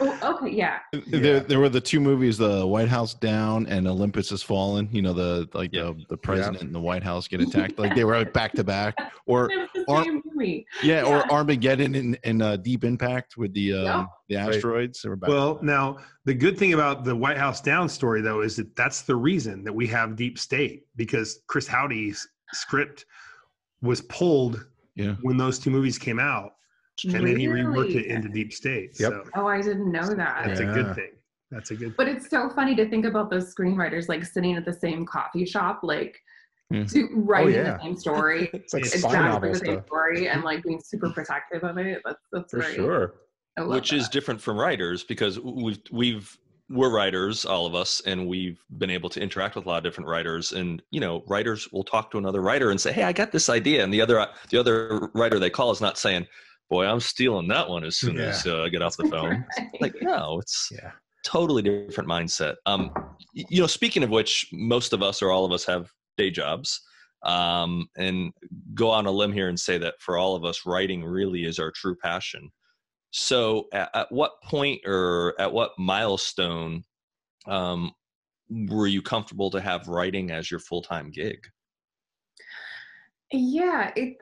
oh 0.01 0.19
okay 0.43 0.55
yeah 0.55 0.79
There, 1.07 1.41
there 1.41 1.59
were 1.61 1.69
the 1.69 1.81
two 1.81 2.01
movies, 2.01 2.37
the 2.39 2.67
White 2.67 2.89
House 2.89 3.15
Down 3.15 3.67
and 3.67 3.87
Olympus 3.89 4.31
Has 4.31 4.43
Fallen. 4.43 4.89
You 4.93 5.03
know, 5.03 5.13
the 5.13 5.49
like 5.55 5.71
Yeah. 5.73 5.85
the, 5.85 6.05
the 6.11 6.17
president 6.17 6.63
and 6.63 6.75
the 6.75 6.81
White 6.81 7.03
House 7.03 7.29
get 7.29 7.41
attacked. 7.41 7.79
Like 7.79 7.95
they 7.95 8.05
were 8.05 8.25
back 8.25 8.53
to 8.53 8.65
back, 8.65 8.95
or 9.27 9.51
it 9.53 9.69
the 9.75 9.85
or- 9.89 10.05
same 10.05 10.23
movie. 10.25 10.67
yeah, 10.83 11.03
or 11.03 11.17
Yeah. 11.19 11.27
Armageddon 11.31 11.95
and, 11.95 12.19
and 12.25 12.43
uh, 12.43 12.57
Deep 12.57 12.85
Impact 12.85 13.37
with 13.37 13.53
the 13.55 13.73
um, 13.75 14.09
Yeah. 14.29 14.47
the 14.47 14.55
asteroids. 14.57 15.01
They 15.03 15.09
were 15.09 15.17
back 15.17 15.29
Well, 15.31 15.55
back. 15.55 15.63
now 15.63 15.99
the 16.25 16.35
good 16.35 16.59
thing 16.59 16.75
about 16.75 17.05
the 17.05 17.15
White 17.17 17.39
House 17.39 17.61
Down 17.61 17.89
story, 17.89 18.21
though, 18.21 18.41
is 18.43 18.57
that 18.57 18.75
that's 18.77 19.03
the 19.03 19.17
reason 19.17 19.65
that 19.65 19.73
we 19.73 19.87
have 19.89 20.17
Deep 20.17 20.39
State 20.39 20.85
because 20.97 21.41
Chris 21.47 21.67
Howdy's 21.67 22.27
script 22.53 23.07
was 23.83 24.01
pulled 24.03 24.67
Yeah. 24.95 25.15
when 25.23 25.37
those 25.37 25.59
two 25.59 25.71
movies 25.71 25.99
came 25.99 26.19
out, 26.19 26.56
and 27.05 27.15
then 27.15 27.37
he 27.37 27.47
reworked 27.47 27.95
it 27.95 28.07
into 28.07 28.29
Deep 28.29 28.53
State. 28.53 28.99
Yep. 28.99 29.13
So 29.13 29.25
Oh, 29.35 29.47
I 29.47 29.61
didn't 29.61 29.91
know 29.91 30.07
that. 30.07 30.47
that's 30.47 30.61
a 30.61 30.65
good 30.65 30.95
thing. 30.95 31.11
That's 31.51 31.71
a 31.71 31.77
good. 31.77 31.97
But 31.97 32.09
it's 32.09 32.29
so 32.29 32.51
funny 32.51 32.75
to 32.77 32.89
think 32.89 33.05
about 33.05 33.31
those 33.31 33.55
screenwriters 33.55 34.09
like 34.09 34.25
sitting 34.25 34.57
at 34.57 34.65
the 34.65 34.73
same 34.73 35.07
coffee 35.07 35.45
shop, 35.45 35.81
like 35.83 36.19
hmm. 36.71 36.77
oh, 36.77 36.79
Yeah. 36.81 36.87
to 36.87 37.09
writing 37.15 37.55
yeah. 37.55 37.73
the 37.75 37.83
same 37.83 37.97
story, 38.07 38.51
It's 38.53 38.75
like 38.75 38.85
It's 38.85 38.99
spy 38.99 39.09
exactly 39.09 39.29
novel 39.29 39.53
the 39.53 39.59
same 39.59 39.83
story, 39.87 40.29
and 40.29 40.43
like 40.43 40.63
being 40.63 40.81
super 40.81 41.11
protective 41.11 41.63
of 41.63 41.79
it. 41.79 42.03
That's 42.05 42.23
that's 42.33 42.51
For 42.51 42.61
very 42.61 42.75
sure. 42.75 43.15
Which 43.59 43.93
is 43.95 44.11
different 44.11 44.41
from 44.41 44.59
writers 44.59 45.03
because 45.03 45.41
we've 45.41 45.79
we've 45.91 46.37
we're 46.69 46.91
writers 46.91 47.45
all 47.45 47.67
of 47.67 47.75
us 47.75 48.03
and 48.07 48.27
we've 48.27 48.61
been 48.79 48.91
able 48.91 49.09
to 49.09 49.21
interact 49.21 49.55
with 49.55 49.67
a 49.67 49.69
lot 49.69 49.79
of 49.79 49.85
different 49.85 50.09
writers 50.09 50.53
and 50.53 50.83
you 50.91 51.01
know 51.01 51.23
writers 51.29 51.71
will 51.73 51.85
talk 51.85 52.11
to 52.11 52.19
another 52.19 52.41
writer 52.41 52.71
and 52.71 52.81
say 52.81 52.93
hey 52.93 53.05
i 53.05 53.13
got 53.13 53.31
this 53.31 53.49
idea 53.49 53.85
and 53.85 53.95
the 53.95 54.01
other 54.01 54.27
the 54.51 54.59
other 54.59 55.09
writer 55.15 55.39
they 55.39 55.49
call 55.51 55.71
is 55.71 55.81
not 55.81 55.97
saying 55.97 56.27
boy 56.71 56.87
i'm 56.87 57.01
stealing 57.01 57.49
that 57.49 57.69
one 57.69 57.85
as 57.85 57.97
soon 57.97 58.19
as 58.19 58.47
uh, 58.47 58.63
i 58.63 58.69
get 58.69 58.83
off 58.83 58.97
the 58.97 59.07
phone. 59.09 59.45
like 59.81 59.95
no 60.03 60.39
it's 60.41 60.69
Yeah. 60.73 60.91
totally 61.25 61.63
different 61.63 62.09
mindset. 62.09 62.55
Um 62.67 62.91
you 63.33 63.61
know 63.61 63.67
speaking 63.67 64.03
of 64.03 64.11
which 64.11 64.47
most 64.53 64.93
of 64.93 65.03
us 65.03 65.23
or 65.23 65.31
all 65.31 65.45
of 65.45 65.53
us 65.53 65.65
have 65.65 65.91
day 66.17 66.31
jobs. 66.31 66.81
Um 67.25 67.89
and 67.97 68.33
go 68.75 68.91
on 68.91 69.07
a 69.07 69.11
limb 69.11 69.33
here 69.33 69.49
and 69.49 69.59
say 69.59 69.79
that 69.79 69.95
for 70.01 70.17
all 70.19 70.35
of 70.37 70.45
us 70.45 70.67
writing 70.67 71.05
really 71.05 71.45
is 71.45 71.59
our 71.59 71.71
true 71.73 71.97
passion. 71.97 72.51
So 73.11 73.67
at, 73.73 73.89
at 73.95 74.13
what 74.13 74.33
point 74.43 74.81
or 74.87 75.35
at 75.41 75.53
what 75.53 75.73
milestone 75.79 76.85
um 77.47 77.93
were 78.49 78.87
you 78.87 79.03
comfortable 79.03 79.51
to 79.51 79.61
have 79.61 79.89
writing 79.89 80.31
as 80.31 80.51
your 80.51 80.61
full-time 80.61 81.11
gig? 81.11 81.39
Yeah, 83.33 83.93
it 83.97 84.17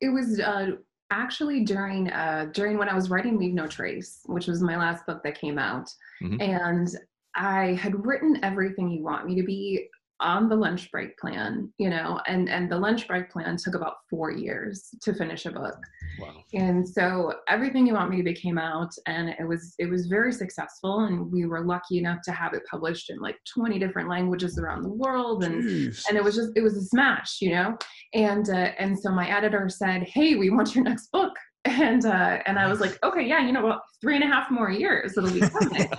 it 0.00 0.08
was 0.08 0.40
uh, 0.40 0.70
actually 1.10 1.64
during 1.64 2.10
uh, 2.10 2.46
during 2.52 2.78
when 2.78 2.88
I 2.88 2.94
was 2.94 3.10
writing 3.10 3.38
Leave 3.38 3.54
No 3.54 3.66
Trace, 3.66 4.20
which 4.26 4.46
was 4.46 4.62
my 4.62 4.76
last 4.76 5.06
book 5.06 5.22
that 5.24 5.38
came 5.40 5.58
out, 5.58 5.88
Mhm. 6.22 6.40
and 6.42 6.88
I 7.34 7.74
had 7.74 8.04
written 8.06 8.38
everything 8.42 8.90
you 8.90 9.02
want 9.04 9.26
me 9.26 9.34
to 9.36 9.42
be 9.42 9.88
on 10.20 10.48
the 10.48 10.56
lunch 10.56 10.90
break 10.90 11.16
plan, 11.18 11.72
you 11.78 11.88
know, 11.90 12.20
and 12.26 12.48
and 12.48 12.70
the 12.70 12.78
lunch 12.78 13.06
break 13.06 13.30
plan 13.30 13.56
took 13.56 13.74
about 13.74 13.94
four 14.10 14.30
years 14.30 14.88
to 15.02 15.14
finish 15.14 15.46
a 15.46 15.52
book. 15.52 15.78
wow. 16.18 16.34
And 16.54 16.88
so 16.88 17.34
everything 17.48 17.86
you 17.86 17.94
want 17.94 18.10
me 18.10 18.16
to 18.16 18.22
be 18.22 18.34
came 18.34 18.58
out 18.58 18.90
and 19.06 19.28
it 19.28 19.46
was 19.46 19.74
it 19.78 19.86
was 19.86 20.06
very 20.06 20.32
successful 20.32 21.00
and 21.00 21.30
we 21.30 21.46
were 21.46 21.64
lucky 21.64 21.98
enough 21.98 22.18
to 22.24 22.32
have 22.32 22.52
it 22.52 22.62
published 22.70 23.10
in 23.10 23.20
like 23.20 23.36
20 23.54 23.78
different 23.78 24.08
languages 24.08 24.58
around 24.58 24.82
the 24.82 24.88
world 24.88 25.44
and 25.44 25.62
Jeez. 25.62 26.04
and 26.08 26.16
it 26.16 26.24
was 26.24 26.34
just 26.34 26.50
it 26.56 26.62
was 26.62 26.76
a 26.76 26.82
smash 26.82 27.38
you 27.40 27.50
know? 27.50 27.76
And 28.14 28.48
uh, 28.48 28.72
and 28.78 28.98
so 28.98 29.10
my 29.10 29.28
editor 29.28 29.68
said 29.68 30.02
hey 30.02 30.34
we 30.36 30.50
want 30.50 30.74
your 30.74 30.84
next 30.84 31.10
book. 31.12 31.32
And 31.64 32.06
uh 32.06 32.38
and 32.46 32.58
i 32.58 32.66
was 32.66 32.80
like 32.80 32.98
okay 33.02 33.26
yeah 33.26 33.44
you 33.44 33.52
know 33.52 33.62
what? 33.62 33.80
Three 34.00 34.14
and 34.14 34.24
a 34.24 34.26
half 34.26 34.50
more 34.50 34.70
years 34.70 35.18
it'll 35.18 35.30
be 35.30 35.40
coming 35.40 35.90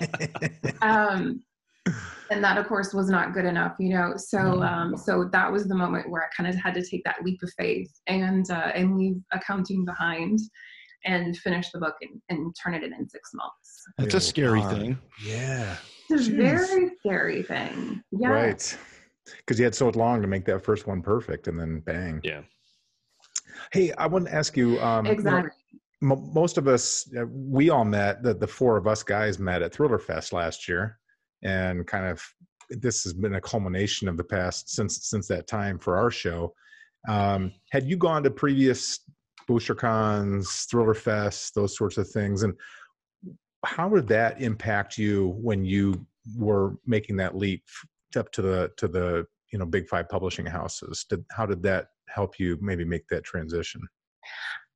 um 0.82 1.42
and 2.30 2.42
that 2.42 2.58
of 2.58 2.66
course 2.68 2.94
was 2.94 3.08
not 3.08 3.32
good 3.34 3.44
enough 3.44 3.74
you 3.78 3.90
know 3.90 4.14
so 4.16 4.62
um 4.62 4.96
so 4.96 5.28
that 5.32 5.50
was 5.50 5.66
the 5.66 5.74
moment 5.74 6.08
where 6.10 6.22
i 6.22 6.26
kind 6.36 6.48
of 6.48 6.54
had 6.60 6.74
to 6.74 6.84
take 6.84 7.02
that 7.04 7.22
leap 7.24 7.42
of 7.42 7.50
faith 7.58 7.90
and 8.06 8.50
uh 8.50 8.70
and 8.74 8.96
leave 8.96 9.16
accounting 9.32 9.84
behind 9.84 10.38
and 11.06 11.36
finish 11.38 11.70
the 11.70 11.78
book 11.78 11.94
and, 12.02 12.20
and 12.28 12.54
turn 12.62 12.74
it 12.74 12.82
in 12.82 12.92
in 12.92 13.08
six 13.08 13.30
months 13.34 13.82
That's 13.98 14.14
a 14.14 14.20
scary 14.20 14.60
hard. 14.60 14.76
thing. 14.76 14.98
Yeah. 15.24 15.76
it's 16.08 16.28
a 16.28 16.30
Jeez. 16.30 16.36
very 16.36 16.90
scary 17.00 17.42
thing 17.42 18.02
yeah 18.12 18.28
Right. 18.28 18.78
Because 19.38 19.58
you 19.58 19.64
had 19.64 19.74
so 19.74 19.88
long 19.90 20.20
to 20.22 20.26
make 20.26 20.44
that 20.46 20.64
first 20.64 20.88
one 20.88 21.02
perfect, 21.02 21.46
and 21.46 21.60
then 21.60 21.80
bang. 21.80 22.20
Yeah. 22.24 22.40
Hey, 23.72 23.92
I 23.92 24.06
want 24.08 24.26
to 24.26 24.34
ask 24.34 24.56
you. 24.56 24.80
Um, 24.80 25.06
you 25.06 25.12
know, 25.12 25.18
exactly 25.18 25.50
most 26.00 26.56
of 26.56 26.66
us, 26.66 27.08
uh, 27.18 27.26
we 27.26 27.68
all 27.70 27.84
met. 27.84 28.22
The, 28.22 28.34
the 28.34 28.46
four 28.46 28.76
of 28.76 28.86
us 28.86 29.02
guys 29.02 29.38
met 29.38 29.62
at 29.62 29.72
Thriller 29.72 29.98
Fest 29.98 30.32
last 30.32 30.66
year, 30.68 30.98
and 31.42 31.86
kind 31.86 32.06
of 32.06 32.22
this 32.70 33.02
has 33.02 33.12
been 33.12 33.34
a 33.34 33.40
culmination 33.40 34.08
of 34.08 34.16
the 34.16 34.24
past 34.24 34.70
since 34.70 35.08
since 35.08 35.26
that 35.28 35.46
time 35.46 35.78
for 35.78 35.96
our 35.96 36.10
show. 36.10 36.54
Um, 37.08 37.52
had 37.70 37.86
you 37.88 37.96
gone 37.96 38.22
to 38.22 38.30
previous 38.30 39.00
BoucherCons, 39.48 40.68
Thriller 40.70 40.94
Fest, 40.94 41.54
those 41.54 41.76
sorts 41.76 41.98
of 41.98 42.08
things, 42.08 42.42
and 42.42 42.54
how 43.64 43.88
did 43.88 44.06
that 44.08 44.40
impact 44.40 44.98
you 44.98 45.34
when 45.40 45.64
you 45.64 46.06
were 46.36 46.76
making 46.86 47.16
that 47.16 47.36
leap 47.36 47.64
up 48.16 48.30
to 48.32 48.42
the 48.42 48.70
to 48.76 48.88
the 48.88 49.26
you 49.52 49.58
know 49.58 49.66
big 49.66 49.88
five 49.88 50.08
publishing 50.08 50.46
houses? 50.46 51.04
Did 51.08 51.24
how 51.30 51.46
did 51.46 51.62
that 51.64 51.88
help 52.08 52.38
you 52.38 52.58
maybe 52.60 52.84
make 52.84 53.06
that 53.08 53.24
transition? 53.24 53.80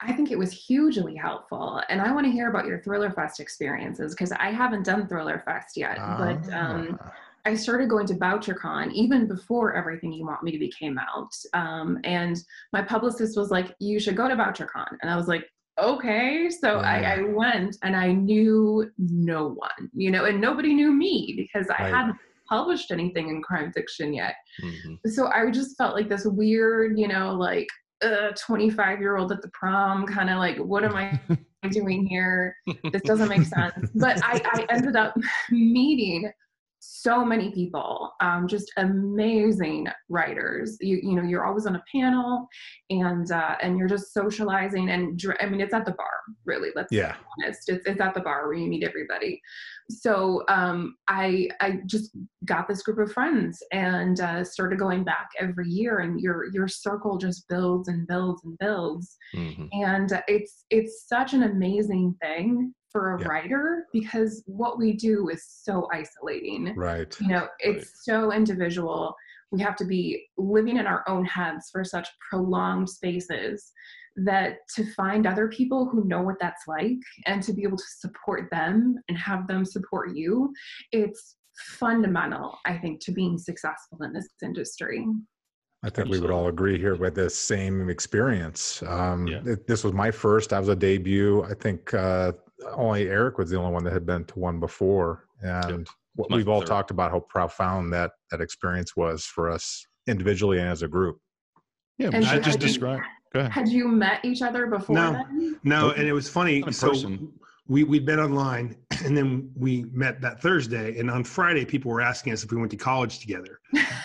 I 0.06 0.12
think 0.12 0.30
it 0.30 0.38
was 0.38 0.52
hugely 0.52 1.16
helpful. 1.16 1.82
And 1.88 2.00
I 2.00 2.12
want 2.12 2.26
to 2.26 2.30
hear 2.32 2.50
about 2.50 2.66
your 2.66 2.80
Thriller 2.82 3.10
Fest 3.10 3.40
experiences 3.40 4.14
because 4.14 4.32
I 4.32 4.50
haven't 4.50 4.84
done 4.84 5.06
Thriller 5.08 5.42
Fest 5.44 5.76
yet. 5.76 5.96
But 5.96 6.52
um, 6.52 6.98
Ah. 7.02 7.12
I 7.46 7.54
started 7.54 7.88
going 7.90 8.06
to 8.06 8.14
BoucherCon 8.14 8.92
even 8.92 9.26
before 9.26 9.74
Everything 9.74 10.12
You 10.12 10.24
Want 10.26 10.42
Me 10.42 10.50
to 10.52 10.58
Be 10.58 10.70
came 10.70 10.98
out. 10.98 11.32
Um, 11.52 11.98
and 12.04 12.36
my 12.72 12.82
publicist 12.82 13.36
was 13.36 13.50
like, 13.50 13.74
You 13.80 13.98
should 14.00 14.16
go 14.16 14.28
to 14.28 14.34
BoucherCon. 14.36 14.96
And 15.02 15.10
I 15.10 15.16
was 15.16 15.26
like, 15.28 15.44
Okay. 15.80 16.48
So 16.50 16.78
I, 16.78 17.16
I 17.16 17.22
went 17.22 17.76
and 17.82 17.96
I 17.96 18.12
knew 18.12 18.90
no 18.98 19.48
one, 19.48 19.90
you 19.92 20.10
know, 20.10 20.24
and 20.26 20.40
nobody 20.40 20.72
knew 20.72 20.92
me 20.92 21.34
because 21.36 21.68
I 21.68 21.82
Right. 21.84 21.94
hadn't 21.94 22.16
published 22.48 22.90
anything 22.92 23.30
in 23.30 23.42
crime 23.42 23.72
fiction 23.72 24.12
yet 24.12 24.34
Mhm. 24.62 24.98
so 25.06 25.28
I 25.28 25.50
just 25.50 25.78
felt 25.78 25.94
like 25.96 26.10
this 26.10 26.26
weird, 26.26 26.98
you 26.98 27.08
know, 27.08 27.32
like 27.34 27.66
uh 28.04 28.32
25 28.38 29.00
year 29.00 29.16
old 29.16 29.32
at 29.32 29.42
the 29.42 29.48
prom, 29.48 30.06
kind 30.06 30.30
of 30.30 30.38
like, 30.38 30.56
what 30.58 30.84
am 30.84 30.96
I 30.96 31.18
doing 31.70 32.06
here? 32.06 32.56
This 32.92 33.02
doesn't 33.02 33.28
make 33.28 33.42
sense. 33.46 33.90
But 33.94 34.20
I, 34.22 34.40
I 34.52 34.66
ended 34.70 34.96
up 34.96 35.16
meeting 35.50 36.30
so 36.86 37.24
many 37.24 37.50
people, 37.50 38.12
um, 38.20 38.46
just 38.46 38.72
amazing 38.76 39.88
writers. 40.08 40.76
You 40.80 41.00
you 41.02 41.14
know, 41.14 41.22
you're 41.22 41.44
always 41.44 41.66
on 41.66 41.76
a 41.76 41.84
panel, 41.90 42.46
and 42.90 43.30
uh, 43.30 43.56
and 43.62 43.78
you're 43.78 43.88
just 43.88 44.12
socializing. 44.12 44.90
And 44.90 45.18
dr- 45.18 45.36
I 45.40 45.46
mean, 45.46 45.60
it's 45.60 45.74
at 45.74 45.84
the 45.84 45.92
bar, 45.92 46.06
really. 46.44 46.70
Let's 46.74 46.92
yeah. 46.92 47.16
honest. 47.42 47.68
It's, 47.68 47.86
it's 47.86 48.00
at 48.00 48.14
the 48.14 48.20
bar 48.20 48.46
where 48.46 48.56
you 48.56 48.68
meet 48.68 48.84
everybody. 48.84 49.40
So 49.90 50.42
um, 50.48 50.96
I 51.08 51.48
I 51.60 51.80
just 51.86 52.16
got 52.44 52.68
this 52.68 52.82
group 52.82 52.98
of 52.98 53.12
friends 53.12 53.62
and 53.72 54.20
uh, 54.20 54.44
started 54.44 54.78
going 54.78 55.04
back 55.04 55.28
every 55.40 55.68
year, 55.68 55.98
and 55.98 56.20
your 56.20 56.46
your 56.52 56.68
circle 56.68 57.18
just 57.18 57.48
builds 57.48 57.88
and 57.88 58.06
builds 58.06 58.44
and 58.44 58.58
builds. 58.58 59.16
Mhm. 59.34 59.68
And 59.72 60.22
it's 60.28 60.64
it's 60.70 61.06
such 61.08 61.32
an 61.34 61.44
amazing 61.44 62.16
thing 62.20 62.74
for 62.94 63.16
a 63.16 63.20
Yeah. 63.20 63.26
writer 63.26 63.86
because 63.92 64.44
what 64.46 64.78
we 64.78 64.92
do 64.92 65.28
is 65.28 65.44
so 65.44 65.88
isolating 65.92 66.74
Right. 66.76 67.12
you 67.20 67.26
know 67.28 67.48
it's 67.58 68.04
so 68.04 68.32
individual 68.32 69.16
we 69.50 69.60
have 69.62 69.74
to 69.76 69.84
be 69.84 70.28
living 70.38 70.76
in 70.76 70.86
our 70.86 71.02
own 71.08 71.24
heads 71.24 71.70
for 71.72 71.82
such 71.84 72.08
prolonged 72.30 72.88
spaces 72.88 73.72
that 74.16 74.58
to 74.76 74.84
find 74.94 75.26
other 75.26 75.48
people 75.48 75.86
who 75.88 76.04
know 76.04 76.22
what 76.22 76.36
that's 76.40 76.62
like 76.68 76.98
and 77.26 77.42
to 77.42 77.52
be 77.52 77.64
able 77.64 77.76
to 77.76 77.84
support 77.98 78.48
them 78.52 78.94
and 79.08 79.18
have 79.18 79.48
them 79.48 79.64
support 79.64 80.14
you 80.14 80.52
it's 80.92 81.34
fundamental 81.78 82.56
i 82.64 82.78
think 82.78 83.00
to 83.00 83.10
being 83.10 83.36
successful 83.38 83.98
in 84.04 84.12
this 84.12 84.28
industry 84.42 85.04
I 85.86 85.90
think 85.90 86.08
we 86.08 86.18
would 86.18 86.30
all 86.30 86.48
agree 86.48 86.78
here 86.78 86.94
with 86.94 87.14
the 87.14 87.28
same 87.28 87.90
experience. 87.90 88.82
Um, 88.84 89.26
Yeah. 89.26 89.42
it- 89.44 89.66
this 89.66 89.84
was 89.84 89.92
my 89.92 90.10
first. 90.10 90.54
I 90.54 90.58
was 90.58 90.70
a 90.70 90.74
debut. 90.74 91.42
I 91.42 91.52
think 91.52 91.92
uh, 91.92 92.32
only 92.72 93.08
Eric 93.08 93.38
was 93.38 93.50
the 93.50 93.56
only 93.58 93.72
one 93.72 93.84
that 93.84 93.92
had 93.92 94.06
been 94.06 94.24
to 94.26 94.38
one 94.38 94.60
before, 94.60 95.24
and 95.42 95.86
what 96.14 96.30
we've 96.30 96.48
all 96.48 96.60
third. 96.60 96.68
talked 96.68 96.90
about 96.90 97.10
how 97.10 97.20
profound 97.20 97.92
that 97.92 98.12
that 98.30 98.40
experience 98.40 98.96
was 98.96 99.24
for 99.24 99.50
us 99.50 99.84
individually 100.06 100.58
and 100.58 100.68
as 100.68 100.82
a 100.82 100.88
group. 100.88 101.18
Yeah, 101.98 102.10
And 102.12 102.24
I 102.24 102.36
just 102.36 102.58
think- 102.58 102.60
describe. 102.60 103.00
Go 103.32 103.40
ahead. 103.40 103.50
Had 103.52 103.68
you 103.68 103.88
met 103.88 104.24
each 104.24 104.42
other 104.42 104.66
before 104.68 104.94
No. 104.94 105.12
then? 105.12 105.58
No, 105.64 105.90
and 105.90 106.06
it 106.06 106.12
was 106.12 106.28
funny. 106.28 106.62
So 106.70 106.90
person. 106.90 107.32
we 107.66 107.82
we'd 107.82 108.06
met 108.06 108.20
online, 108.20 108.76
and 109.04 109.16
then 109.16 109.50
we 109.56 109.86
met 109.92 110.20
that 110.20 110.40
Thursday. 110.40 110.96
And 111.00 111.10
on 111.10 111.24
Friday, 111.24 111.64
people 111.64 111.90
were 111.90 112.00
asking 112.00 112.32
us 112.32 112.44
if 112.44 112.52
we 112.52 112.58
went 112.58 112.70
to 112.70 112.76
college 112.76 113.18
together. 113.18 113.58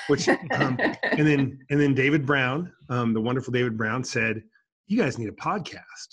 Which, 0.07 0.27
um, 0.29 0.39
and 1.03 1.27
then 1.27 1.59
and 1.69 1.79
then 1.79 1.93
David 1.93 2.25
Brown, 2.25 2.73
um, 2.89 3.13
the 3.13 3.21
wonderful 3.21 3.51
David 3.53 3.77
Brown, 3.77 4.03
said, 4.03 4.41
"You 4.87 4.97
guys 4.97 5.19
need 5.19 5.29
a 5.29 5.33
podcast." 5.33 6.09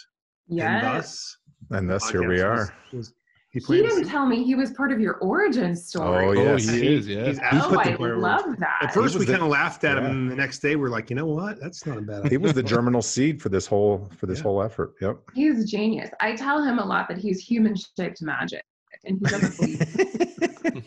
And 0.51 0.59
yes. 0.59 0.83
thus, 0.83 1.37
And 1.71 1.89
thus 1.91 2.09
here 2.11 2.27
we 2.29 2.41
are. 2.41 2.73
was- 2.93 2.93
was- 2.93 3.13
he 3.53 3.61
He 3.61 3.81
didn't 3.81 4.07
tell 4.09 4.27
me 4.27 4.45
he 4.45 4.55
was 4.55 4.73
part 4.73 4.93
of 4.93 5.01
your 5.01 5.15
origin 5.15 5.75
story. 5.75 6.27
Oh, 6.27 6.29
Oh, 6.29 6.33
yes. 6.57 6.69
he 6.69 6.95
is. 6.95 7.09
Yeah. 7.09 7.25
he's 7.27 7.39
Oh, 7.39 7.43
absolutely 7.45 7.93
I 7.93 7.97
part 7.97 8.11
of 8.11 8.17
it. 8.19 8.21
love 8.21 8.45
that. 8.59 8.79
At 8.83 8.93
first, 8.93 9.19
we 9.19 9.25
kind 9.25 9.41
of 9.41 9.49
laughed 9.49 9.83
at 9.85 9.97
him, 9.97 10.05
and 10.05 10.31
the 10.31 10.35
next 10.37 10.59
day, 10.59 10.77
we're 10.77 10.91
like, 10.91 11.09
you 11.09 11.17
know 11.17 11.25
what? 11.25 11.59
That's 11.59 11.87
not 11.87 11.97
a 11.97 12.03
bad 12.03 12.19
idea. 12.19 12.31
He 12.33 12.37
was 12.37 12.53
the 12.53 12.63
germinal 12.63 13.01
seed 13.01 13.41
for 13.41 13.49
this 13.49 13.67
whole 13.67 14.11
for 14.19 14.27
this 14.27 14.39
Yeah. 14.41 14.43
whole 14.43 14.63
effort. 14.63 14.93
Yep. 15.01 15.21
He's 15.35 15.63
a 15.63 15.67
genius. 15.67 16.11
I 16.21 16.35
tell 16.37 16.63
him 16.63 16.79
a 16.79 16.85
lot 16.85 17.09
that 17.09 17.17
he's 17.17 17.41
human 17.41 17.75
shaped 17.77 18.21
magic, 18.21 18.63
and 19.07 19.17
he 19.19 19.25
doesn't 19.25 19.57
believe. 19.57 20.85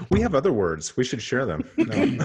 we 0.10 0.20
have 0.20 0.34
other 0.34 0.52
words. 0.52 0.96
We 0.96 1.04
should 1.04 1.22
share 1.22 1.46
them. 1.46 1.62
No. 1.76 2.18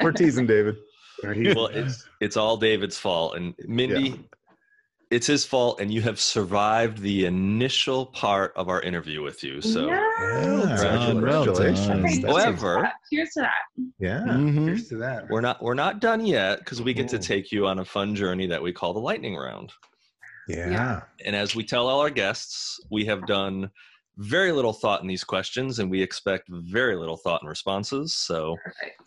We're 0.00 0.12
teasing 0.12 0.46
David. 0.46 0.76
Well, 1.24 1.66
it's 1.68 2.06
it's 2.20 2.36
all 2.36 2.56
David's 2.56 2.98
fault, 2.98 3.36
and 3.36 3.52
Mindy, 3.66 4.28
it's 5.10 5.26
his 5.26 5.44
fault, 5.44 5.80
and 5.80 5.92
you 5.92 6.02
have 6.02 6.18
survived 6.18 6.98
the 6.98 7.26
initial 7.26 8.06
part 8.06 8.52
of 8.56 8.68
our 8.68 8.80
interview 8.82 9.22
with 9.22 9.42
you. 9.44 9.60
So, 9.62 9.86
Yeah. 9.86 10.00
done, 10.82 11.22
well 11.22 11.44
Congratulations. 11.44 12.18
Okay, 12.24 12.26
However- 12.26 12.74
cheers 12.74 12.74
to 12.74 12.82
that. 12.82 12.92
Cheers 13.12 13.30
to 13.34 13.40
that. 13.40 13.92
Yeah. 13.98 14.20
Mhm. 14.34 14.64
Here's 14.66 14.88
to 14.88 14.96
that. 14.98 15.28
we're 15.28 15.40
not 15.40 15.62
we're 15.62 15.74
not 15.74 16.00
done 16.00 16.26
yet 16.26 16.58
because 16.60 16.82
we 16.82 16.92
get 16.92 17.08
to 17.08 17.18
take 17.18 17.52
you 17.52 17.66
on 17.66 17.78
a 17.78 17.84
fun 17.84 18.14
journey 18.16 18.46
that 18.48 18.60
we 18.62 18.72
call 18.72 18.92
the 18.92 19.00
lightning 19.00 19.36
round. 19.36 19.72
Yeah. 20.48 20.70
Yeah. 20.70 21.00
And 21.24 21.36
as 21.36 21.54
we 21.54 21.64
tell 21.64 21.86
all 21.88 22.00
our 22.00 22.10
guests, 22.10 22.80
we 22.90 23.04
have 23.06 23.26
done 23.26 23.70
very 24.18 24.50
little 24.50 24.72
thought 24.72 25.02
in 25.02 25.06
these 25.06 25.24
questions, 25.24 25.78
and 25.78 25.90
we 25.90 26.02
expect 26.02 26.48
very 26.48 26.96
little 26.96 27.16
thought 27.16 27.42
in 27.42 27.48
responses. 27.48 28.14
So, 28.14 28.56
Perfect. 28.64 29.02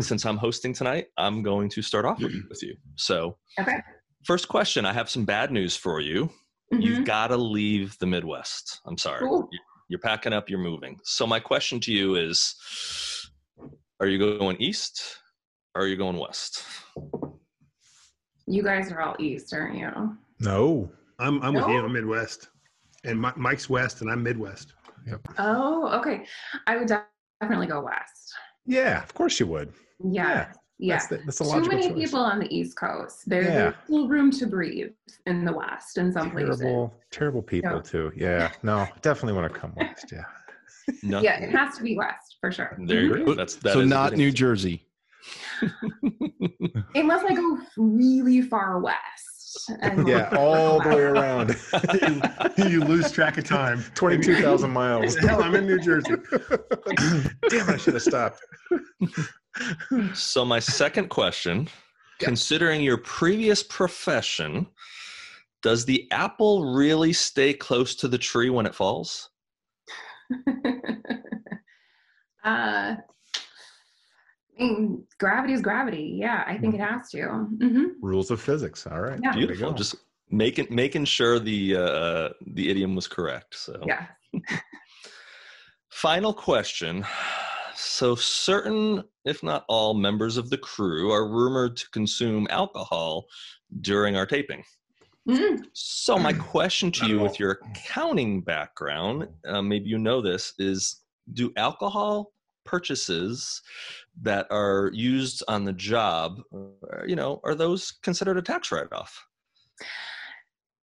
since 0.00 0.24
I'm 0.24 0.36
hosting 0.36 0.72
tonight, 0.72 1.06
I'm 1.18 1.42
going 1.42 1.68
to 1.70 1.82
start 1.82 2.04
off 2.04 2.20
with, 2.20 2.32
with 2.48 2.62
you. 2.62 2.76
So, 2.94 3.36
Okay. 3.60 3.82
First 4.28 4.46
question 4.46 4.84
I 4.84 4.92
have 4.92 5.08
some 5.08 5.24
bad 5.24 5.50
news 5.50 5.74
for 5.74 6.00
you. 6.00 6.30
Mhm. 6.72 6.82
You've 6.82 7.04
got 7.06 7.28
to 7.28 7.36
leave 7.38 7.98
the 7.98 8.06
Midwest. 8.06 8.80
I'm 8.84 8.98
sorry. 8.98 9.20
Cool. 9.20 9.48
You- 9.50 9.58
You're 9.90 10.00
packing 10.00 10.34
up, 10.34 10.50
you're 10.50 10.58
moving. 10.58 11.00
So, 11.02 11.26
my 11.26 11.40
question 11.40 11.80
to 11.80 11.90
you 11.92 12.16
is 12.16 12.54
Are 14.00 14.06
you 14.06 14.18
going 14.18 14.58
east 14.60 15.16
or 15.74 15.82
are 15.82 15.86
you 15.86 15.96
going 15.96 16.18
west? 16.18 16.62
You 18.46 18.62
guys 18.62 18.92
are 18.92 19.00
all 19.00 19.16
east, 19.18 19.52
aren't 19.54 19.76
you? 19.78 19.90
No. 20.40 20.92
I'm 21.18 21.42
I'm 21.42 21.54
with 21.54 21.66
you. 21.68 21.78
I'm 21.84 21.92
Midwest, 21.94 22.48
and 23.04 23.20
Mi- 23.20 23.32
Mike's 23.36 23.68
West, 23.70 24.02
and 24.02 24.10
I'm 24.10 24.22
Midwest. 24.22 24.74
Oh, 25.38 25.88
okay. 25.98 26.26
I 26.66 26.76
would 26.76 26.86
definitely 27.40 27.66
go 27.66 27.80
west. 27.80 28.24
Yeah. 28.66 29.02
Of 29.02 29.14
course 29.14 29.40
you 29.40 29.46
would. 29.48 29.72
Yeah. 30.04 30.52
Yeah. 30.78 30.94
That's, 30.94 31.06
the, 31.08 31.16
that's 31.24 31.40
a 31.40 31.44
Too 31.44 31.60
many 31.68 31.88
choice. 31.88 31.94
people 31.98 32.20
on 32.20 32.38
the 32.38 32.54
East 32.56 32.76
Coast. 32.76 33.28
There- 33.28 33.42
Yeah. 33.42 33.48
There's 33.54 33.74
still 33.84 34.08
room 34.08 34.30
to 34.32 34.46
breathe 34.46 34.92
in 35.26 35.44
the 35.44 35.52
West 35.52 35.98
in 35.98 36.12
some 36.12 36.30
places. 36.30 36.60
terrible, 36.60 36.94
terrible 37.10 37.42
people 37.42 37.72
Yeah. 37.76 37.82
too. 37.82 38.12
Yeah. 38.16 38.50
No. 38.62 38.86
Definitely 39.02 39.40
want 39.40 39.52
to 39.52 39.58
come 39.58 39.72
west. 39.76 40.12
Yeah. 40.12 40.24
No. 41.02 41.20
Yeah, 41.20 41.38
it 41.40 41.50
has 41.50 41.76
to 41.76 41.82
be 41.82 41.96
West 41.96 42.36
for 42.40 42.50
sure. 42.52 42.76
There 42.86 43.02
you 43.02 43.10
Mhm. 43.12 43.26
go. 43.26 43.34
That's 43.34 43.56
that 43.56 43.72
so 43.74 43.80
is 43.80 43.88
not 43.88 44.14
New. 44.14 44.30
Jersey. 44.30 44.86
Unless 46.94 47.24
I 47.24 47.34
go 47.34 47.58
really 47.76 48.42
far 48.42 48.78
west. 48.80 49.70
and 49.82 50.06
Yeah. 50.06 50.28
All 50.36 50.80
the 50.80 50.88
way 50.90 51.10
west. 51.12 51.74
around. 51.74 52.70
you 52.70 52.80
lose 52.84 53.10
track 53.10 53.36
of 53.38 53.44
time. 53.44 53.82
Twenty-two 53.94 54.36
thousand 54.40 54.70
miles. 54.70 55.16
Hell, 55.16 55.42
I'm 55.42 55.54
in 55.56 55.66
New 55.66 55.78
Jersey. 55.80 56.14
Damn! 57.48 57.68
I 57.68 57.76
should 57.76 57.94
have 57.94 58.02
stopped. 58.02 58.40
So, 60.14 60.44
my 60.44 60.58
second 60.58 61.08
question 61.08 61.68
considering 62.18 62.80
your 62.80 62.98
previous 62.98 63.62
profession, 63.62 64.66
does 65.62 65.84
the 65.84 66.10
apple 66.10 66.74
really 66.74 67.12
stay 67.12 67.52
close 67.52 67.94
to 67.96 68.08
the 68.08 68.18
tree 68.18 68.50
when 68.50 68.66
it 68.66 68.74
falls? 68.74 69.30
uh, 72.44 72.94
I 72.94 72.96
mean, 74.58 75.04
gravity 75.18 75.52
is 75.54 75.62
gravity. 75.62 76.16
Yeah, 76.20 76.44
I 76.46 76.58
think 76.58 76.74
it 76.74 76.80
has 76.80 77.08
to. 77.10 77.22
hmm 77.28 77.84
Rules 78.02 78.30
of 78.30 78.40
physics. 78.40 78.86
All 78.86 79.00
right. 79.00 79.18
Yeah. 79.22 79.32
Beautiful. 79.32 79.72
Just 79.72 79.94
making 80.30 80.66
making 80.70 81.04
sure 81.04 81.38
the 81.38 81.76
uh, 81.76 82.28
the 82.46 82.68
idiom 82.70 82.94
was 82.94 83.06
correct. 83.06 83.54
So, 83.54 83.84
Yeah. 83.86 84.06
final 85.90 86.32
question. 86.32 87.04
So, 87.80 88.16
certain, 88.16 89.04
if 89.24 89.44
not 89.44 89.64
all, 89.68 89.94
members 89.94 90.36
of 90.36 90.50
the 90.50 90.58
crew 90.58 91.12
are 91.12 91.28
rumored 91.28 91.76
to 91.76 91.88
consume 91.90 92.48
alcohol 92.50 93.26
during 93.82 94.16
our 94.16 94.26
taping. 94.26 94.64
Mhm. 95.28 95.64
So, 95.74 96.18
my 96.18 96.32
question 96.32 96.90
to 96.90 97.06
you, 97.06 97.20
with 97.20 97.38
your 97.38 97.52
accounting 97.52 98.40
background, 98.40 99.28
uh, 99.46 99.62
maybe 99.62 99.88
you 99.88 99.98
know 99.98 100.20
this, 100.20 100.54
is 100.58 101.04
do 101.34 101.52
alcohol 101.56 102.32
purchases 102.64 103.62
that 104.22 104.48
are 104.50 104.90
used 104.92 105.44
on 105.46 105.64
the 105.64 105.72
job, 105.72 106.40
uh, 106.52 107.04
you 107.06 107.14
know, 107.14 107.40
are 107.44 107.54
those 107.54 107.92
considered 107.92 108.38
a 108.38 108.42
tax 108.42 108.72
write-off? 108.72 109.24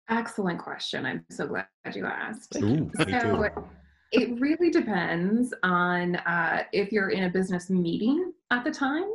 Excellent 0.08 0.60
question. 0.60 1.06
I'm 1.06 1.26
so 1.30 1.46
glad 1.46 1.68
you 1.94 2.06
asked. 2.06 2.56
Ooh, 2.56 2.90
me 3.06 3.20
too. 3.20 3.20
So 3.20 3.70
it 4.12 4.40
really 4.40 4.70
depends 4.70 5.54
on 5.64 6.16
uh, 6.18 6.64
if 6.74 6.92
you're 6.92 7.10
in 7.10 7.24
a 7.26 7.30
business 7.30 7.70
meeting 7.70 8.34
at 8.52 8.64
the 8.64 8.72
time. 8.72 9.06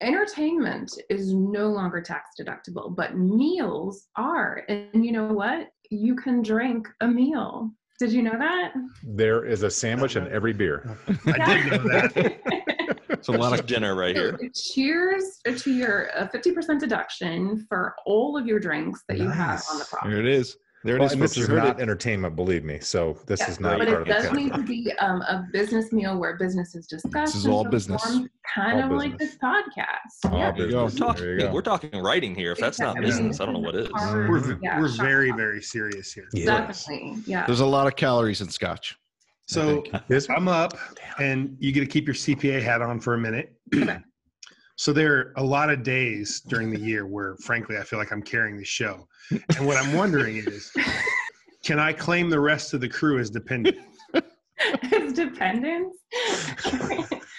Entertainment 0.00 0.92
is 1.10 1.34
no 1.34 1.68
longer 1.68 2.00
tax 2.00 2.30
deductible, 2.40 2.94
but 2.94 3.16
meals 3.16 4.06
are. 4.14 4.62
And 4.68 5.04
you 5.04 5.10
know 5.10 5.26
what? 5.32 5.70
You 5.90 6.14
can 6.14 6.40
drink 6.42 6.86
a 7.00 7.08
meal. 7.08 7.70
Did 7.98 8.12
you 8.12 8.22
know 8.22 8.38
that? 8.38 8.74
There 9.02 9.44
is 9.44 9.64
a 9.64 9.70
sandwich 9.70 10.14
in 10.14 10.28
every 10.28 10.52
beer. 10.52 10.96
I 11.26 11.58
did 11.62 11.72
know 11.72 11.78
that. 11.88 12.40
It's 13.10 13.28
a 13.28 13.32
lot 13.32 13.58
of 13.58 13.66
dinner 13.66 13.96
right 13.96 14.14
So 14.14 14.36
here. 14.36 14.50
cheers 14.54 15.40
to 15.62 15.72
your 15.72 16.08
uh, 16.16 16.28
50% 16.28 16.78
deduction 16.78 17.66
for 17.68 17.96
all 18.06 18.36
of 18.36 18.46
your 18.46 18.60
drinks 18.60 19.02
that 19.08 19.18
you 19.18 19.28
have 19.28 19.64
on 19.72 19.78
the 19.78 19.84
property. 19.86 20.14
There 20.14 20.20
it 20.24 20.28
is. 20.28 20.56
There 20.84 20.96
it 20.96 21.00
Well, 21.00 21.10
is. 21.12 21.18
this 21.18 21.36
is 21.36 21.48
not 21.48 21.78
it. 21.78 21.82
entertainment, 21.82 22.36
believe 22.36 22.62
me. 22.64 22.78
So 22.78 23.18
this 23.26 23.40
Yeah, 23.40 23.50
is 23.50 23.60
not 23.60 23.78
but 23.78 23.88
part 23.88 24.00
it 24.00 24.00
of 24.02 24.06
the 24.06 24.12
does 24.14 24.22
package. 24.28 24.38
need 24.44 24.54
to 24.54 24.62
be 24.62 24.92
um, 25.00 25.22
a 25.22 25.44
business 25.52 25.92
meal 25.92 26.16
where 26.18 26.36
business 26.36 26.74
is 26.76 26.86
discussed. 26.86 27.32
This 27.32 27.34
is 27.34 27.44
and 27.46 27.54
all 27.54 27.64
business. 27.64 28.02
Kind 28.54 28.80
All 28.82 28.92
of 28.92 28.96
like 28.96 29.18
this 29.18 29.36
podcast. 29.42 30.30
All 30.30 30.38
Yeah. 30.38 30.52
There 30.52 30.66
you 30.66 30.70
go. 30.72 30.78
We're 30.82 30.84
business. 30.86 30.98
talking, 31.00 31.22
There 31.24 31.32
you 31.34 31.40
go. 31.40 31.52
we're 31.52 31.62
talking 31.62 32.00
writing 32.02 32.34
here. 32.34 32.52
If 32.52 32.58
that's 32.58 32.78
not 32.78 32.96
Exactly. 32.96 33.06
business, 33.10 33.40
I 33.40 33.44
don't 33.46 33.54
know 33.54 33.60
what 33.60 33.74
is. 33.74 33.88
Hard, 33.92 34.28
We're, 34.30 34.58
yeah, 34.62 34.80
we're 34.80 34.88
very, 34.88 35.32
very 35.32 35.60
serious 35.62 36.12
here. 36.12 36.28
Yes. 36.32 36.46
Definitely. 36.86 37.22
Yeah. 37.26 37.44
There's 37.46 37.60
a 37.60 37.66
lot 37.66 37.86
of 37.88 37.96
calories 37.96 38.40
in 38.40 38.48
scotch. 38.48 38.96
So 39.48 39.82
I'm 40.30 40.46
up, 40.46 40.78
and 41.18 41.56
you 41.58 41.72
get 41.72 41.80
to 41.80 41.86
keep 41.86 42.06
your 42.06 42.14
CPA 42.14 42.62
hat 42.62 42.82
on 42.82 43.00
for 43.00 43.14
a 43.14 43.18
minute. 43.18 43.52
Okay. 44.78 44.84
so 44.84 44.92
there 44.92 45.12
are 45.18 45.32
a 45.36 45.42
lot 45.44 45.70
of 45.70 45.82
days 45.82 46.40
during 46.40 46.70
the 46.70 46.78
year 46.78 47.06
where, 47.06 47.36
frankly, 47.36 47.76
I 47.78 47.82
feel 47.82 47.98
like 47.98 48.12
I'm 48.12 48.22
carrying 48.22 48.56
the 48.56 48.64
show. 48.64 49.08
And 49.30 49.66
what 49.66 49.76
I'm 49.76 49.92
wondering 49.92 50.36
is, 50.36 50.72
can 51.64 51.78
I 51.80 51.92
claim 51.92 52.30
the 52.30 52.40
rest 52.40 52.74
of 52.74 52.80
the 52.80 52.88
crew 52.88 53.18
as 53.18 53.28
dependent? 53.30 53.76
as 54.92 55.12
dependence. 55.12 55.96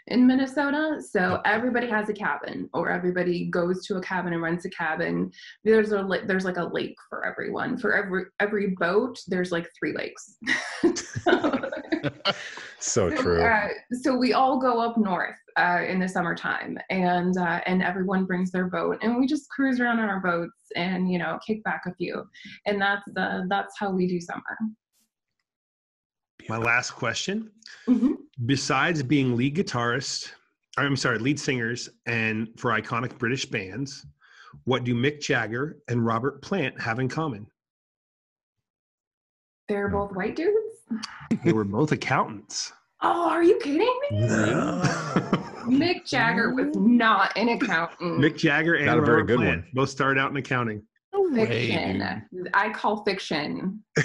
in 0.07 0.27
Minnesota. 0.27 1.01
So 1.01 1.41
everybody 1.45 1.87
has 1.87 2.09
a 2.09 2.13
cabin, 2.13 2.69
or 2.73 2.89
everybody 2.89 3.49
goes 3.49 3.85
to 3.87 3.97
a 3.97 4.01
cabin 4.01 4.33
and 4.33 4.41
rents 4.41 4.65
a 4.65 4.69
cabin. 4.69 5.31
There's 5.63 5.91
a 5.91 6.07
there's 6.25 6.45
like 6.45 6.57
a 6.57 6.65
lake 6.65 6.95
for 7.09 7.25
everyone. 7.25 7.77
For 7.77 7.95
every 7.95 8.25
every 8.39 8.75
boat, 8.79 9.19
there's 9.27 9.51
like 9.51 9.67
three 9.79 9.93
lakes. 9.93 10.37
so 12.79 13.09
So, 13.09 13.09
true. 13.09 13.43
Uh, 13.43 13.69
so 14.01 14.15
we 14.15 14.33
all 14.33 14.59
go 14.59 14.79
up 14.79 14.97
north 14.97 15.35
uh, 15.57 15.81
in 15.87 15.99
the 15.99 16.07
summertime, 16.07 16.77
and 16.89 17.37
uh, 17.37 17.61
and 17.65 17.81
everyone 17.81 18.25
brings 18.25 18.51
their 18.51 18.67
boat, 18.67 18.97
and 19.01 19.17
we 19.17 19.27
just 19.27 19.49
cruise 19.49 19.79
around 19.79 19.99
on 19.99 20.09
our 20.09 20.19
boats, 20.19 20.71
and 20.75 21.11
you 21.11 21.17
know, 21.17 21.39
kick 21.45 21.63
back 21.63 21.83
a 21.87 21.93
few, 21.95 22.23
and 22.65 22.81
that's 22.81 23.03
uh, 23.17 23.41
that's 23.49 23.73
how 23.79 23.91
we 23.91 24.07
do 24.07 24.21
summer. 24.21 24.57
My 26.49 26.57
last 26.57 26.91
question. 26.91 27.51
Mhm. 27.87 28.17
Besides 28.45 29.03
being 29.03 29.35
lead 29.35 29.55
guitarist, 29.55 30.31
I'm 30.77 30.95
sorry, 30.95 31.19
lead 31.19 31.39
singers, 31.39 31.89
and 32.05 32.47
for 32.57 32.71
iconic 32.71 33.17
British 33.17 33.45
bands, 33.45 34.05
what 34.63 34.83
do 34.83 34.93
Mick 34.95 35.19
Jagger 35.21 35.77
and 35.87 36.05
Robert 36.05 36.41
Plant 36.41 36.79
have 36.79 36.99
in 36.99 37.09
common? 37.09 37.47
They're 39.67 39.89
both 39.89 40.13
white 40.13 40.35
dudes. 40.35 40.53
They 41.43 41.51
were 41.51 41.65
both 41.65 41.91
accountants. 41.91 42.71
Oh, 43.01 43.29
are 43.29 43.43
you 43.43 43.59
kidding 43.59 43.99
me? 44.11 44.19
No. 44.19 44.81
Mick 45.67 46.05
Jagger 46.05 46.53
was 46.55 46.73
not 46.77 47.35
an 47.37 47.49
accountant. 47.49 48.19
Mick 48.21 48.37
Jagger 48.37 48.75
and 48.75 48.85
Not 48.85 48.97
a 48.99 49.01
very 49.01 49.17
Robert 49.21 49.27
good 49.27 49.37
Plant 49.39 49.61
one. 49.63 49.69
both 49.73 49.89
started 49.89 50.19
out 50.19 50.31
in 50.31 50.37
accounting. 50.37 50.81
Fiction. 51.35 52.49
I 52.53 52.69
call 52.69 53.03
fiction. 53.03 53.83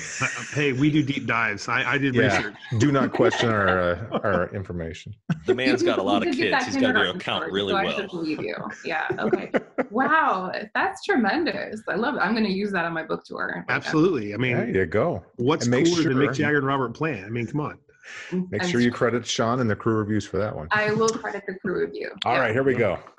Hey, 0.52 0.72
we 0.72 0.90
do 0.90 1.02
deep 1.02 1.26
dives. 1.26 1.68
I, 1.68 1.92
I 1.94 1.98
did 1.98 2.14
Yeah. 2.14 2.36
research. 2.36 2.54
Do 2.78 2.92
not 2.92 3.12
question 3.20 3.48
our 3.50 3.68
uh, 4.12 4.20
our 4.22 4.54
information. 4.54 5.14
The 5.46 5.54
man's 5.54 5.82
got 5.82 5.98
a 5.98 6.02
lot 6.02 6.26
of 6.26 6.34
kids. 6.34 6.38
He's 6.38 6.50
got 6.50 6.64
to 6.64 6.70
kindergarten 6.72 7.16
account 7.16 7.42
story, 7.44 7.52
really 7.52 7.72
so 7.72 7.76
I 7.76 7.90
should 7.92 7.98
well. 8.12 8.22
believe 8.22 8.40
you. 8.42 8.56
Yeah. 8.84 9.08
Okay. 9.18 9.50
wow, 9.90 10.52
that's 10.74 11.04
tremendous. 11.04 11.82
I 11.88 11.94
love 11.94 12.16
it. 12.16 12.18
I'm 12.18 12.32
going 12.32 12.44
to 12.46 12.52
use 12.52 12.70
that 12.72 12.84
on 12.84 12.92
my 12.92 13.02
book 13.04 13.24
tour. 13.24 13.64
Absolutely. 13.68 14.34
I 14.34 14.36
mean, 14.36 14.56
There 14.56 14.68
you 14.68 14.86
go. 14.86 15.24
what's 15.36 15.64
And 15.66 15.70
make 15.70 15.86
cooler 15.86 16.02
than 16.02 16.14
Mick 16.14 16.34
Jagger 16.34 16.58
and 16.58 16.66
Robert 16.66 16.94
Plant? 16.94 17.24
I 17.26 17.30
mean, 17.30 17.46
come 17.46 17.60
on. 17.60 17.78
Make 18.50 18.62
I'm 18.62 18.68
sure 18.68 18.80
you 18.80 18.90
credit 18.90 19.24
Sean 19.26 19.60
and 19.60 19.70
the 19.70 19.76
crew 19.76 19.94
reviews 19.94 20.26
for 20.26 20.38
that 20.38 20.54
one. 20.54 20.68
I 20.70 20.92
will 20.92 21.08
credit 21.08 21.44
the 21.46 21.54
crew 21.54 21.80
review. 21.86 22.10
All 22.24 22.38
right, 22.38 22.52
here 22.52 22.62
we 22.64 22.74
go. 22.74 22.98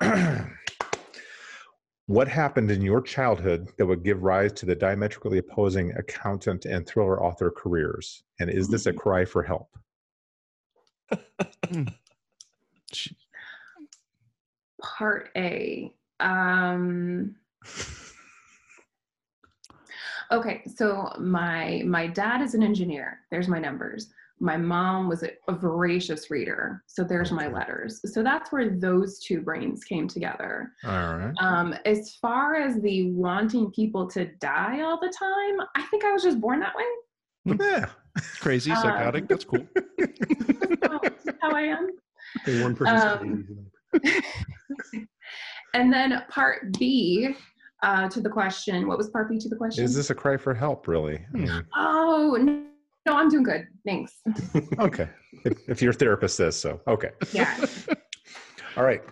what 2.06 2.28
happened 2.28 2.70
in 2.70 2.82
your 2.82 3.00
childhood 3.00 3.70
that 3.78 3.86
would 3.86 4.04
give 4.04 4.22
rise 4.22 4.52
to 4.52 4.66
the 4.66 4.74
diametrically 4.74 5.38
opposing 5.38 5.92
accountant 5.92 6.66
and 6.66 6.86
thriller 6.86 7.22
author 7.22 7.50
careers? 7.50 8.24
And 8.40 8.50
is 8.50 8.68
this 8.68 8.86
a 8.86 8.92
cry 8.92 9.24
for 9.24 9.42
help? 9.42 9.70
Part 14.82 15.30
A. 15.36 15.94
Um, 16.20 17.36
okay, 20.30 20.62
so 20.76 21.10
my 21.18 21.82
my 21.86 22.06
dad 22.06 22.42
is 22.42 22.54
an 22.54 22.62
engineer. 22.62 23.20
There's 23.30 23.48
my 23.48 23.58
numbers. 23.58 24.12
My 24.40 24.56
mom 24.56 25.08
was 25.08 25.22
a, 25.22 25.30
a 25.48 25.54
voracious 25.54 26.30
reader. 26.30 26.82
So 26.86 27.04
there's 27.04 27.30
my 27.30 27.46
letters. 27.46 28.00
So 28.12 28.22
that's 28.22 28.52
where 28.52 28.68
those 28.68 29.20
two 29.20 29.40
brains 29.40 29.84
came 29.84 30.08
together. 30.08 30.72
All 30.84 31.16
right. 31.16 31.32
Um, 31.40 31.74
as 31.84 32.16
far 32.20 32.56
as 32.56 32.80
the 32.80 33.10
wanting 33.12 33.70
people 33.70 34.08
to 34.10 34.26
die 34.40 34.82
all 34.82 34.98
the 35.00 35.12
time, 35.16 35.66
I 35.76 35.82
think 35.90 36.04
I 36.04 36.12
was 36.12 36.22
just 36.22 36.40
born 36.40 36.60
that 36.60 36.74
way. 36.74 37.56
Yeah. 37.60 37.86
Crazy, 38.40 38.70
Um, 38.72 38.82
psychotic. 38.82 39.28
That's 39.28 39.44
cool. 39.44 39.66
That's 39.98 40.82
how, 40.82 41.50
how 41.50 41.56
I 41.56 41.62
am. 41.62 41.88
Hey, 42.44 42.62
one 42.62 42.74
person 42.74 43.46
Um. 43.94 44.02
And 45.74 45.92
then 45.92 46.22
part 46.28 46.72
B 46.78 47.34
uh, 47.82 48.08
to 48.08 48.20
the 48.20 48.30
question, 48.30 48.86
what 48.86 48.96
was 48.96 49.10
part 49.10 49.28
B 49.28 49.38
to 49.38 49.48
the 49.48 49.56
question? 49.56 49.84
Is 49.84 49.94
this 49.94 50.10
a 50.10 50.14
cry 50.14 50.36
for 50.36 50.54
help, 50.54 50.86
really? 50.86 51.26
I 51.34 51.36
mean, 51.36 51.66
oh, 51.76 52.38
no, 52.40 52.62
no, 53.06 53.14
I'm 53.16 53.28
doing 53.28 53.42
good. 53.44 53.66
Thanks. 53.86 54.20
okay. 54.78 55.08
If, 55.44 55.58
if 55.68 55.82
your 55.82 55.92
therapist 55.92 56.36
says 56.36 56.56
so. 56.58 56.80
Okay. 56.88 57.10
Yeah. 57.32 57.64
All 58.76 58.84
right. 58.84 59.02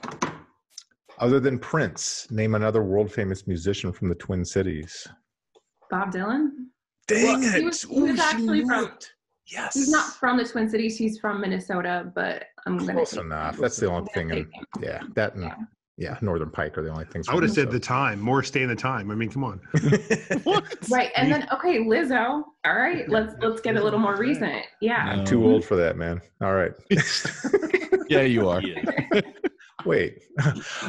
Other 1.18 1.38
than 1.38 1.58
Prince, 1.58 2.26
name 2.30 2.54
another 2.54 2.82
world 2.82 3.12
famous 3.12 3.46
musician 3.46 3.92
from 3.92 4.08
the 4.08 4.14
Twin 4.16 4.44
Cities. 4.44 5.06
Bob 5.90 6.12
Dylan. 6.12 6.50
Dang 7.06 7.24
Well, 7.24 7.42
it. 7.42 7.54
he 7.60 7.64
was- 7.64 7.82
he 7.82 8.00
was 8.02 8.18
Ooh, 8.18 8.22
actually 8.22 8.64
from- 8.64 8.84
it. 8.86 9.08
Yes. 9.50 9.74
He's 9.74 9.90
not 9.90 10.14
from 10.14 10.36
the 10.38 10.44
Twin 10.44 10.68
Cities. 10.68 10.96
He's 10.96 11.18
from 11.18 11.40
Minnesota, 11.40 12.10
but 12.14 12.44
I'm 12.64 12.76
going 12.76 12.88
to 12.88 12.94
Close 12.94 13.14
enough. 13.14 13.58
That's 13.58 13.76
the 13.76 13.90
only 13.90 14.08
thing. 14.14 14.30
In, 14.30 14.50
yeah, 14.80 15.02
that 15.14 15.34
and 15.34 15.42
Yeah. 15.44 15.54
Yeah, 15.98 16.16
Northern 16.22 16.50
Pike 16.50 16.78
are 16.78 16.82
the 16.82 16.90
only 16.90 17.04
things. 17.04 17.28
I 17.28 17.34
would 17.34 17.42
have 17.42 17.54
from 17.54 17.64
said 17.64 17.70
the 17.70 17.78
time. 17.78 18.18
More 18.18 18.42
stay 18.42 18.62
in 18.62 18.68
the 18.68 18.74
time. 18.76 19.10
I 19.10 19.14
mean, 19.14 19.30
come 19.30 19.44
on. 19.44 19.60
What? 20.44 20.64
Right, 20.90 21.10
and 21.16 21.30
then 21.30 21.46
okay, 21.52 21.78
Lizzo. 21.78 22.42
All 22.64 22.74
right, 22.74 23.08
let's 23.08 23.34
let's 23.40 23.60
get 23.60 23.76
a 23.76 23.82
little 23.82 23.98
more 23.98 24.16
recent. 24.16 24.64
Yeah. 24.80 25.04
I'm 25.04 25.24
too 25.24 25.44
old 25.44 25.64
for 25.64 25.76
that, 25.76 25.96
man. 25.96 26.20
All 26.40 26.54
right. 26.54 26.72
Yeah, 28.08 28.22
you 28.22 28.48
are. 28.48 28.60
Wait. 29.86 30.22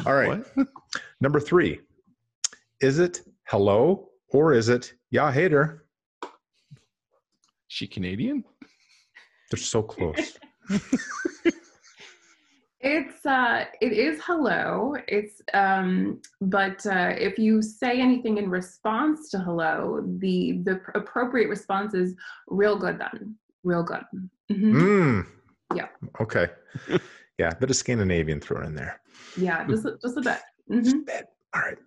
All 0.04 0.14
right. 0.14 0.44
What? 0.54 0.68
Number 1.22 1.40
three. 1.40 1.80
Is 2.80 2.98
it 2.98 3.22
hello 3.44 4.10
or 4.28 4.52
is 4.52 4.68
it 4.68 4.92
yeah 5.10 5.32
hater? 5.32 5.86
She 7.68 7.86
Canadian? 7.86 8.44
They're 9.50 9.58
so 9.58 9.82
close. 9.82 10.38
It's 12.86 13.24
uh 13.24 13.64
it 13.80 13.94
is 13.94 14.20
hello. 14.22 14.94
It's 15.08 15.40
um 15.54 16.20
but 16.42 16.84
uh 16.86 17.14
if 17.16 17.38
you 17.38 17.62
say 17.62 17.98
anything 17.98 18.36
in 18.36 18.50
response 18.50 19.30
to 19.30 19.38
hello, 19.38 20.04
the 20.18 20.60
the 20.64 20.76
pr- 20.76 20.90
appropriate 20.98 21.48
response 21.48 21.94
is 21.94 22.14
real 22.46 22.76
good 22.78 22.98
then. 22.98 23.36
Real 23.62 23.82
good. 23.82 24.04
Mhm. 24.52 24.74
Mm. 24.74 25.26
Yeah. 25.74 25.88
Okay. 26.20 26.48
Yeah, 27.36 27.48
a 27.50 27.56
bit 27.56 27.68
of 27.68 27.74
Scandinavian 27.74 28.38
thrown 28.40 28.64
in 28.64 28.76
there. 28.76 29.00
Yeah, 29.36 29.66
just 29.66 29.84
just 30.00 30.16
a 30.16 30.20
bit. 30.20 30.38
Mhm. 30.70 30.84
Just 30.84 30.94
a 30.96 31.00
bit. 31.00 31.26
All 31.52 31.62
right. 31.62 31.78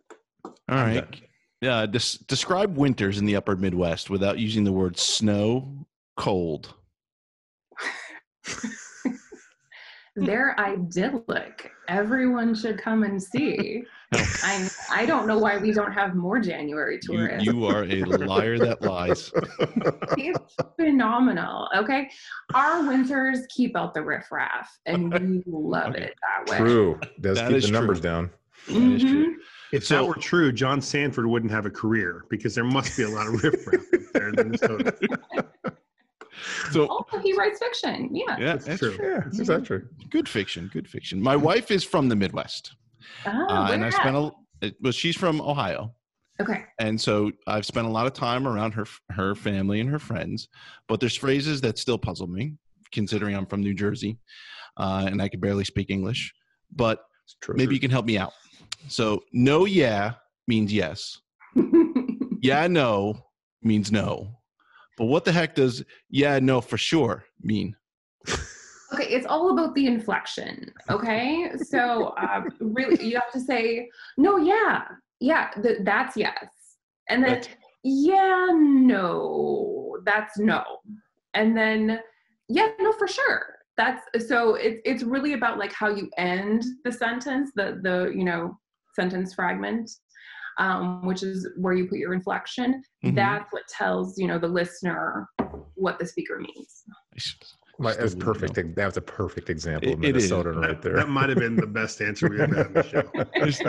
All 0.43 0.53
I'm 0.67 0.95
right. 0.95 1.21
Yeah, 1.61 1.85
des- 1.85 2.21
describe 2.27 2.75
winters 2.75 3.17
in 3.17 3.25
the 3.25 3.37
upper 3.37 3.55
Midwest 3.55 4.09
without 4.09 4.39
using 4.39 4.65
the 4.65 4.73
word 4.73 4.97
snow, 4.99 5.87
cold. 6.17 6.73
They're 10.17 10.59
idyllic. 10.59 11.71
Everyone 11.87 12.55
should 12.55 12.79
come 12.81 13.03
and 13.03 13.21
see. 13.21 13.83
I 14.13 14.67
I 14.89 15.05
don't 15.05 15.27
know 15.27 15.37
why 15.37 15.57
we 15.57 15.71
don't 15.71 15.91
have 15.93 16.15
more 16.15 16.39
January 16.39 16.99
You, 17.03 17.17
tourists. 17.17 17.45
you 17.45 17.65
are 17.65 17.83
a 17.83 18.03
liar 18.25 18.57
that 18.57 18.81
lies. 18.81 19.31
it's 20.17 20.55
phenomenal. 20.75 21.69
Okay. 21.75 22.09
Our 22.55 22.87
winters 22.87 23.39
keep 23.49 23.77
out 23.77 23.93
the 23.93 24.01
riffraff 24.01 24.75
and 24.87 25.13
we 25.13 25.43
love 25.45 25.93
Okay. 25.93 26.05
it 26.05 26.15
that 26.21 26.51
way. 26.51 26.57
True. 26.57 26.99
Does 27.21 27.37
That 27.37 27.49
keep 27.49 27.57
is 27.57 27.63
the 27.65 27.69
true. 27.69 27.77
numbers 27.79 28.01
down. 28.01 28.31
That 28.67 28.75
is 28.75 29.01
true. 29.03 29.27
Mhm. 29.27 29.33
If 29.71 29.85
So- 29.85 29.95
that 29.97 30.05
were 30.07 30.15
true, 30.15 30.51
John 30.51 30.81
Sandford 30.81 31.27
wouldn't 31.27 31.51
have 31.51 31.65
a 31.67 31.69
career 31.71 32.23
because 32.29 32.55
there 32.55 32.63
must 32.63 32.97
be 32.97 33.03
a 33.03 33.09
lot 33.09 33.27
of 33.27 33.43
riffraff 33.43 33.81
up 33.93 33.99
there 34.13 34.29
in 34.29 34.35
Minnesota. 34.35 34.95
So, 36.71 36.87
Also, 36.87 37.19
he 37.19 37.33
writes 37.33 37.59
fiction. 37.59 38.09
Yeah. 38.15 38.23
yeah, 38.37 38.45
That's 38.53 38.65
that's 38.65 38.79
true. 38.79 38.95
true. 38.95 39.09
Yeah, 39.09 39.27
is 39.41 39.47
that 39.47 39.65
true? 39.65 39.87
Good 40.09 40.27
fiction. 40.29 40.69
Good 40.71 40.87
fiction. 40.87 41.21
My 41.21 41.35
wife 41.35 41.71
is 41.71 41.83
from 41.83 42.09
the 42.09 42.15
Midwest, 42.15 42.75
Oh, 43.25 43.29
uh, 43.31 43.69
and 43.71 43.83
I 43.83 43.89
spent 43.89 44.15
a. 44.15 44.31
it- 44.61 44.75
Well, 44.81 44.91
she's 44.91 45.15
from 45.15 45.41
Ohio, 45.41 45.93
Okay. 46.41 46.65
and 46.79 46.99
so 46.99 47.31
I've 47.47 47.65
spent 47.65 47.87
a 47.87 47.89
lot 47.89 48.05
of 48.07 48.13
time 48.13 48.47
around 48.47 48.73
her 48.73 48.85
her 49.11 49.33
family 49.35 49.79
and 49.79 49.89
her 49.89 49.99
friends. 49.99 50.47
But 50.87 50.99
there's 50.99 51.15
phrases 51.15 51.61
that 51.61 51.77
still 51.79 51.97
puzzle 51.97 52.27
me, 52.27 52.53
considering 52.91 53.35
I'm 53.35 53.45
from 53.47 53.61
New 53.61 53.73
Jersey, 53.73 54.19
uh, 54.77 55.07
and 55.09 55.21
I 55.21 55.27
can 55.29 55.39
barely 55.39 55.63
speak 55.65 55.89
English. 55.89 56.33
But 56.71 56.99
true. 57.41 57.55
maybe 57.57 57.73
you 57.73 57.79
can 57.79 57.91
help 57.91 58.05
me 58.05 58.17
out. 58.17 58.33
So, 58.89 59.23
no, 59.33 59.65
yeah 59.65 60.13
means 60.47 60.71
yes. 60.73 61.17
Yeah, 62.41 62.67
no 62.67 63.25
means 63.63 63.91
no. 63.91 64.36
But 64.97 65.05
what 65.05 65.25
the 65.25 65.31
heck 65.31 65.55
does 65.55 65.83
yeah, 66.09 66.39
no 66.39 66.59
for 66.61 66.77
sure 66.77 67.23
mean? 67.41 67.75
Okay, 68.93 69.07
it's 69.09 69.27
all 69.27 69.51
about 69.51 69.75
the 69.75 69.85
inflection. 69.85 70.71
Okay, 70.89 71.51
so 71.57 72.15
uh, 72.17 72.43
really, 72.59 73.03
you 73.05 73.15
have 73.15 73.31
to 73.33 73.39
say, 73.39 73.89
no, 74.17 74.37
yeah, 74.37 74.83
yeah, 75.19 75.49
th- 75.61 75.79
that's 75.83 76.15
yes, 76.15 76.47
and 77.09 77.23
then 77.23 77.41
That's- 77.41 77.55
yeah, 77.83 78.47
no, 78.53 79.97
that's 80.05 80.37
no, 80.37 80.63
and 81.33 81.55
then 81.55 81.99
yeah 82.49 82.69
no 82.79 82.91
for 82.93 83.07
sure 83.07 83.55
that's 83.75 84.01
so 84.27 84.55
it's 84.55 84.81
it's 84.85 85.03
really 85.03 85.33
about 85.33 85.57
like 85.59 85.71
how 85.71 85.89
you 85.89 86.09
end 86.17 86.65
the 86.83 86.91
sentence 86.91 87.51
the 87.55 87.79
the 87.83 88.11
you 88.15 88.23
know 88.23 88.57
sentence 88.95 89.33
fragment 89.33 89.89
um, 90.59 91.05
which 91.05 91.23
is 91.23 91.47
where 91.57 91.73
you 91.73 91.87
put 91.87 91.97
your 91.99 92.13
inflection 92.13 92.81
Mhm. 93.05 93.15
that's 93.15 93.51
what 93.51 93.63
tells 93.67 94.17
you 94.17 94.27
know 94.27 94.39
the 94.39 94.47
listener 94.47 95.27
what 95.75 95.99
the 95.99 96.05
speaker 96.05 96.39
means 96.39 96.83
My, 97.79 97.91
Still 97.91 98.01
that's 98.05 98.15
wouldn't 98.15 98.23
perfect. 98.41 98.57
know. 98.67 98.73
That 98.75 98.85
was 98.87 98.97
a 98.97 99.01
perfect 99.01 99.51
example 99.51 99.93
of 99.93 100.03
It- 100.03 100.09
it 100.09 100.15
is. 100.17 100.31
Minnesota 100.31 100.51
right 100.59 100.69
That, 100.69 100.81
there. 100.81 100.95
that 100.95 101.09
might 101.09 101.29
have 101.29 101.37
been 101.37 101.55
the 101.55 101.67
best 101.67 102.01
answer 102.01 102.27
we've 102.27 102.39
ever 102.39 102.55
had 102.55 102.65
on 102.67 102.73
the 102.73 102.83
show. 102.83 103.03
It's, 103.35 103.61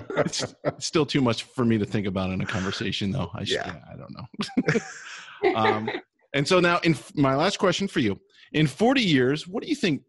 it's 0.64 0.86
still 0.86 1.04
too 1.04 1.20
much 1.20 1.42
for 1.42 1.62
me 1.66 1.76
to 1.76 1.84
think 1.84 2.06
about 2.06 2.30
in 2.30 2.40
a 2.40 2.46
conversation, 2.46 3.10
though. 3.10 3.30
I, 3.34 3.44
should, 3.44 3.56
Yeah. 3.56 3.74
yeah. 3.74 3.84
I 3.92 3.96
don't 3.98 4.14
know. 5.52 5.54
um, 5.62 5.90
and 6.32 6.48
so 6.48 6.58
now, 6.58 6.78
in 6.84 6.92
f- 6.92 7.12
my 7.14 7.34
last 7.34 7.58
question 7.58 7.86
for 7.86 8.00
you: 8.00 8.18
In 8.52 8.66
40 8.66 9.02
years, 9.02 9.46
what 9.46 9.62
do 9.62 9.68
you 9.68 9.76
think 9.76 10.02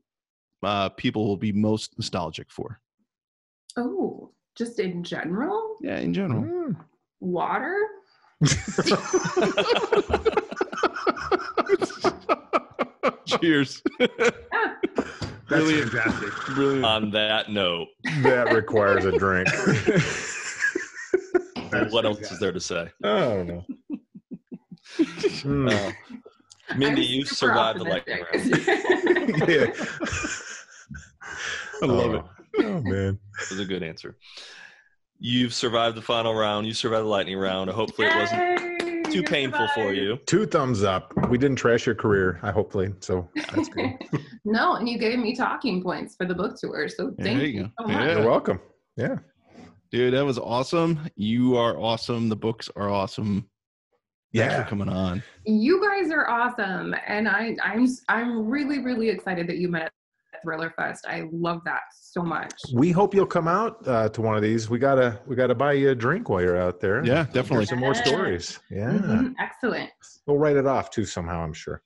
uh, 0.63 0.87
people 0.89 1.27
will 1.27 1.35
be 1.37 1.51
most 1.51 1.97
nostalgic 1.97 2.49
for? 2.51 2.79
oh 3.75 4.31
just 4.59 4.77
in 4.79 5.01
general 5.03 5.77
Yeah, 5.81 5.97
in 5.99 6.13
general. 6.13 6.43
Mm. 6.43 6.75
water 7.21 7.75
Cheers. 13.25 13.81
That's 13.99 14.11
Brilliant. 15.47 15.91
fantastic. 15.91 16.33
Brilliant. 16.55 16.85
On 16.85 17.09
that 17.11 17.49
note, 17.49 17.87
that 18.21 18.53
requires 18.53 19.05
a 19.05 19.11
drink. 19.17 19.47
What 21.91 22.05
else 22.05 22.19
is 22.31 22.39
there 22.39 22.51
to 22.51 22.59
say? 22.59 22.89
I 23.03 23.19
don't 23.19 23.47
know. 23.47 23.65
Mm. 24.99 25.71
Uh, 25.71 25.91
Mindy, 26.77 27.01
I'm 27.01 27.07
you 27.07 27.25
super 27.25 27.35
survived 27.53 27.79
the 27.79 27.83
lightning 27.85 28.23
round. 28.31 29.49
yeah. 29.49 29.67
I 31.81 31.85
love 31.85 32.13
it. 32.15 32.23
Oh, 32.59 32.81
man. 32.81 33.19
That 33.39 33.49
was 33.51 33.59
a 33.59 33.65
good 33.65 33.83
answer. 33.83 34.17
You've 35.19 35.53
survived 35.53 35.95
the 35.97 36.01
final 36.01 36.33
round. 36.33 36.65
You 36.67 36.73
survived 36.73 37.05
the 37.05 37.09
lightning 37.09 37.37
round. 37.37 37.69
Hopefully, 37.69 38.07
it 38.07 38.15
wasn't 38.15 38.41
Yay, 38.41 39.03
too 39.03 39.17
you 39.19 39.23
painful 39.23 39.67
for 39.75 39.93
you. 39.93 40.17
Two 40.25 40.45
thumbs 40.45 40.83
up. 40.83 41.13
We 41.29 41.37
didn't 41.37 41.57
trash 41.57 41.85
your 41.85 41.95
career, 41.95 42.39
I 42.41 42.51
hopefully. 42.51 42.93
So 43.01 43.29
that's 43.53 43.67
good. 43.69 43.91
no, 44.45 44.75
and 44.75 44.87
you 44.87 44.97
gave 44.97 45.19
me 45.19 45.35
talking 45.35 45.81
points 45.83 46.15
for 46.15 46.25
the 46.25 46.35
book 46.35 46.55
tour, 46.57 46.87
so 46.87 47.13
Yeah, 47.17 47.23
thank 47.25 47.37
there 47.39 47.47
you 47.47 47.59
you 47.61 47.71
so 47.79 47.87
yeah. 47.89 48.17
You're 48.17 48.25
welcome. 48.29 48.59
Yeah. 48.95 49.17
Dude, 49.91 50.13
that 50.13 50.23
was 50.25 50.37
awesome. 50.37 51.09
You 51.15 51.57
are 51.57 51.77
awesome. 51.77 52.29
The 52.29 52.35
books 52.35 52.69
are 52.75 52.89
awesome. 52.89 53.49
Thanks 54.33 54.53
Yeah. 54.53 54.63
for 54.63 54.69
coming 54.69 54.87
on. 54.89 55.23
You 55.45 55.81
guys 55.85 56.11
are 56.11 56.29
awesome, 56.29 56.93
and 57.07 57.27
I, 57.27 57.57
I'm 57.63 57.87
I'm 58.07 58.47
really 58.47 58.79
really 58.79 59.09
excited 59.09 59.47
that 59.47 59.57
you 59.57 59.67
met 59.69 59.83
at 59.83 59.91
Thriller 60.43 60.73
Fest. 60.75 61.05
I 61.07 61.25
love 61.31 61.61
that 61.65 61.81
so 61.93 62.21
much. 62.23 62.53
We 62.73 62.91
hope 62.91 63.13
you'll 63.13 63.25
come 63.25 63.47
out 63.47 63.85
uh, 63.87 64.09
to 64.09 64.21
one 64.21 64.35
of 64.35 64.41
these. 64.41 64.69
We 64.69 64.79
gotta 64.79 65.19
we 65.27 65.35
gotta 65.35 65.55
buy 65.55 65.73
you 65.73 65.89
a 65.91 65.95
drink 65.95 66.29
while 66.29 66.41
you're 66.41 66.57
out 66.61 66.79
there. 66.79 67.03
Yeah, 67.05 67.25
Hear 67.25 67.33
definitely. 67.33 67.65
some 67.67 67.79
more 67.79 67.95
stories. 67.95 68.59
Yeah. 68.69 68.91
Mhm, 68.93 69.33
Excellent. 69.39 69.89
We'll 70.25 70.37
write 70.37 70.55
it 70.57 70.65
off 70.67 70.89
too 70.89 71.05
somehow, 71.05 71.43
I'm 71.43 71.53
sure. 71.53 71.81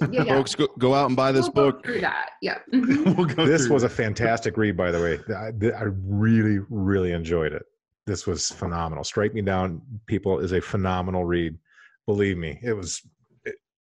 Yeah, 0.00 0.22
yeah. 0.22 0.24
Folks, 0.36 0.54
go, 0.54 0.68
go 0.78 0.94
out 0.94 1.06
and 1.06 1.16
buy 1.16 1.32
this 1.32 1.50
We'll 1.54 1.70
go 1.70 1.72
book. 1.72 1.84
through 1.84 2.00
that. 2.02 2.30
Yeah. 2.40 2.58
Mhm. 2.72 3.16
We'll 3.16 3.26
go 3.26 3.44
This 3.46 3.66
through 3.66 3.74
was 3.74 3.82
a 3.82 3.88
fantastic 3.88 4.56
read, 4.56 4.76
by 4.76 4.90
the 4.92 5.00
way. 5.00 5.18
I, 5.34 5.76
I 5.76 5.84
really, 6.06 6.60
really 6.70 7.12
enjoyed 7.12 7.52
it. 7.52 7.62
This 8.06 8.26
was 8.26 8.50
phenomenal. 8.50 9.02
Strike 9.04 9.34
Me 9.34 9.42
Down, 9.42 9.82
people, 10.06 10.38
is 10.38 10.52
a 10.52 10.60
phenomenal 10.60 11.24
read. 11.24 11.58
Believe 12.06 12.38
me, 12.38 12.58
it 12.62 12.72
was. 12.72 13.02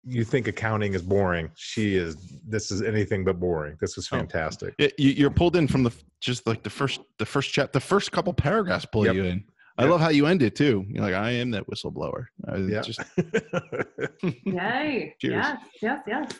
It, 0.06 0.12
you 0.14 0.24
think 0.24 0.48
accounting 0.48 0.94
is 0.94 1.02
boring? 1.02 1.50
She 1.56 1.96
is. 1.96 2.16
This 2.46 2.70
is 2.70 2.82
anything 2.82 3.24
but 3.24 3.38
boring. 3.40 3.76
This 3.80 3.96
was 3.96 4.08
Oh. 4.12 4.16
fantastic. 4.18 4.74
It, 4.78 4.94
you, 4.98 5.10
you're 5.10 5.30
pulled 5.30 5.56
in 5.56 5.66
from 5.68 5.82
the 5.82 5.92
just 6.20 6.46
like 6.46 6.62
the 6.62 6.70
first 6.70 7.00
the 7.18 7.26
first 7.26 7.52
chat 7.52 7.72
the 7.72 7.80
first 7.80 8.12
couple 8.12 8.32
paragraphs 8.32 8.84
pull 8.86 9.06
Yep. 9.06 9.14
you 9.14 9.24
in. 9.24 9.44
I 9.76 9.82
Yep. 9.82 9.90
love 9.90 10.00
how 10.00 10.08
you 10.10 10.26
end 10.26 10.42
it 10.42 10.54
too. 10.54 10.84
You're 10.88 11.02
like, 11.04 11.14
I 11.14 11.30
am 11.32 11.50
that 11.50 11.66
whistleblower. 11.68 12.26
I 12.48 12.56
Yeah. 12.58 12.80
just 12.82 13.00
Yay. 14.44 15.14
Cheers. 15.20 15.32
Yes. 15.32 15.60
Yes. 15.82 16.02
Yes. 16.06 16.32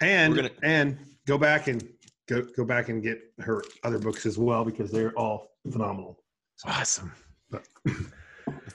and 0.00 0.34
gonna- 0.34 0.50
and 0.62 0.98
go 1.26 1.36
back 1.38 1.68
and 1.68 1.86
go 2.28 2.42
go 2.56 2.64
back 2.64 2.88
and 2.88 3.02
get 3.02 3.18
her 3.40 3.62
other 3.82 3.98
books 3.98 4.26
as 4.26 4.38
well 4.38 4.64
because 4.64 4.90
they're 4.90 5.12
all 5.18 5.48
phenomenal. 5.70 6.22
awesome. 6.64 7.12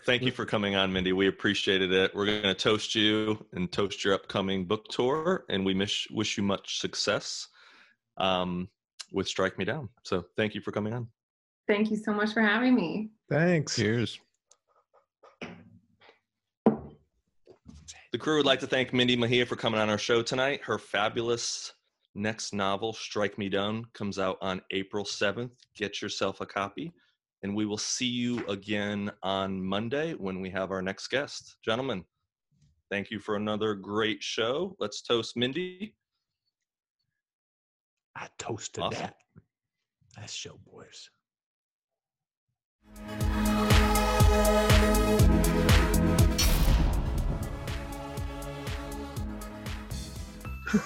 Thank 0.05 0.23
you 0.23 0.31
for 0.31 0.45
coming 0.45 0.75
on, 0.75 0.91
Mindy. 0.91 1.13
We 1.13 1.27
appreciated 1.27 1.91
it. 1.93 2.13
We're 2.15 2.25
going 2.25 2.43
to 2.43 2.53
toast 2.53 2.95
you 2.95 3.45
and 3.53 3.71
toast 3.71 4.03
your 4.03 4.13
upcoming 4.13 4.65
book 4.65 4.87
tour, 4.89 5.45
and 5.49 5.65
we 5.65 5.73
mish, 5.73 6.07
wish 6.11 6.37
you 6.37 6.43
much 6.43 6.79
success 6.79 7.47
um, 8.17 8.67
with 9.11 9.27
Strike 9.27 9.57
Me 9.57 9.65
Down. 9.65 9.89
So 10.03 10.25
thank 10.35 10.55
you 10.55 10.61
for 10.61 10.71
coming 10.71 10.93
on. 10.93 11.07
Thank 11.67 11.91
you 11.91 11.97
so 11.97 12.13
much 12.13 12.33
for 12.33 12.41
having 12.41 12.75
me. 12.75 13.11
Thanks. 13.29 13.75
cheers. 13.75 14.19
The 18.11 18.17
crew 18.17 18.37
would 18.37 18.45
like 18.45 18.59
to 18.59 18.67
thank 18.67 18.91
Mindy 18.91 19.15
Mejia 19.15 19.45
for 19.45 19.55
coming 19.55 19.79
on 19.79 19.89
our 19.89 19.97
show 19.97 20.21
tonight. 20.21 20.59
Her 20.63 20.77
fabulous 20.77 21.71
next 22.13 22.53
novel, 22.53 22.91
Strike 22.91 23.37
Me 23.37 23.47
Down, 23.47 23.85
comes 23.93 24.19
out 24.19 24.37
on 24.41 24.61
April 24.71 25.05
7th. 25.05 25.51
Get 25.77 26.01
yourself 26.01 26.41
a 26.41 26.45
copy. 26.45 26.91
And 27.43 27.55
we 27.55 27.65
will 27.65 27.77
see 27.77 28.07
you 28.07 28.45
again 28.47 29.11
on 29.23 29.63
Monday 29.63 30.13
when 30.13 30.41
we 30.41 30.49
have 30.51 30.71
our 30.71 30.81
next 30.81 31.07
guest. 31.07 31.57
Gentlemen, 31.65 32.05
thank 32.91 33.09
you 33.09 33.19
for 33.19 33.35
another 33.35 33.73
great 33.73 34.21
show. 34.21 34.75
Let's 34.79 35.01
toast 35.01 35.35
Mindy. 35.35 35.95
I 38.15 38.27
toasted 38.37 38.83
Awesome. 38.83 38.99
that. 39.01 39.15
That's 40.15 40.33
show 40.33 40.59
boys. 40.71 41.09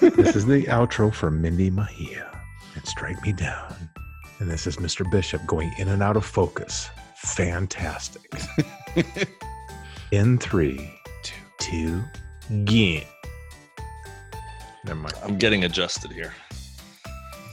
this 0.00 0.34
is 0.34 0.46
the 0.46 0.64
outro 0.64 1.14
for 1.14 1.30
Mindy 1.30 1.70
Mejia 1.70 2.30
and 2.74 2.86
Strike 2.86 3.22
Me 3.22 3.32
Down. 3.32 3.90
And 4.38 4.50
this 4.50 4.66
is 4.66 4.76
Mr. 4.76 5.08
Bishop 5.10 5.44
going 5.46 5.72
in 5.78 5.88
and 5.88 6.02
out 6.02 6.16
of 6.16 6.24
focus. 6.24 6.90
Fantastic. 7.16 8.30
in 10.10 10.38
three, 10.38 10.90
two, 11.22 11.34
two, 11.58 12.02
get. 12.64 13.06
Never 14.84 15.00
mind. 15.00 15.14
I'm 15.24 15.38
getting 15.38 15.64
adjusted 15.64 16.12
here. 16.12 16.34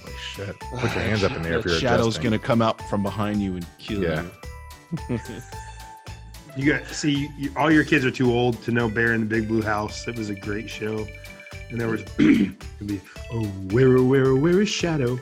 Holy 0.02 0.16
shit. 0.18 0.60
Put 0.60 0.82
your 0.82 0.90
hands 0.90 1.24
up 1.24 1.32
in 1.32 1.42
the 1.42 1.50
air 1.50 1.58
if 1.60 1.64
That 1.64 1.70
you're 1.72 1.80
shadow's 1.80 2.16
adjusting. 2.18 2.24
gonna 2.32 2.40
come 2.40 2.62
out 2.62 2.82
from 2.90 3.02
behind 3.02 3.42
you 3.42 3.56
and 3.56 3.66
kill 3.80 4.02
Yeah. 4.04 4.26
you. 5.10 5.20
You 6.56 6.72
got 6.72 6.86
see, 6.86 7.32
you, 7.36 7.52
all 7.58 7.72
your 7.72 7.84
kids 7.84 8.06
are 8.06 8.12
too 8.12 8.32
old 8.32 8.62
to 8.62 8.72
know 8.72 8.88
Bear 8.88 9.16
in 9.16 9.22
the 9.22 9.26
Big 9.26 9.48
Blue 9.48 9.64
House. 9.64 10.08
It 10.08 10.16
was 10.16 10.30
a 10.30 10.36
great 10.36 10.70
show, 10.70 11.08
and 11.72 11.82
there 11.82 11.88
was 11.88 12.04
gonna 12.20 12.54
be 12.86 13.02
oh 13.32 13.44
where 13.72 13.98
oh, 13.98 14.04
where 14.04 14.28
oh, 14.28 14.36
where 14.36 14.62
is 14.62 14.70
Shadow? 14.70 15.20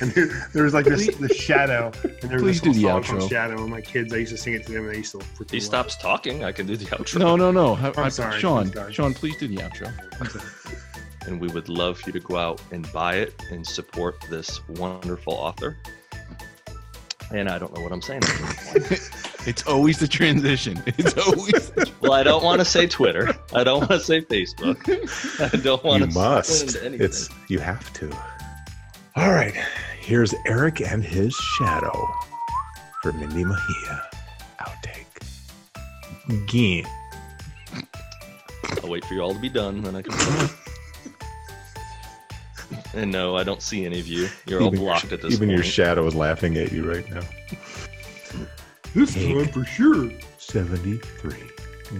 And 0.02 0.10
there, 0.12 0.48
there 0.54 0.64
was 0.64 0.72
like 0.72 0.86
this 0.86 1.14
the 1.16 1.28
Shadow, 1.34 1.92
and 2.02 2.30
there 2.30 2.40
was 2.40 2.42
Please 2.42 2.60
this 2.62 2.74
do 2.74 2.80
the 2.82 2.88
whole 2.88 3.02
song 3.02 3.18
called 3.18 3.22
outro. 3.22 3.30
Shadow. 3.30 3.60
And 3.62 3.70
my 3.70 3.80
kids, 3.82 4.12
I 4.12 4.16
used 4.16 4.32
to 4.32 4.38
sing 4.38 4.54
it 4.54 4.64
to 4.66 4.72
them, 4.72 4.84
and 4.84 4.94
they 4.94 4.98
used 4.98 5.12
to. 5.12 5.18
freaking 5.18 5.50
He 5.50 5.56
love 5.58 5.64
stops 5.64 5.96
talking. 5.96 6.42
I 6.44 6.52
can 6.52 6.66
do 6.66 6.76
the 6.76 6.86
outro. 6.86 7.18
No, 7.18 7.36
no, 7.36 7.50
no. 7.50 7.74
I, 7.74 7.88
I'm 7.88 8.04
I- 8.04 8.08
sorry, 8.08 8.40
Sean. 8.40 8.66
I'm 8.68 8.72
sorry. 8.72 8.92
Sean, 8.92 9.14
please 9.14 9.36
do 9.36 9.46
the 9.46 9.56
outro. 9.58 9.92
and 11.26 11.40
we 11.40 11.48
would 11.48 11.68
love 11.68 11.98
for 11.98 12.08
you 12.08 12.12
to 12.14 12.20
go 12.20 12.36
out 12.36 12.62
and 12.70 12.90
buy 12.92 13.16
it 13.16 13.34
and 13.50 13.66
support 13.66 14.16
this 14.30 14.66
wonderful 14.68 15.34
author. 15.34 15.76
And 17.32 17.48
I 17.48 17.58
don't 17.58 17.74
know 17.74 17.82
what 17.82 17.92
I'm 17.92 18.02
saying. 18.02 18.22
It's 19.46 19.66
always 19.66 19.98
the 19.98 20.06
transition. 20.06 20.82
It's 20.98 21.16
always. 21.16 21.72
well, 22.02 22.12
I 22.12 22.22
don't 22.22 22.44
want 22.44 22.60
to 22.60 22.64
say 22.66 22.86
Twitter. 22.86 23.34
I 23.54 23.64
don't 23.64 23.78
want 23.78 23.92
to 23.92 24.00
say 24.00 24.20
Facebook. 24.20 24.76
I 25.40 25.56
don't 25.56 25.82
want 25.82 26.00
You 26.02 26.08
to 26.08 26.12
must. 26.12 26.62
Into 26.62 26.84
anything. 26.84 27.06
It's 27.06 27.30
you 27.48 27.58
have 27.58 27.90
to. 27.94 28.10
All 29.16 29.32
right. 29.32 29.54
Here's 30.00 30.34
Eric 30.46 30.80
and 30.80 31.04
his 31.04 31.34
shadow 31.34 32.08
for 33.02 33.12
Mindy 33.12 33.44
Mejia. 33.44 34.08
Outtake. 34.60 35.22
Again. 36.28 36.84
I'll 38.82 38.88
wait 38.90 39.04
for 39.04 39.14
you 39.14 39.20
all 39.22 39.34
to 39.34 39.40
be 39.40 39.48
done, 39.48 39.82
then 39.82 39.94
I 39.96 40.02
can. 40.02 40.48
and 42.94 43.12
no, 43.12 43.36
I 43.36 43.44
don't 43.44 43.62
see 43.62 43.84
any 43.84 44.00
of 44.00 44.06
you. 44.08 44.28
You're 44.46 44.60
all 44.60 44.68
Even 44.68 44.80
your- 44.80 44.90
blocked 44.90 45.12
at 45.12 45.22
this 45.22 45.34
Even 45.34 45.48
point. 45.48 45.56
your 45.58 45.64
shadow 45.64 46.06
is 46.06 46.14
laughing 46.14 46.56
at 46.56 46.72
you 46.72 46.90
right 46.90 47.08
now. 47.10 47.20
This 48.94 49.14
Take. 49.14 49.36
time 49.36 49.48
for 49.52 49.64
sure. 49.64 50.10
73. 50.38 51.34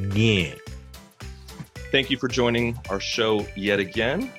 Again. 0.06 0.56
Thank 1.92 2.10
you 2.10 2.16
for 2.16 2.28
joining 2.28 2.78
our 2.88 2.98
show 3.00 3.46
yet 3.56 3.78
again. 3.78 4.32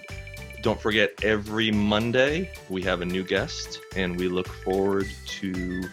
Don't 0.62 0.80
forget, 0.80 1.12
every 1.24 1.72
Monday 1.72 2.52
we 2.70 2.84
have 2.84 3.02
a 3.02 3.06
new 3.06 3.24
guest, 3.24 3.80
and 3.96 4.18
we 4.18 4.28
look 4.28 4.48
forward 4.48 5.08
to 5.26 5.84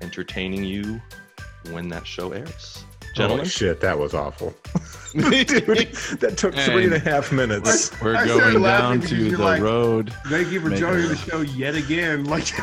entertaining 0.00 0.64
you 0.64 1.00
when 1.70 1.88
that 1.90 2.06
show 2.06 2.32
airs. 2.32 2.84
Gentlemen? 3.14 3.38
Holy 3.38 3.48
shit, 3.48 3.80
that 3.80 3.98
was 3.98 4.12
awful. 4.14 4.54
Dude, 5.16 5.46
that 6.20 6.34
took 6.36 6.54
three 6.54 6.84
and 6.84 6.92
a 6.92 6.98
half 6.98 7.32
minutes. 7.32 7.90
We're 8.02 8.16
I 8.16 8.26
started 8.26 8.52
going 8.52 8.62
down 8.62 9.00
to 9.02 9.30
the 9.30 9.42
like- 9.42 9.62
road. 9.62 10.12
Thank 10.26 10.50
you 10.50 10.60
for 10.60 10.68
Make 10.68 10.80
joining 10.80 11.04
it 11.06 11.08
the 11.08 11.16
show 11.16 11.40
yet 11.40 11.74
again. 11.74 12.24
Like, 12.26 12.58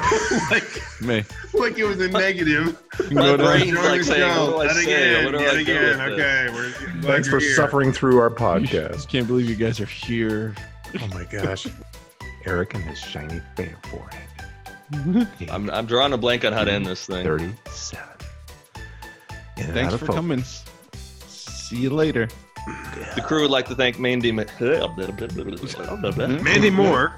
like, 0.52 0.82
May 1.02 1.26
like 1.54 1.80
it 1.80 1.86
was 1.86 2.00
a 2.02 2.10
negative. 2.10 2.78
you 3.00 3.06
can 3.06 3.16
My 3.16 3.22
go 3.24 3.38
down- 3.38 3.48
brain's 3.48 3.74
like 3.80 4.00
the 4.00 4.04
saying, 4.04 4.34
show. 4.34 4.46
what 4.46 4.52
do 4.52 4.60
I 4.60 4.66
Yet 4.66 4.76
say? 4.76 4.84
again, 4.84 5.26
What 5.26 5.32
do 5.40 5.44
yet 5.44 5.54
I 5.54 5.56
do 5.56 5.62
again. 5.62 6.02
Okay, 6.12 6.48
we're 6.54 7.02
Thanks 7.02 7.28
for 7.30 7.40
here. 7.40 7.56
suffering 7.56 7.92
through 7.92 8.20
our 8.20 8.30
I 8.30 8.34
podcast. 8.38 8.94
just 8.94 9.10
can't 9.10 9.26
believe 9.26 9.50
you 9.50 9.56
guys 9.56 9.80
are 9.80 9.86
here. 9.88 10.54
Oh 11.02 11.08
my 11.08 11.24
gosh. 11.26 11.68
Eric 12.46 12.74
and 12.76 12.84
his 12.84 13.00
shiny 13.00 13.42
fair 13.56 13.78
forehead. 13.84 15.28
I'm, 15.50 15.70
I'm 15.70 15.86
drawing 15.86 16.14
a 16.14 16.18
blank 16.18 16.46
on 16.46 16.54
how 16.54 16.64
to 16.64 16.72
end 16.72 16.86
this 16.86 17.06
thing. 17.06 17.24
37. 17.24 18.06
In 19.58 19.64
and 19.64 19.74
Thanks 19.74 19.94
for 19.94 20.00
focus. 20.06 20.16
coming. 20.16 20.44
See 21.28 21.78
you 21.78 21.90
later. 21.90 22.28
The 23.16 23.22
crew 23.22 23.42
would 23.42 23.52
like 23.52 23.68
to 23.68 23.76
thank 23.76 24.00
Mandy. 24.00 24.32
Ma- 24.32 24.44
Mandy 26.18 26.70
Moore. 26.70 27.14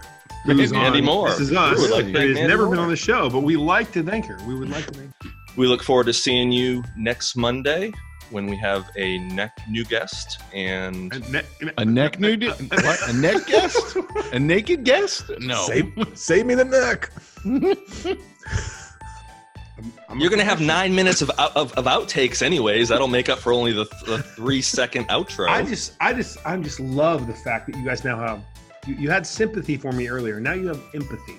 Who's 0.45 0.71
Mandy 0.71 0.99
on 0.99 1.05
Moore. 1.05 1.29
This 1.29 1.39
is 1.39 1.53
us. 1.53 1.77
We 1.79 1.87
like 1.89 2.05
to 2.05 2.19
has 2.19 2.35
Mandy 2.35 2.47
never 2.47 2.69
been 2.69 2.79
on 2.79 2.89
the 2.89 2.95
show, 2.95 3.29
but 3.29 3.41
we 3.41 3.57
like 3.57 3.91
to 3.93 4.03
thank 4.03 4.25
her. 4.25 4.37
We 4.47 4.55
would 4.55 4.69
like 4.69 4.85
to 4.87 4.93
thank 4.93 5.11
her. 5.23 5.29
We 5.57 5.67
look 5.67 5.83
forward 5.83 6.05
to 6.07 6.13
seeing 6.13 6.51
you 6.51 6.83
next 6.97 7.35
Monday 7.35 7.91
when 8.31 8.47
we 8.47 8.55
have 8.57 8.89
a 8.97 9.19
neck 9.19 9.57
new 9.69 9.83
guest 9.85 10.39
and 10.53 11.13
And 11.13 11.31
ne- 11.31 11.71
A 11.77 11.85
neck 11.85 12.19
nude? 12.19 12.43
What? 12.45 13.09
A 13.09 13.13
neck 13.13 13.45
guest? 13.47 13.97
A 14.33 14.39
naked 14.39 14.83
guest? 14.83 15.29
No. 15.39 15.65
Save, 15.67 15.93
save 16.13 16.45
me 16.45 16.55
the 16.55 16.65
neck. 16.65 17.11
I'm- 20.09 20.19
you're 20.19 20.29
gonna 20.29 20.43
have 20.43 20.61
nine 20.61 20.95
minutes 20.95 21.21
of, 21.21 21.29
of, 21.31 21.73
of 21.73 21.85
outtakes 21.85 22.41
anyways 22.41 22.89
that'll 22.89 23.07
make 23.07 23.27
up 23.29 23.39
for 23.39 23.51
only 23.53 23.73
the, 23.73 23.83
the 24.05 24.19
three 24.23 24.61
second 24.61 25.05
outro 25.09 25.49
I 25.49 25.63
just, 25.63 25.93
I 25.99 26.13
just, 26.13 26.37
I 26.45 26.55
just 26.57 26.79
love 26.79 27.27
the 27.27 27.33
fact 27.33 27.67
that 27.67 27.75
you 27.77 27.83
guys 27.85 28.03
now 28.03 28.17
have. 28.17 28.41
You, 28.87 28.95
you 28.95 29.09
had 29.09 29.27
sympathy 29.27 29.77
for 29.77 29.91
me 29.91 30.07
earlier. 30.07 30.39
Now 30.39 30.53
you 30.53 30.67
have 30.67 30.81
empathy. 30.93 31.35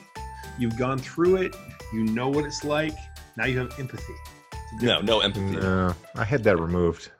You've 0.59 0.77
gone 0.77 0.99
through 0.99 1.37
it. 1.37 1.57
You 1.93 2.05
know 2.05 2.29
what 2.29 2.45
it's 2.45 2.65
like. 2.65 2.95
Now 3.37 3.47
you 3.47 3.59
have 3.59 3.79
empathy. 3.79 4.15
No 4.83 5.01
no 5.01 5.21
empathy 5.21 5.57
No, 5.57 5.95
I 6.15 6.25
had 6.25 6.45
that 6.45 6.59
removed. 6.59 7.11